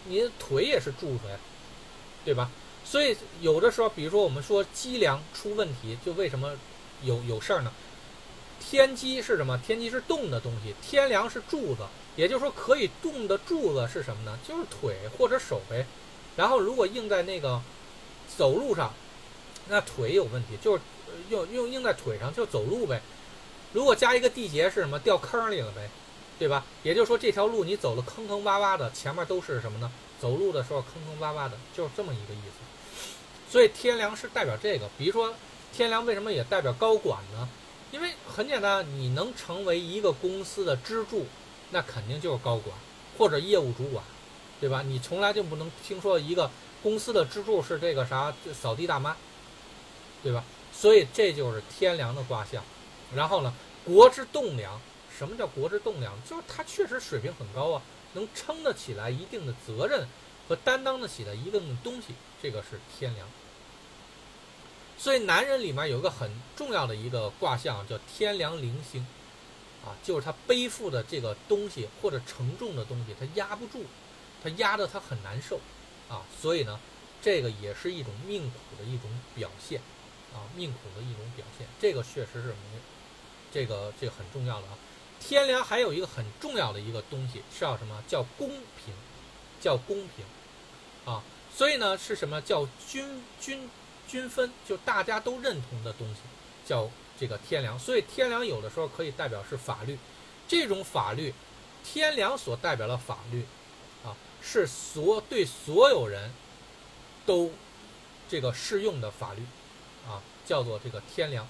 [0.06, 1.38] 你的腿也是柱子呀，
[2.24, 2.50] 对吧？
[2.84, 6.52] 所以有的时候，比如说我们说脊梁出问题，就为什么
[7.02, 7.72] 有有事儿呢？
[8.68, 9.56] 天机是什么？
[9.64, 11.82] 天机是动的东西，天梁是柱子，
[12.16, 14.36] 也就是说可以动的柱子是什么呢？
[14.46, 15.86] 就是腿或者手呗。
[16.34, 17.62] 然后如果硬在那个
[18.36, 18.92] 走路上，
[19.68, 20.82] 那腿有问题，就是
[21.30, 23.00] 用用硬在腿上就走路呗。
[23.72, 24.98] 如果加一个地劫是什么？
[24.98, 25.88] 掉坑里了呗，
[26.36, 26.64] 对吧？
[26.82, 29.90] 也就是说这条路你走了坑坑洼洼的，前面都是什么呢？
[30.18, 33.52] 走路的时候坑坑洼洼的，就是这么一个意思。
[33.52, 35.32] 所以天梁是代表这个，比如说
[35.72, 37.48] 天梁为什么也代表高管呢？
[37.92, 41.26] 因为很简单，你能成为一个公司的支柱，
[41.70, 42.76] 那肯定就是高管
[43.16, 44.04] 或者业务主管，
[44.60, 44.82] 对吧？
[44.82, 46.50] 你从来就不能听说一个
[46.82, 49.16] 公司的支柱是这个啥扫地大妈，
[50.22, 50.44] 对吧？
[50.72, 52.62] 所以这就是天梁的卦象。
[53.14, 53.54] 然后呢，
[53.84, 54.80] 国之栋梁，
[55.16, 56.12] 什么叫国之栋梁？
[56.28, 57.82] 就是他确实水平很高啊，
[58.14, 60.06] 能撑得起来一定的责任
[60.48, 63.26] 和担当得起的一个东西，这个是天梁。
[64.98, 69.06] 所以男人里面有个很重要的一个卦象叫天梁零星，
[69.84, 73.84] 啊，就是他背负的这个东西或者承重的东西，他压不住，
[74.42, 75.60] 他压得他很难受，
[76.08, 76.80] 啊，所以呢，
[77.20, 79.80] 这个也是一种命苦的一种表现，
[80.32, 82.80] 啊，命苦的一种表现，这个确实是没，
[83.52, 84.78] 这个这个很重要的啊。
[85.20, 88.02] 天梁还有一个很重要的一个东西是叫什么？
[88.08, 88.94] 叫公平，
[89.60, 90.24] 叫公平，
[91.04, 91.22] 啊，
[91.54, 93.68] 所以呢是什么叫君君？
[94.08, 96.20] 均分就大家都认同的东西，
[96.64, 96.88] 叫
[97.18, 97.78] 这个天良。
[97.78, 99.98] 所以天良有的时候可以代表是法律，
[100.46, 101.34] 这种法律，
[101.84, 103.44] 天良所代表的法律，
[104.04, 106.32] 啊，是所对所有人
[107.24, 107.52] 都
[108.28, 109.42] 这个适用的法律，
[110.08, 111.46] 啊，叫做这个天良。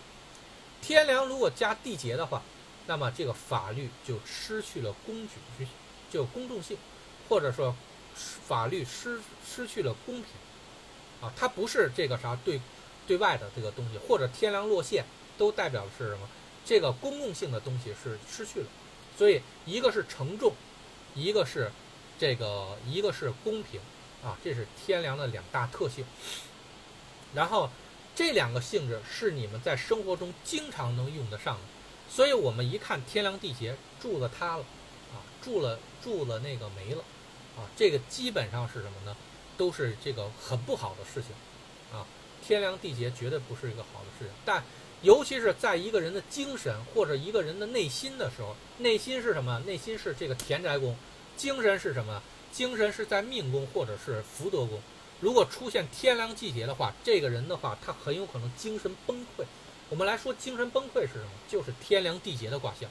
[0.80, 2.42] 天良如果加缔结的话，
[2.86, 5.66] 那么这个法律就失去了公举，
[6.10, 6.78] 就公众性，
[7.28, 7.74] 或者说
[8.14, 10.26] 法律失失去了公平。
[11.20, 12.60] 啊，它不是这个啥对，
[13.06, 15.04] 对外的这个东西，或者天梁落陷，
[15.38, 16.28] 都代表的是什么？
[16.64, 18.66] 这个公共性的东西是失去了，
[19.16, 20.52] 所以一个是承重，
[21.14, 21.70] 一个是
[22.18, 23.80] 这个，一个是公平，
[24.24, 26.04] 啊，这是天梁的两大特性。
[27.34, 27.70] 然后
[28.14, 31.62] 这两个性质是你们在生活中经常能用得上的，
[32.10, 34.64] 所以我们一看天梁地劫柱子塌了，
[35.12, 37.04] 啊，柱了柱子那个没了，
[37.56, 39.16] 啊，这个基本上是什么呢？
[39.56, 41.30] 都是这个很不好的事情，
[41.96, 42.06] 啊，
[42.46, 44.28] 天梁地劫绝对不是一个好的事情。
[44.44, 44.62] 但
[45.02, 49.58] 尤其是在一个人的精神或者一个人的内心的时候，内心是什么？
[49.66, 50.96] 内心是这个田宅宫，
[51.36, 52.22] 精神是什么？
[52.52, 54.80] 精神是在命宫或者是福德宫。
[55.20, 59.44] 如果出现天梁地劫的话，这个人的话，他很有可能精神崩溃。
[59.88, 61.30] 我们来说，精神崩溃是什么？
[61.48, 62.88] 就是天梁地劫的卦象。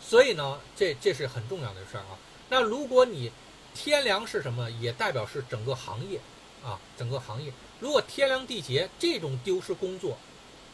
[0.00, 2.18] 所以呢，这这是很重要的事儿啊。
[2.50, 3.32] 那如果你
[3.74, 4.70] 天梁是什么？
[4.70, 6.20] 也代表是整个行业，
[6.64, 7.52] 啊，整个行业。
[7.80, 10.16] 如果天梁地劫这种丢失工作，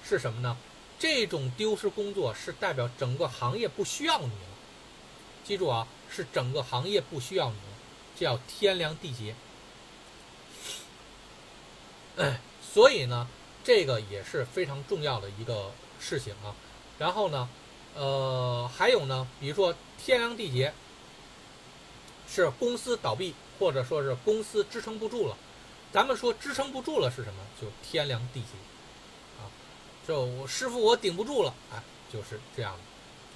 [0.04, 0.56] 是什么呢？
[0.98, 4.32] 这种丢失工作是代表整个行业不需要你了。
[5.42, 7.62] 记住啊，是整个行业不需要你了，
[8.14, 9.34] 叫天梁地劫。
[12.62, 13.26] 所以呢，
[13.64, 16.54] 这个也是非常重要的一个事情啊。
[16.98, 17.48] 然后呢，
[17.96, 20.74] 呃，还有呢，比如说天梁地劫。
[22.32, 25.36] 是公司倒闭，或者说是公司支撑不住了。
[25.92, 27.40] 咱们说支撑不住了是什么？
[27.60, 28.46] 就天凉地劫
[29.40, 29.50] 啊！
[30.06, 31.82] 就我师傅我顶不住了，哎，
[32.12, 32.72] 就是这样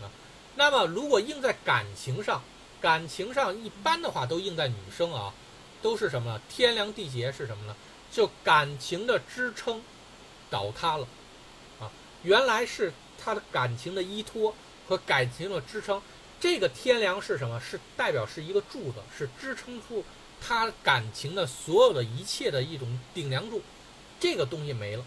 [0.00, 0.10] 的啊。
[0.54, 2.40] 那么如果应在感情上，
[2.80, 5.34] 感情上一般的话都应在女生啊，
[5.82, 6.40] 都是什么？
[6.48, 7.74] 天凉地劫是什么呢？
[8.12, 9.82] 就感情的支撑
[10.48, 11.08] 倒塌了
[11.80, 11.90] 啊！
[12.22, 14.54] 原来是他的感情的依托
[14.86, 16.00] 和感情的支撑。
[16.40, 17.58] 这个天梁是什么？
[17.60, 20.04] 是代表是一个柱子，是支撑出
[20.40, 23.62] 他感情的所有的一切的一种顶梁柱。
[24.20, 25.04] 这个东西没了，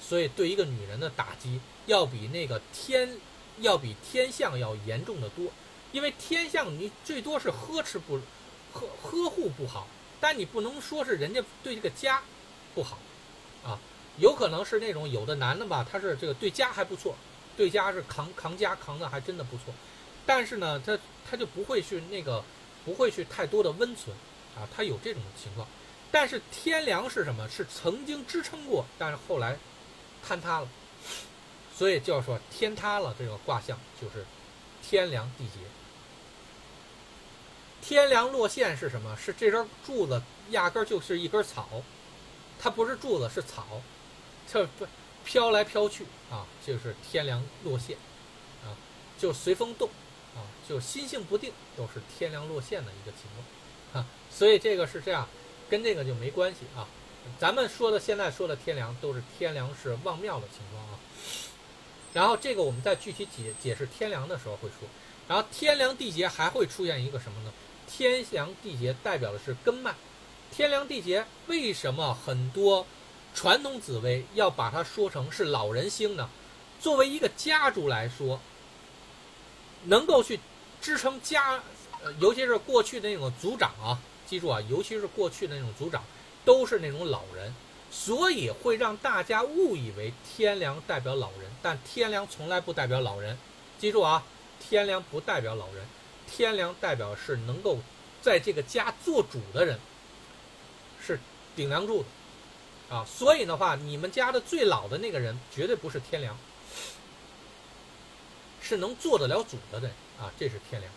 [0.00, 3.16] 所以对一个女人的打击要比那个天，
[3.58, 5.50] 要比天象要严重的多。
[5.92, 8.16] 因为天象你最多是呵斥不，
[8.72, 9.86] 呵呵护不好，
[10.20, 12.22] 但你不能说是人家对这个家
[12.74, 12.98] 不好，
[13.64, 13.78] 啊，
[14.18, 17.16] 有可能是那种有的男的吧，他是这个对家还不错，
[17.56, 19.74] 对家是扛扛家扛的还真的不错。
[20.30, 20.96] 但是呢，他
[21.28, 22.44] 他就不会去那个，
[22.84, 24.16] 不会去太多的温存，
[24.54, 25.66] 啊，他有这种情况。
[26.12, 27.48] 但是天梁是什么？
[27.48, 29.58] 是曾经支撑过，但是后来
[30.24, 30.68] 坍塌了，
[31.76, 33.12] 所以叫说天塌了。
[33.18, 34.24] 这个卦象就是
[34.80, 35.58] 天梁地劫。
[37.82, 39.16] 天梁落线是什么？
[39.16, 41.82] 是这根柱子压根就是一根草，
[42.56, 43.82] 它不是柱子，是草，
[44.46, 44.86] 这不
[45.24, 47.96] 飘来飘去啊，就是天梁落线，
[48.62, 48.70] 啊，
[49.18, 49.90] 就随风动。
[50.70, 53.22] 就心性不定，都是天梁落线的一个情
[53.92, 55.26] 况，啊，所以这个是这样，
[55.68, 56.86] 跟这个就没关系啊。
[57.40, 61.00] 咱们说的现在说的天梁都是天梁是旺庙的情况啊。
[62.12, 64.88] 然后这个我们在具体解解释天梁的时候会说。
[65.26, 67.52] 然后天梁地劫还会出现一个什么呢？
[67.88, 69.92] 天梁地劫代表的是根脉。
[70.52, 72.86] 天梁地劫为什么很多
[73.34, 76.30] 传统紫薇要把它说成是老人星呢？
[76.80, 78.40] 作为一个家族来说。
[79.84, 80.38] 能够去
[80.80, 81.62] 支撑家，
[82.02, 86.02] 呃，尤其是过去的那种族长啊，记住啊，尤其是过去的那种族长，
[86.44, 87.54] 都是那种老人，
[87.90, 93.36] 所以会让大家误以为天梁代表老人，但天梁从来不代表老人，
[93.78, 94.24] 记住啊，
[94.58, 95.86] 天梁不代表老人，
[96.26, 97.78] 天梁代表是能够
[98.22, 99.78] 在这个家做主的人
[101.00, 101.20] 是
[101.54, 102.08] 顶梁柱的。
[102.94, 106.36] 啊，所以的话，你们家的最老的那个人绝对不是天梁，
[108.60, 110.92] 是能做得了主的人啊，这是天梁。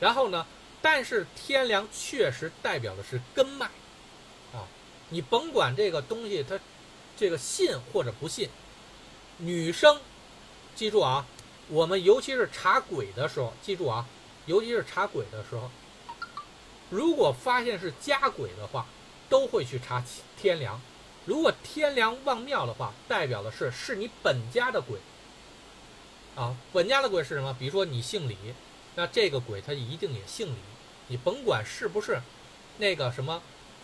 [0.00, 0.46] 然后呢，
[0.82, 3.66] 但是天梁确实代表的是根脉
[4.52, 4.66] 啊，
[5.10, 6.58] 你甭管这个东西它
[7.16, 8.48] 这个信或者不信，
[9.38, 10.00] 女生
[10.74, 11.26] 记住啊，
[11.68, 14.06] 我们尤其是查鬼的时候，记住啊，
[14.46, 15.70] 尤其是查鬼的时候。
[16.90, 18.86] 如果发现是家鬼的话，
[19.28, 20.02] 都会去查
[20.40, 20.80] 天梁。
[21.26, 24.98] 如果天梁旺庙的话，代表的是是你本家的鬼。
[26.34, 27.54] 啊，本家的鬼是什么？
[27.58, 28.36] 比如说你姓李，
[28.94, 30.56] 那这个鬼他一定也姓李。
[31.08, 32.20] 你甭管是不是
[32.78, 33.42] 那个什么，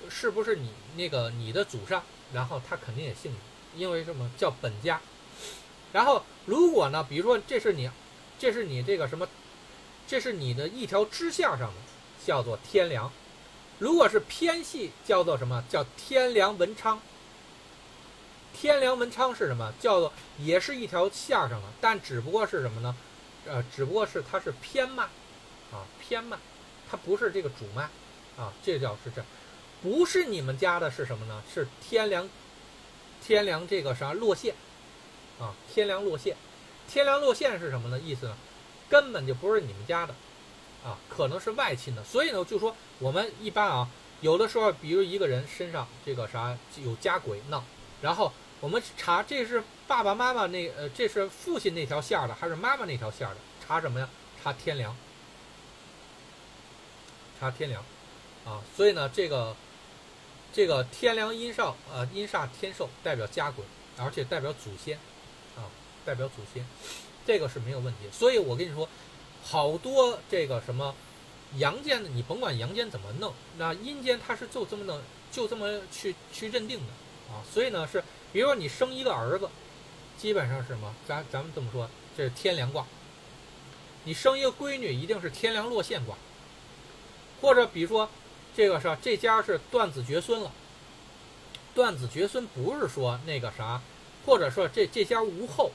[0.08, 2.02] 是不是你那个你的祖上，
[2.32, 5.00] 然后他肯定也姓李，因为什么叫本家。
[5.92, 7.90] 然后如果呢，比如说这是你，
[8.38, 9.28] 这是你这个什么，
[10.06, 11.74] 这是你的一条支线上的。
[12.26, 13.12] 叫做天梁，
[13.78, 16.98] 如果是偏系，叫做什么叫天梁文昌？
[18.65, 19.70] 天梁文昌是什么？
[19.78, 22.97] 叫做也是一条线上的，但只不过是什么呢？
[23.47, 25.03] 呃，只不过是它是偏脉，
[25.70, 26.39] 啊，偏脉，
[26.91, 27.82] 它不是这个主脉，
[28.39, 29.23] 啊，这叫是这，
[29.82, 31.43] 不是你们家的是什么呢？
[31.53, 32.27] 是天梁，
[33.23, 34.55] 天梁这个啥落线，
[35.39, 36.35] 啊，天梁落线，
[36.89, 38.01] 天梁落线是什么呢？
[38.01, 38.35] 意思呢？
[38.89, 40.15] 根本就不是你们家的。
[40.82, 43.91] 啊，可能是外亲的，所以呢，就说我们一般啊，
[44.23, 47.62] 有的时候，比如一个人身上这个啥有家鬼闹，
[48.01, 53.36] 然后我们查这是爸爸妈妈那呃，这是父亲那条线的，还是妈妈那条线的？
[53.66, 54.09] 查什么呀？
[54.43, 54.97] 查天梁，
[57.39, 57.82] 查天梁，
[58.44, 59.55] 啊，所以呢，这个
[60.52, 63.64] 这个天梁阴煞呃阴煞天寿代表家鬼，
[63.98, 64.98] 而且代表祖先，
[65.56, 65.68] 啊，
[66.05, 66.66] 代表祖先，
[67.26, 68.01] 这个是没有问题。
[68.12, 68.89] 所以我跟你说。
[69.47, 70.94] 好多这个什么
[71.56, 74.98] 阳间的，你甭管阳间怎么弄，那阴间它是就这么弄，
[75.31, 76.86] 就这么去去认定的
[77.31, 77.44] 啊。
[77.52, 78.02] 所以呢，是
[78.35, 79.48] 比如说你生一个儿子，
[80.19, 80.93] 基本上是什么？
[81.06, 82.85] 咱咱们这么说，这是天梁卦。
[84.02, 86.16] 你生一个闺女，一定是天梁落线卦。
[87.40, 88.11] 或者比如说
[88.56, 90.51] 这个是这家是断子绝孙了，
[91.77, 93.81] 断子绝孙不是说那个啥，
[94.27, 95.70] 或者说这这家无后，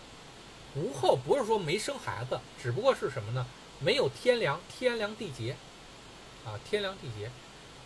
[0.75, 3.45] 无后不是说没生孩子，只不过是什么呢？
[3.79, 5.55] 没有天梁，天梁地劫，
[6.43, 7.31] 啊，天梁地劫，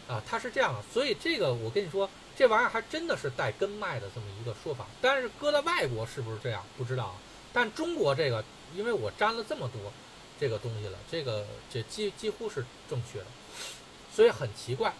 [0.07, 4.87] 啊，它是这样的，所以这个我跟你说，这玩意儿还真的是带根脉的这么一个说法。
[5.01, 6.63] 但是搁在外国是不是这样？
[6.77, 7.15] 不知道啊。
[7.51, 8.43] 但中国这个，
[8.75, 9.91] 因为我沾了这么多
[10.39, 13.25] 这个东西了，这个这几几乎是正确的，
[14.13, 14.93] 所以很奇怪，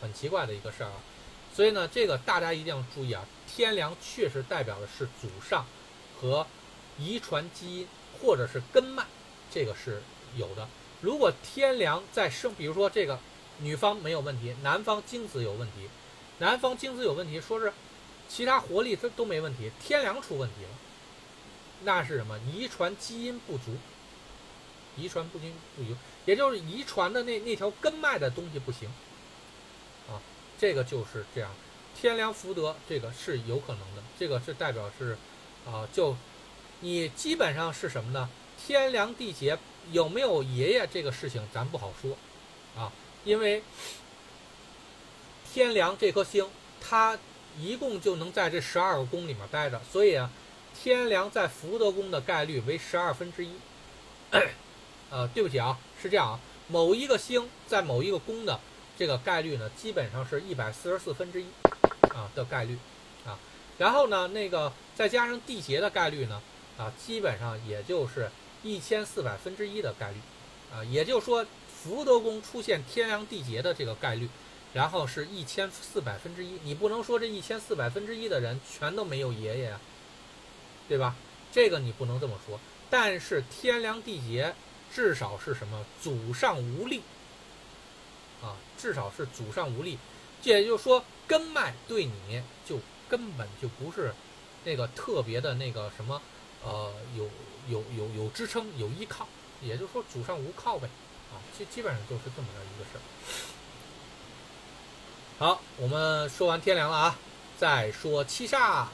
[0.00, 0.96] 很奇怪的一个事儿啊。
[1.54, 5.64] 所以呢，这个大家一定要注意啊，天梁确实代表的是祖上
[6.20, 6.46] 和
[6.98, 7.88] 遗传基因
[8.20, 9.04] 或者是根脉，
[9.50, 10.02] 这个是。
[10.36, 10.68] 有的，
[11.00, 13.18] 如果天梁在生，比如说这个
[13.60, 15.88] 女方没有问题，男方精子有问题，
[16.38, 17.72] 男方精子有问题，说是
[18.28, 20.70] 其他活力它都没问题，天梁出问题了，
[21.82, 22.38] 那是什么？
[22.40, 23.76] 遗传基因不足，
[24.96, 28.88] 遗传不均不足，也就是遗传的那那条根脉的东西不行
[30.08, 30.20] 啊，
[30.58, 31.50] 这个就是这样，
[31.98, 35.16] 天梁福德这个是有可能的，这个是代表是
[35.66, 36.16] 啊，就
[36.80, 38.28] 你基本上是什么呢？
[38.58, 39.58] 天梁地劫。
[39.92, 42.18] 有没有爷爷这个事情咱不好说，
[42.76, 42.90] 啊，
[43.24, 43.62] 因为
[45.56, 46.46] 天梁这颗星，
[46.82, 47.18] 它
[47.58, 50.30] 一共就能在这十二个宫里面待着，所以啊，
[50.78, 53.52] 天梁在福德宫的概率为十二分之一。
[55.08, 58.60] 呃，对不起啊，是这样啊，某一个星在某一个宫的
[58.98, 61.46] 这个概率呢，基本上是一百四十四分之一
[62.10, 62.76] 啊的概率
[63.24, 63.38] 啊，
[63.78, 66.42] 然后呢，那个再加上地劫的概率呢，
[66.76, 68.28] 啊，基本上也就是。
[68.62, 70.16] 一千四百分之一的概率，
[70.74, 74.28] 啊，也就是说福德宫出现天梁地劫的这个概率，
[74.76, 76.58] 然后是一千四百分之一。
[76.62, 79.80] 你不能说这一千四百分之一的人全都没有爷爷呀，
[80.86, 81.16] 对吧？
[81.50, 82.60] 这个你不能这么说。
[82.90, 84.54] 但是天良地劫
[84.94, 85.82] 至少是什么？
[86.02, 87.00] 祖上无力，
[88.42, 89.96] 啊，至少是祖上无力。
[90.42, 92.78] 这也就是说根脉对你就
[93.08, 94.12] 根本就不是
[94.64, 96.20] 那个特别的那个什么，
[96.62, 97.26] 呃，有。
[97.68, 99.26] 有有有支撑，有依靠，
[99.60, 100.88] 也就是说祖上无靠呗，
[101.32, 103.02] 啊，基基本上就是这么的一个事儿。
[105.38, 107.18] 好，我们说完天梁了啊，
[107.58, 108.86] 再说七煞。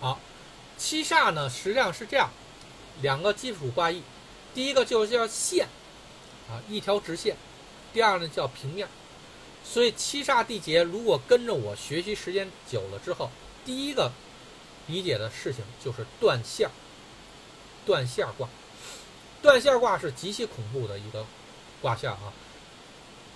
[0.00, 0.18] 好，
[0.76, 2.28] 七煞呢实际上是这样，
[3.02, 4.02] 两个基础卦意，
[4.52, 5.68] 第一个就是叫线，
[6.48, 7.36] 啊，一条直线。
[7.92, 8.88] 第二呢叫平面，
[9.64, 13.30] 所以七煞地劫如果跟着我学习时间久了之后，
[13.64, 14.10] 第一个
[14.86, 16.72] 理解的事情就是断线儿，
[17.86, 18.48] 断线儿卦。
[19.42, 21.24] 断线儿卦是极其恐怖的一个
[21.80, 22.32] 卦象啊。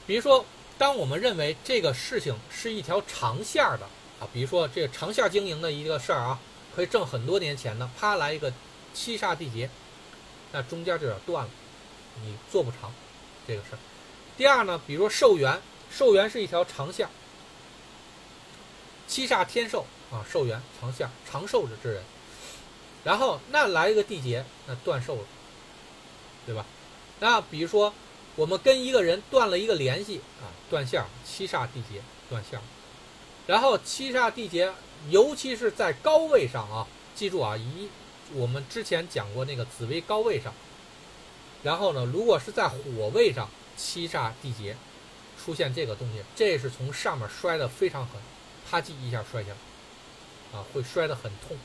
[0.07, 0.45] 比如说，
[0.77, 3.87] 当我们认为这个事情是一条长线儿的
[4.21, 6.39] 啊，比如说这个长线经营的一个事儿啊，
[6.75, 8.53] 可以挣很多年钱的，啪来一个
[8.93, 9.71] 七煞地劫，
[10.53, 11.51] 那中间就要断了，
[12.23, 12.93] 你做不长
[13.49, 13.79] 这个事儿。
[14.37, 17.11] 第二呢，比如说寿元，寿元是一条长线儿，
[19.07, 22.03] 七煞天寿啊，寿元长线，长寿之人。
[23.03, 25.23] 然后那来一个地劫，那断寿了，
[26.47, 26.65] 对吧？
[27.19, 27.93] 那比如说
[28.37, 32.01] 我们跟一个人断了一个联系啊，断线儿，七煞地劫
[32.31, 32.63] 断线儿。
[33.47, 34.73] 然后七煞地劫，
[35.11, 37.89] 尤其是在高位上啊，记住啊，一
[38.33, 40.55] 我们之前讲过那个紫薇高位上。
[41.63, 44.77] 然后呢，如果是在火位上，七煞地劫
[45.43, 48.21] 出现这个东西，这是从上面摔得非常狠，
[48.71, 49.57] 啪叽一下摔下来，
[50.55, 51.57] 啊，会摔得很痛，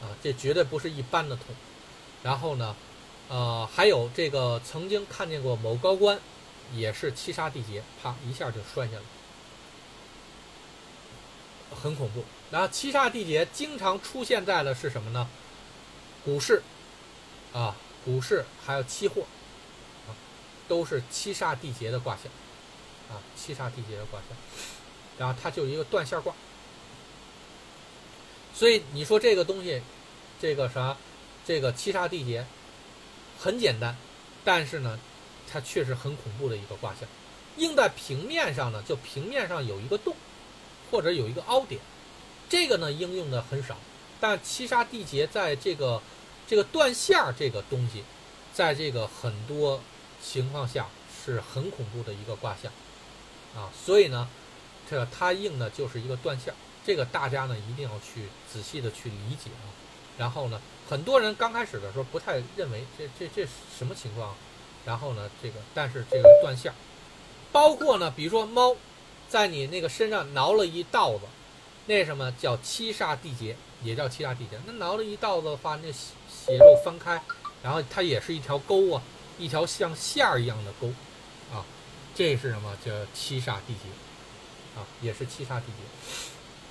[0.00, 1.54] 啊，这绝对不是一般的痛。
[2.22, 2.74] 然后呢，
[3.28, 6.18] 呃，还有这个曾经看见过某高官，
[6.72, 9.02] 也是七杀地劫，啪一下就摔下来，
[11.80, 12.24] 很恐怖。
[12.50, 15.28] 然后七杀地劫经常出现在的是什么呢？
[16.24, 16.62] 股市，
[17.52, 19.26] 啊，股市还有期货。
[20.66, 22.24] 都是七杀地劫的卦象，
[23.10, 24.30] 啊，七杀地劫的卦象，
[25.18, 26.34] 然后它就一个断线卦。
[28.54, 29.82] 所以你说这个东西，
[30.40, 30.96] 这个啥，
[31.44, 32.46] 这个七煞地劫
[33.38, 33.96] 很简单，
[34.44, 34.98] 但是呢，
[35.50, 37.08] 它确实很恐怖的一个卦象。
[37.56, 40.14] 应在平面上呢，就平面上有一个洞，
[40.90, 41.80] 或者有一个凹点，
[42.48, 43.76] 这个呢应用的很少。
[44.20, 46.00] 但七杀地劫在这个
[46.46, 48.04] 这个断线儿这个东西，
[48.52, 49.80] 在这个很多。
[50.26, 50.88] 情况下
[51.22, 52.72] 是很恐怖的一个卦象，
[53.54, 54.26] 啊，所以呢，
[54.88, 59.70] 这个它应的就是一个断线儿，这个大家呢一定要去仔细的去理解啊。
[60.18, 64.34] 然后呢，很多人刚开始的时候不太认为这这这什么情况，
[64.84, 66.74] 然后呢，这个但是这个断线儿，
[67.50, 68.76] 包括呢，比如说猫
[69.28, 71.22] 在你那个身上挠了一道子，
[71.86, 74.60] 那什么叫七煞地劫，也叫七煞地劫。
[74.66, 77.20] 那挠了一道子的话，那血血肉翻开，
[77.62, 79.02] 然后它也是一条沟啊。
[79.36, 80.86] 一条像线儿一样的沟，
[81.52, 81.66] 啊，
[82.14, 82.72] 这是什么？
[82.86, 83.90] 叫七煞地劫，
[84.78, 85.82] 啊，也是七煞地劫，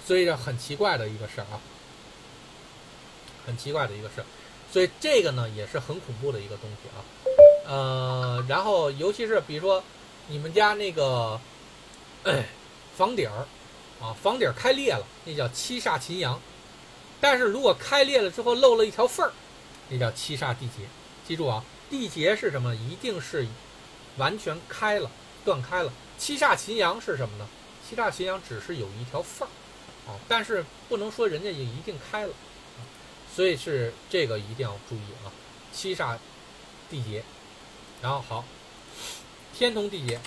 [0.05, 1.59] 所以这很奇怪的一个事儿啊，
[3.45, 4.25] 很奇怪的一个事儿，
[4.71, 6.99] 所以这个呢也是很恐怖的一个东西啊，
[7.67, 9.83] 呃，然后尤其是比如说
[10.27, 11.39] 你们家那个
[12.95, 13.45] 房顶儿，
[14.03, 16.39] 啊，房顶儿开裂了，那叫七煞秦阳，
[17.19, 19.31] 但是如果开裂了之后漏了一条缝儿，
[19.89, 20.87] 那叫七煞地劫，
[21.27, 21.63] 记住啊。
[21.89, 22.73] 地劫是什么？
[22.73, 23.45] 一定是
[24.17, 25.11] 完全开了、
[25.45, 25.93] 断开了。
[26.17, 27.47] 七煞秦阳是什么呢？
[27.87, 29.51] 七煞秦阳只是有一条缝儿，
[30.07, 32.33] 啊，但是不能说人家也一定开了，
[33.33, 35.31] 所以是这个一定要注意啊。
[35.71, 36.17] 七煞
[36.89, 37.23] 地劫，
[38.01, 38.45] 然后好，
[39.57, 40.19] 天同地劫，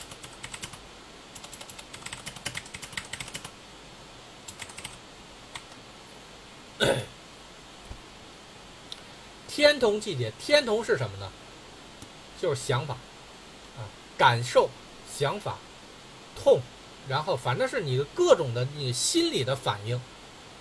[9.49, 11.31] 天同地劫，天同是什么呢？
[12.43, 12.95] 就是想法，
[13.79, 13.87] 啊，
[14.19, 14.69] 感受、
[15.17, 15.57] 想法、
[16.35, 16.61] 痛，
[17.09, 20.01] 然后反正是你的各种的你心理的反应，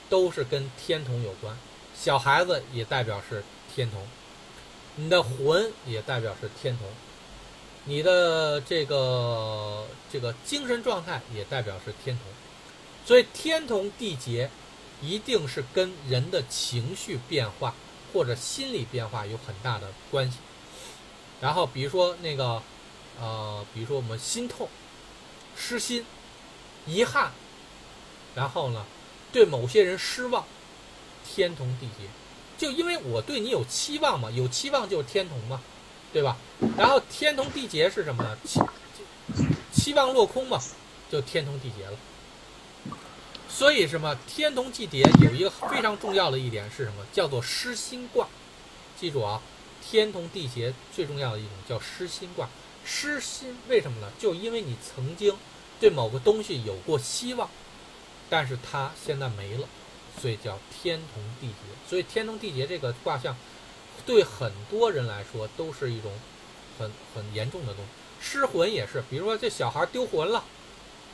[0.10, 1.58] 都是跟天同有关。
[1.96, 3.44] 小孩子也代表是
[3.74, 4.06] 天同，
[4.96, 6.88] 你的魂也代表是天同，
[7.86, 12.28] 你的这个这个精神状态也代表是天同，
[13.06, 14.50] 所以天同地劫
[15.02, 17.74] 一定是跟人的情绪变化
[18.14, 20.38] 或者心理变化有很大的关系。
[21.42, 22.62] 然后比如说那个，
[23.20, 24.70] 呃，比如说我们心痛、
[25.56, 26.06] 失心、
[26.86, 27.32] 遗憾，
[28.36, 28.86] 然后呢，
[29.32, 30.46] 对某些人失望，
[31.26, 32.08] 天同地劫，
[32.58, 35.62] 就因为我对你有期望嘛，有期望就是天同嘛，
[36.14, 36.38] 对吧？
[36.78, 38.38] 然后天同地劫是什么呢？
[38.46, 38.60] 期
[39.74, 40.60] 期望落空嘛，
[41.12, 41.98] 就天同地劫了。
[43.50, 44.18] 所以什么？
[44.28, 47.06] 天同地劫有一个非常重要的一点是什么？
[47.14, 48.28] 叫做失心卦，
[49.00, 49.42] 记住啊。
[49.88, 52.50] 天同地劫最重要的一种叫失心卦，
[52.84, 54.12] 失心为什么呢？
[54.18, 55.36] 就因为你曾经
[55.86, 57.48] 对某个东西有过希望，
[58.28, 59.68] 但是它现在没了，
[60.20, 61.54] 所以叫天同地劫。
[61.88, 63.38] 所以天同地劫这个卦象，
[64.04, 66.12] 对很多人来说都是一种
[66.80, 67.92] 很很严重的东西。
[68.20, 70.44] 失魂也是，比如说这小孩丢魂了，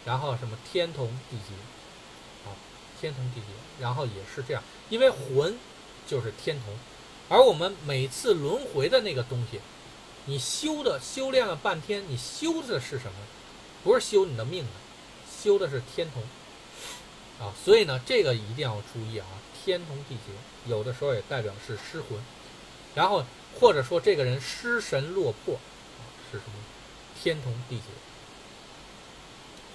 [0.06, 1.53] 然后什么天同地劫，
[2.49, 2.56] 啊，
[3.02, 5.60] 天同地劫，然后也是这样，因为魂
[6.07, 6.73] 就是天同。
[7.27, 9.60] 而我们每次轮回的那个东西，
[10.27, 13.18] 你修的修炼了半天，你修的是什么？
[13.83, 14.69] 不是修你的命的，
[15.41, 16.21] 修的是天同，
[17.39, 19.25] 啊，所以呢，这个一定要注意啊。
[19.63, 20.31] 天同地劫，
[20.65, 22.19] 有的时候也代表是失魂，
[22.95, 23.23] 然后
[23.59, 26.01] 或者说这个人失神落魄啊，
[26.31, 26.53] 是什么？
[27.21, 27.83] 天同地劫，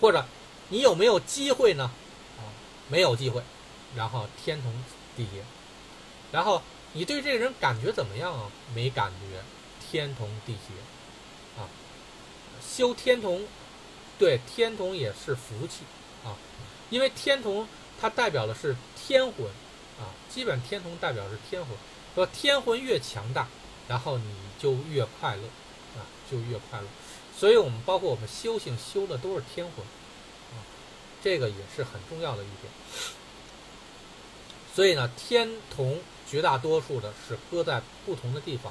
[0.00, 0.26] 或者
[0.70, 1.84] 你有没有机会呢？
[2.36, 2.50] 啊，
[2.88, 3.40] 没有机会，
[3.94, 4.72] 然后天同
[5.16, 5.44] 地劫，
[6.32, 6.60] 然后
[6.92, 8.50] 你对这个人感觉怎么样啊？
[8.74, 9.40] 没感觉，
[9.88, 11.70] 天同地劫，啊，
[12.60, 13.46] 修天同，
[14.18, 15.84] 对，天同也是福气
[16.24, 16.36] 啊，
[16.90, 17.66] 因为天同
[18.00, 19.46] 它代表的是天魂。
[19.98, 21.74] 啊，基本天同代表是天魂，
[22.14, 23.48] 说天魂越强大，
[23.88, 25.42] 然后你就越快乐，
[25.98, 26.86] 啊，就越快乐。
[27.34, 29.82] 所以我们包括我们修行修的都是天魂，
[30.52, 30.60] 啊，
[31.24, 32.70] 这个也是很重要的一点。
[34.74, 35.98] 所以呢，天同
[36.28, 38.70] 绝大多数的是搁在不同的地方，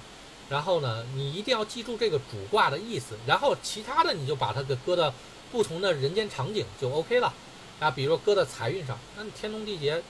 [0.50, 5.14] 然后呢，你一定要记住这个主卦的意思，然后其他的你就把它给搁到
[5.52, 7.34] 不同的人间场景就 OK 了。
[7.80, 10.02] 啊，比如搁在财运上，那你天同地劫。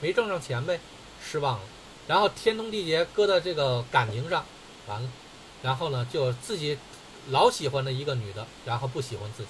[0.00, 0.78] 没挣上钱呗，
[1.20, 1.64] 失望了。
[2.06, 4.44] 然后天同地劫搁在这个感情上，
[4.86, 5.08] 完了。
[5.60, 6.78] 然后呢，就自己
[7.30, 9.48] 老喜欢的一个女的，然后不喜欢自己，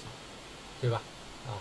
[0.81, 1.03] 对吧？
[1.45, 1.53] 啊，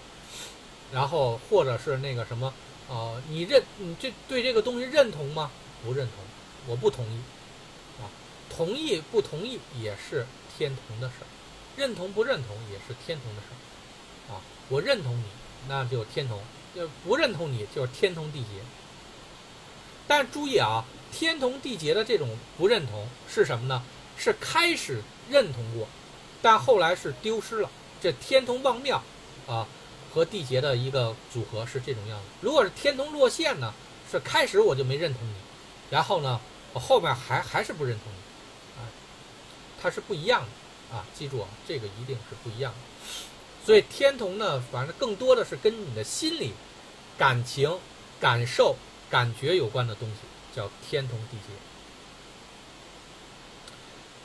[0.91, 2.51] 然后或者是那个什么，
[2.89, 5.51] 呃，你认你这对这个东西认同吗？
[5.85, 6.25] 不认同，
[6.67, 7.21] 我不同意。
[8.59, 10.27] 同意不同意也是
[10.57, 11.27] 天同的事儿，
[11.77, 14.35] 认同不认同也是天同的事儿。
[14.35, 15.23] 啊，我认同你，
[15.69, 16.43] 那就天同。
[16.75, 18.49] 就不认同你，就是天同地劫。
[20.09, 23.81] 但注意啊，天同地劫的这种不认同是什么呢？
[24.17, 25.87] 是开始认同过，
[26.43, 27.71] 但后来是丢失了。
[28.03, 29.01] 这天同望庙
[29.47, 29.69] 啊
[30.13, 32.25] 和地劫的一个组合是这种样子。
[32.41, 33.73] 如果是天同落线呢，
[34.11, 35.35] 是开始我就没认同你，
[35.91, 36.41] 然后呢，
[36.73, 38.19] 我后面还还是不认同你，
[39.81, 42.79] 它是不一样的啊，记住啊，这个一定是不一样的。
[43.65, 46.53] 所以天同呢，反正更多的是跟你的心理、
[47.19, 47.79] 感情、
[48.19, 48.77] 感受、
[49.11, 50.17] 感觉有关的东西，
[50.57, 51.53] 叫天同地劫。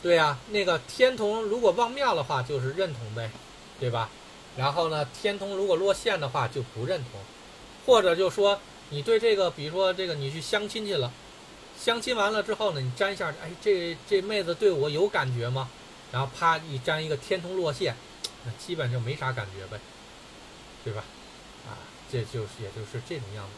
[0.01, 3.31] 对呀，那个天同如果忘庙的话，就是认同呗，
[3.79, 4.09] 对吧？
[4.55, 7.19] 然后呢，天同如果落线的话，就不认同，
[7.85, 8.59] 或者就说
[8.89, 11.11] 你对这个，比如说这个你去相亲去了，
[11.79, 15.69] 相亲完了之后呢，你粘一下，哎，这这妹子对我有感觉吗？
[16.11, 17.95] 然后啪一粘一个天同落线。
[18.45, 19.79] 那基本就没啥感觉呗，
[20.83, 21.01] 对吧？
[21.65, 21.79] 啊，
[22.11, 23.51] 这就是也就是这种样子。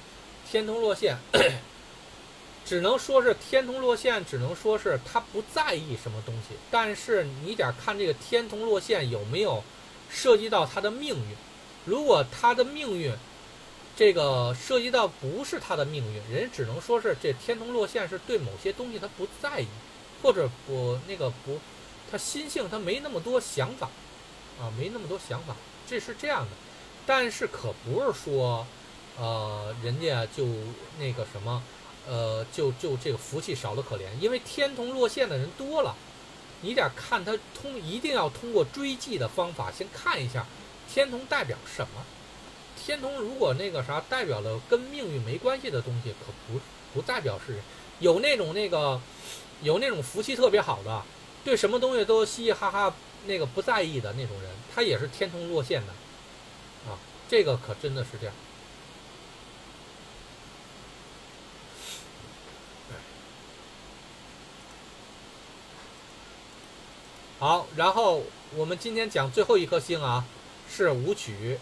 [0.48, 1.18] 天同落线，
[2.64, 6.56] 只能说是天同落线，只能说是他不在意什么东西。
[6.70, 9.64] 但是你得看这个天同落线有没有
[10.08, 11.36] 涉及到他的命运。
[11.84, 13.12] 如果他的命运
[13.96, 19.68] 这个涉及到不是他的命运，人只能说是这天同落线是对某些东西他不在意，
[20.22, 21.60] 或者不那个不，
[22.12, 23.90] 他心性他没那么多想法。
[24.58, 25.54] 啊，没那么多想法，
[25.86, 26.52] 这是这样的，
[27.06, 28.66] 但是可不是说，
[29.20, 30.46] 呃，人家就
[30.98, 31.62] 那个什么，
[32.08, 35.94] 呃，就就这个福气少的可怜，因为天同落线的人多了，
[36.62, 40.46] 你得看他通，一定要通过追记的方法先看一下，
[40.90, 42.06] 天同代表什么？
[42.86, 46.60] 天同如果那个啥代表了跟命运没关系的东西，可不
[46.94, 47.60] 不代表是
[48.00, 49.02] 有那种那个
[49.64, 51.02] 有那种福气特别好的，
[51.44, 52.94] 对什么东西都嘻嘻哈哈。
[53.28, 55.94] 那个不在意的那种人，他也是天同落线的，
[56.88, 56.94] 啊，
[57.28, 58.36] 这个可真的是这样。
[67.40, 68.22] 好，然后
[68.56, 70.24] 我们今天讲最后一颗星啊，
[70.70, 71.58] 是舞曲。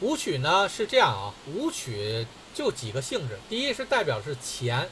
[0.00, 4.90] 舞曲呢是这样啊，舞曲就几个性质，第一是代表是钱，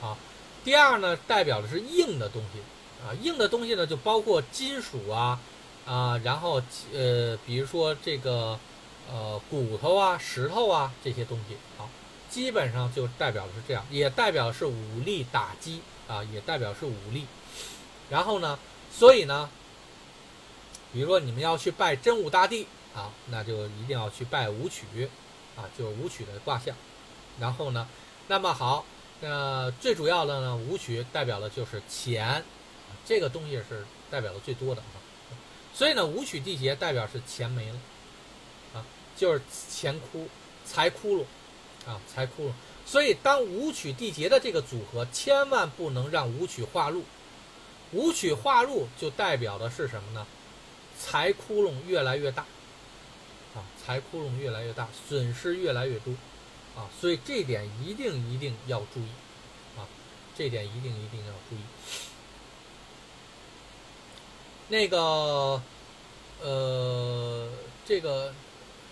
[0.00, 0.16] 啊，
[0.64, 2.60] 第二呢代表的是硬的东西，
[3.04, 5.38] 啊，硬的东西呢就包括金属啊，
[5.84, 6.62] 啊，然后
[6.94, 8.58] 呃，比如说这个
[9.10, 11.90] 呃骨头啊、石头啊这些东西，好，
[12.30, 17.26] 基本上就代表的是这样，也代表是武力打击啊，也代表是武力，
[18.08, 18.58] 然后呢，
[18.90, 19.50] 所以呢，
[20.92, 22.66] 比如说你们要去拜真武大帝。
[22.92, 25.08] 啊，那就一定要去拜武曲，
[25.56, 26.74] 啊，就武曲的卦象。
[27.38, 27.86] 然后呢，
[28.26, 28.84] 那么好，
[29.20, 32.42] 那最主要的呢，武曲代表的就是钱，
[33.06, 34.98] 这个东西是代表的最多的啊。
[35.72, 37.78] 所以呢，武曲地劫代表是钱没了，
[38.74, 38.84] 啊，
[39.16, 39.40] 就是
[39.70, 40.26] 钱窟、
[40.64, 41.24] 财窟窿，
[41.86, 42.52] 啊，财窟窿。
[42.84, 47.04] 所以当武曲地劫的这个组合，千万不能让武曲化禄。
[47.92, 50.26] 武曲化禄就代表的是什么呢？
[51.00, 52.42] 财窟窿越来越大。
[53.54, 56.12] 啊，财窟窿越来越大，损失越来越多。
[56.76, 59.08] 啊，所以这点一定一定要注意
[59.76, 59.82] 啊，
[60.36, 61.58] 这点一定一定要注意。
[64.68, 65.60] 那个，
[66.40, 67.50] 呃，
[67.84, 68.32] 这个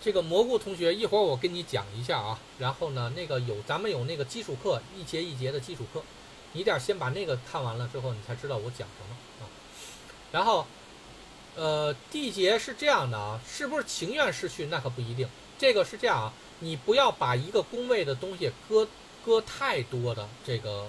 [0.02, 2.40] 这个蘑菇同学，一会儿我跟你讲一下啊。
[2.58, 6.02] 然后呢，那个有咱们有那个基础课，一节一节的基础课，
[6.52, 9.46] 你得先把那个看完了之后，你才知道我讲什么啊。
[10.32, 10.66] 然后，
[11.58, 15.28] 呃，缔结是这样的啊，是不是情愿失去那可不一定。
[15.58, 18.86] 这个是这样啊，你不要把一个宫位的东西搁
[19.26, 20.86] 搁太多的这个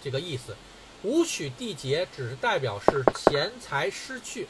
[0.00, 0.54] 这个意思。
[1.02, 4.46] 武曲缔结只是代表是钱财失去，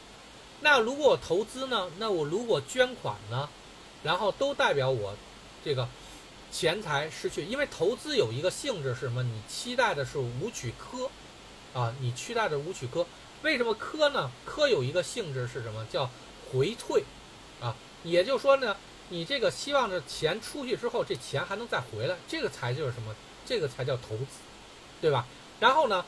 [0.61, 1.89] 那如果我投资呢？
[1.97, 3.49] 那我如果捐款呢？
[4.03, 5.15] 然后都代表我
[5.63, 5.89] 这个
[6.51, 9.23] 钱财失去，因为投资有一个性质是什么？
[9.23, 11.09] 你期待的是武曲科，
[11.73, 13.07] 啊，你期待的武曲科，
[13.45, 14.31] 为什么科呢？
[14.43, 15.85] 科有一个性质是什么？
[15.85, 16.09] 叫
[16.51, 17.03] 回退，
[17.61, 18.75] 啊，也就是说呢，
[19.09, 23.15] 你这个希望着钱出去之后，这钱还能再回来，这个才就是什么？
[23.45, 24.25] 这个才叫投资，
[24.99, 25.27] 对吧？
[25.59, 26.03] 然后呢？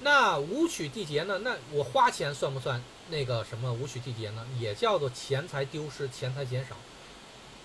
[0.00, 1.38] 那武曲缔结呢？
[1.38, 4.46] 那我花钱算不算那个什么武曲缔结呢？
[4.60, 6.76] 也叫做钱财丢失，钱财减少。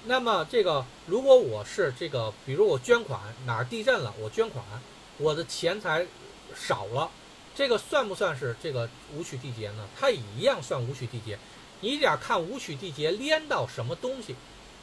[0.05, 4.63] 那么这个，如果我是这个，比如我捐款哪儿地震了，我捐款，
[5.17, 6.05] 我的钱财
[6.55, 7.09] 少了，
[7.57, 9.87] 这个算不算是这个武曲缔结呢？
[9.99, 11.39] 它也一样算武曲缔结。
[11.79, 14.35] 你得看武曲缔结连到什么东西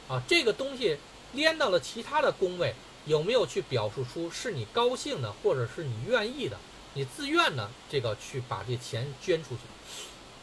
[0.09, 0.21] 啊？
[0.27, 0.97] 这个东西
[1.31, 2.75] 连到了其他的宫位，
[3.05, 6.57] 有没有去表述出是你高兴的，或者是你愿意的？
[6.95, 9.61] 你自愿的这个去把这钱捐出去，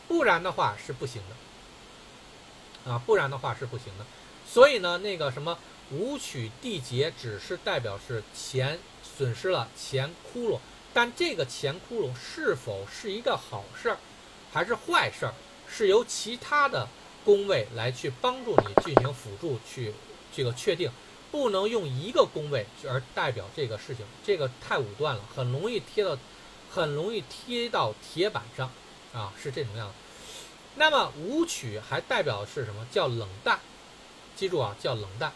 [0.08, 4.06] 不然的话是不行的，啊，不然的话是不行的。
[4.48, 5.58] 所以呢，那个什么
[5.90, 10.58] 武曲缔结只是代表是钱损失了钱窟窿，
[10.94, 13.98] 但这个钱窟窿是否是一个好事儿，
[14.52, 15.34] 还是坏事儿，
[15.68, 16.88] 是由其他的
[17.24, 19.92] 宫位来去帮助你进行辅助去
[20.34, 20.90] 这个确定，
[21.30, 26.16] 不能用一个宫位而代表这个事情，这个太武断了，很容易贴到。
[26.74, 28.70] 很容易贴到铁板上，
[29.12, 29.94] 啊，是这种样子。
[30.76, 32.86] 那么武曲还代表是什么？
[32.90, 33.60] 叫冷淡，
[34.34, 35.30] 记住啊，叫冷淡。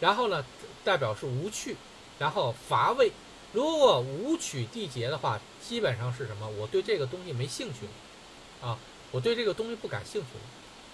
[0.00, 0.44] 然后呢，
[0.82, 1.76] 代表是无趣，
[2.18, 3.12] 然后乏味。
[3.52, 6.48] 如果武曲缔结的话，基本上是什么？
[6.48, 8.78] 我对这个东西没兴趣了，啊，
[9.10, 10.44] 我对这个东西不感兴趣了。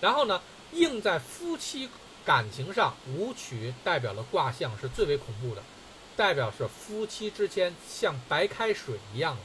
[0.00, 0.40] 然后呢，
[0.72, 1.88] 应在夫妻
[2.24, 5.62] 感情上，武曲代表的卦象是最为恐怖的，
[6.16, 9.36] 代表是夫妻之间像白开水一样。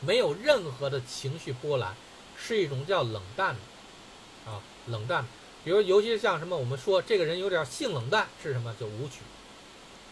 [0.00, 1.94] 没有任何的情绪波澜，
[2.36, 5.24] 是一种叫冷淡的，啊，冷淡。
[5.64, 8.74] 比如，尤其像什么，我们说这个人有点性冷淡，是什么？
[8.78, 9.20] 就舞曲，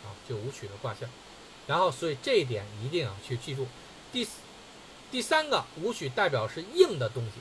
[0.03, 1.07] 啊，就舞曲的卦象。
[1.73, 3.67] 然后，所以这一点一定要去记住。
[4.13, 4.29] 第
[5.11, 7.33] 第三个舞曲代表是硬的东西。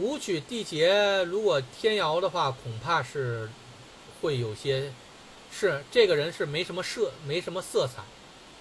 [0.00, 3.50] 舞曲缔结，如果天摇的话，恐怕是
[4.22, 4.90] 会有些，
[5.52, 8.00] 是这个人是没什么色，没什么色彩，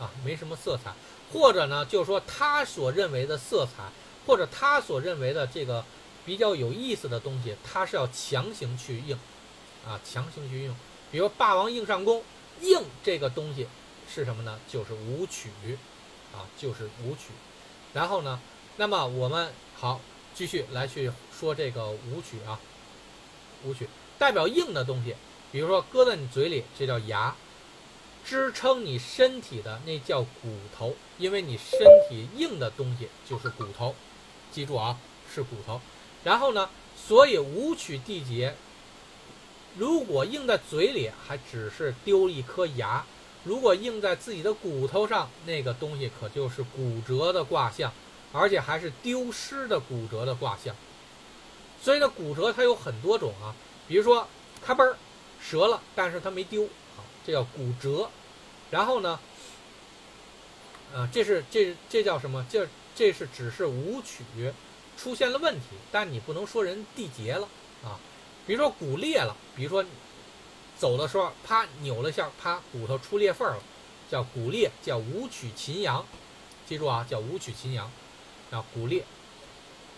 [0.03, 0.93] 啊，没什么色彩。
[1.31, 3.83] 或者呢，就是说他所认为的色彩，
[4.25, 5.85] 或者他所认为的这个
[6.25, 9.17] 比较有意思的东西，他是要强行去硬，
[9.87, 10.75] 啊，强行去用。
[11.09, 12.21] 比如霸王硬上弓，
[12.61, 13.67] 硬这个东西
[14.13, 14.59] 是什么呢？
[14.67, 15.49] 就是舞曲，
[16.33, 17.29] 啊，就是舞曲。
[17.93, 18.39] 然后呢，
[18.77, 20.01] 那么我们好
[20.33, 22.59] 继续来去说这个舞曲啊，
[23.63, 25.15] 舞曲代表硬的东西，
[25.51, 27.35] 比如说搁在你嘴里，这叫牙。
[28.25, 31.79] 支撑你身体的那叫骨头，因为你身
[32.09, 33.95] 体硬的东西就是骨头，
[34.51, 34.99] 记住啊，
[35.33, 35.79] 是骨头。
[36.25, 38.53] 然后呢，所以武曲缔结，
[39.77, 43.03] 如果硬在嘴里，还只是丢一颗牙；
[43.43, 47.93] 如果硬在自己的骨头上，那个东西可就是骨折的卦象，
[48.33, 50.75] 而且还是丢失的骨折的卦象。
[51.81, 53.53] 所以呢，骨折它有很多种啊，
[53.87, 54.27] 比如说
[54.65, 54.97] 咔嘣儿
[55.49, 56.67] 折了，但是它没丢。
[57.25, 58.09] 这叫骨折，
[58.71, 59.19] 然后呢，
[60.95, 62.45] 啊，这是这这叫什么？
[62.49, 64.23] 这这是只是舞曲
[64.97, 67.47] 出现了问题，但你不能说人缔结了
[67.83, 67.99] 啊。
[68.47, 69.85] 比如说骨裂了，比如说
[70.79, 73.59] 走的时候啪扭了一下，啪骨头出裂缝了，
[74.09, 76.05] 叫骨裂，叫五曲秦阳，
[76.65, 77.91] 记住啊，叫五曲秦阳，
[78.49, 79.03] 啊骨裂。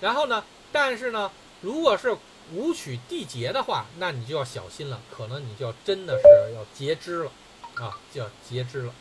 [0.01, 1.31] 然后呢，但是呢，
[1.61, 2.17] 如果是
[2.53, 7.31] 五曲缔结的话，那你就要小心了，可能你就要真的是要截肢了，
[7.75, 8.93] 啊，就要截肢了。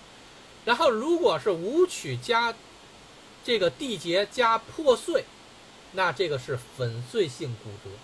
[0.66, 2.54] 然后，如果是五曲加
[3.42, 5.24] 这个缔结加破碎，
[5.92, 7.96] 那这个是粉碎性骨折，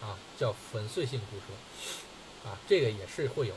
[0.00, 3.54] 啊，叫粉碎性骨折，啊，这个也是会有。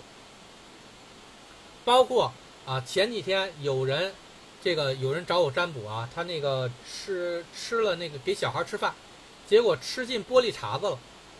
[1.83, 2.31] 包括
[2.65, 4.13] 啊，前几天有人
[4.63, 8.93] 这个有人找我占卜啊，他那个吃吃了那个给小孩吃饭。
[9.47, 10.97] 结果吃进玻璃碴子了，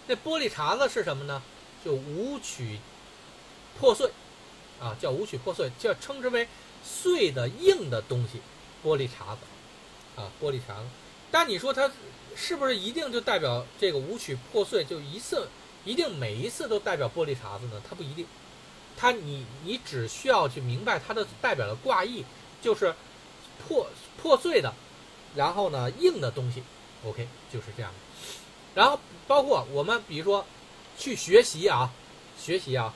[0.08, 1.42] 那玻璃碴子是什么呢？
[1.86, 2.80] 就舞曲
[3.80, 4.12] 破碎，
[4.82, 6.46] 啊，叫武曲破碎，叫称之为
[6.84, 8.42] 碎的硬的东西，
[8.84, 10.88] 玻璃碴子，啊，玻璃碴子。
[11.32, 11.90] 但你说它
[12.36, 15.48] 是不是一定就代表这个武曲破碎就一次
[15.84, 17.82] 一定每一次都代表玻璃碴子呢？
[17.88, 18.26] 它不一定，
[18.98, 22.24] 它你你只需要去明白它的代表的卦意，
[22.62, 22.94] 就是
[23.68, 23.88] 破
[24.22, 24.74] 破碎的，
[25.36, 26.64] 然后呢硬的东西
[27.06, 27.98] ，OK 就是这样的。
[28.76, 30.46] 然后包括我们比如说
[30.98, 31.92] 去学习啊，
[32.40, 32.94] 学习啊，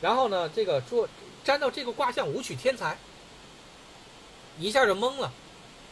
[0.00, 1.08] 然后呢这个说
[1.44, 2.98] 沾到这个卦象武曲天才，
[4.58, 5.32] 一下就懵了，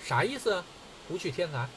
[0.04, 0.64] 啥意思啊？
[1.10, 1.68] 武曲天才，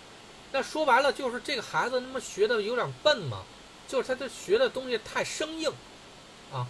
[0.53, 3.43] 那说白了就是这个孩子他妈学的有点笨嘛，
[3.87, 5.67] 就是他这学的东西太生硬，
[6.51, 6.67] 啊，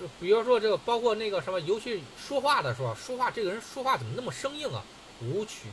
[0.00, 4.84] 就比如说这个包括那个什么，尤其说话的时候，说话这个人说话怎么那么生硬啊？
[5.20, 5.68] 舞曲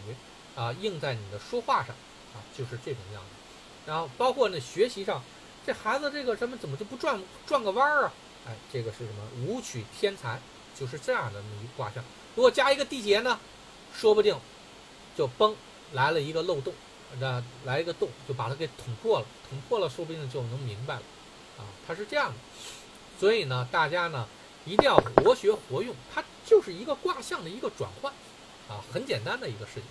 [0.55, 1.95] 啊硬在你的说话上
[2.33, 3.29] 啊，就是这种样子。
[3.85, 5.21] 然后包括那学习上，
[5.67, 8.13] 这孩子这个什么怎么就不转转个弯儿啊？
[8.47, 9.45] 哎，这个是什么？
[9.45, 10.39] 舞曲天才，
[10.75, 12.03] 就是这样的那么一卦象。
[12.33, 13.39] 如果加一个地劫呢，
[13.93, 14.35] 说不定
[15.15, 15.55] 就崩
[15.93, 16.73] 来了一个漏洞，
[17.19, 21.01] 那来一个洞就把它给捅破了，捅破了，说不定就能明白了
[21.57, 21.63] 啊。
[21.87, 22.35] 它是这样的，
[23.19, 24.27] 所以呢，大家呢
[24.65, 28.11] 一定要活学活用，它就是一个卦象的一个转换
[28.69, 29.83] 啊，很简单的一个事情。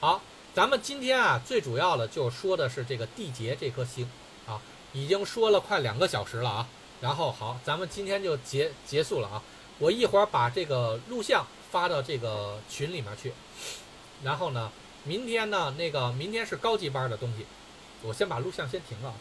[0.00, 0.22] 好。
[0.54, 4.08] 咱们今天啊，最主要的就说的是这个地劫这颗星，
[4.46, 4.62] 啊，
[4.92, 6.68] 已经说了快两个小时了啊。
[7.00, 9.42] 然后好，咱们今天就结结束了啊。
[9.80, 13.32] 我一会儿把这个录像发到这个群里面去。
[14.22, 14.70] 然后呢，
[15.04, 17.44] 明天呢，那个明天是高级班的东西，
[18.02, 19.14] 我先把录像先停了。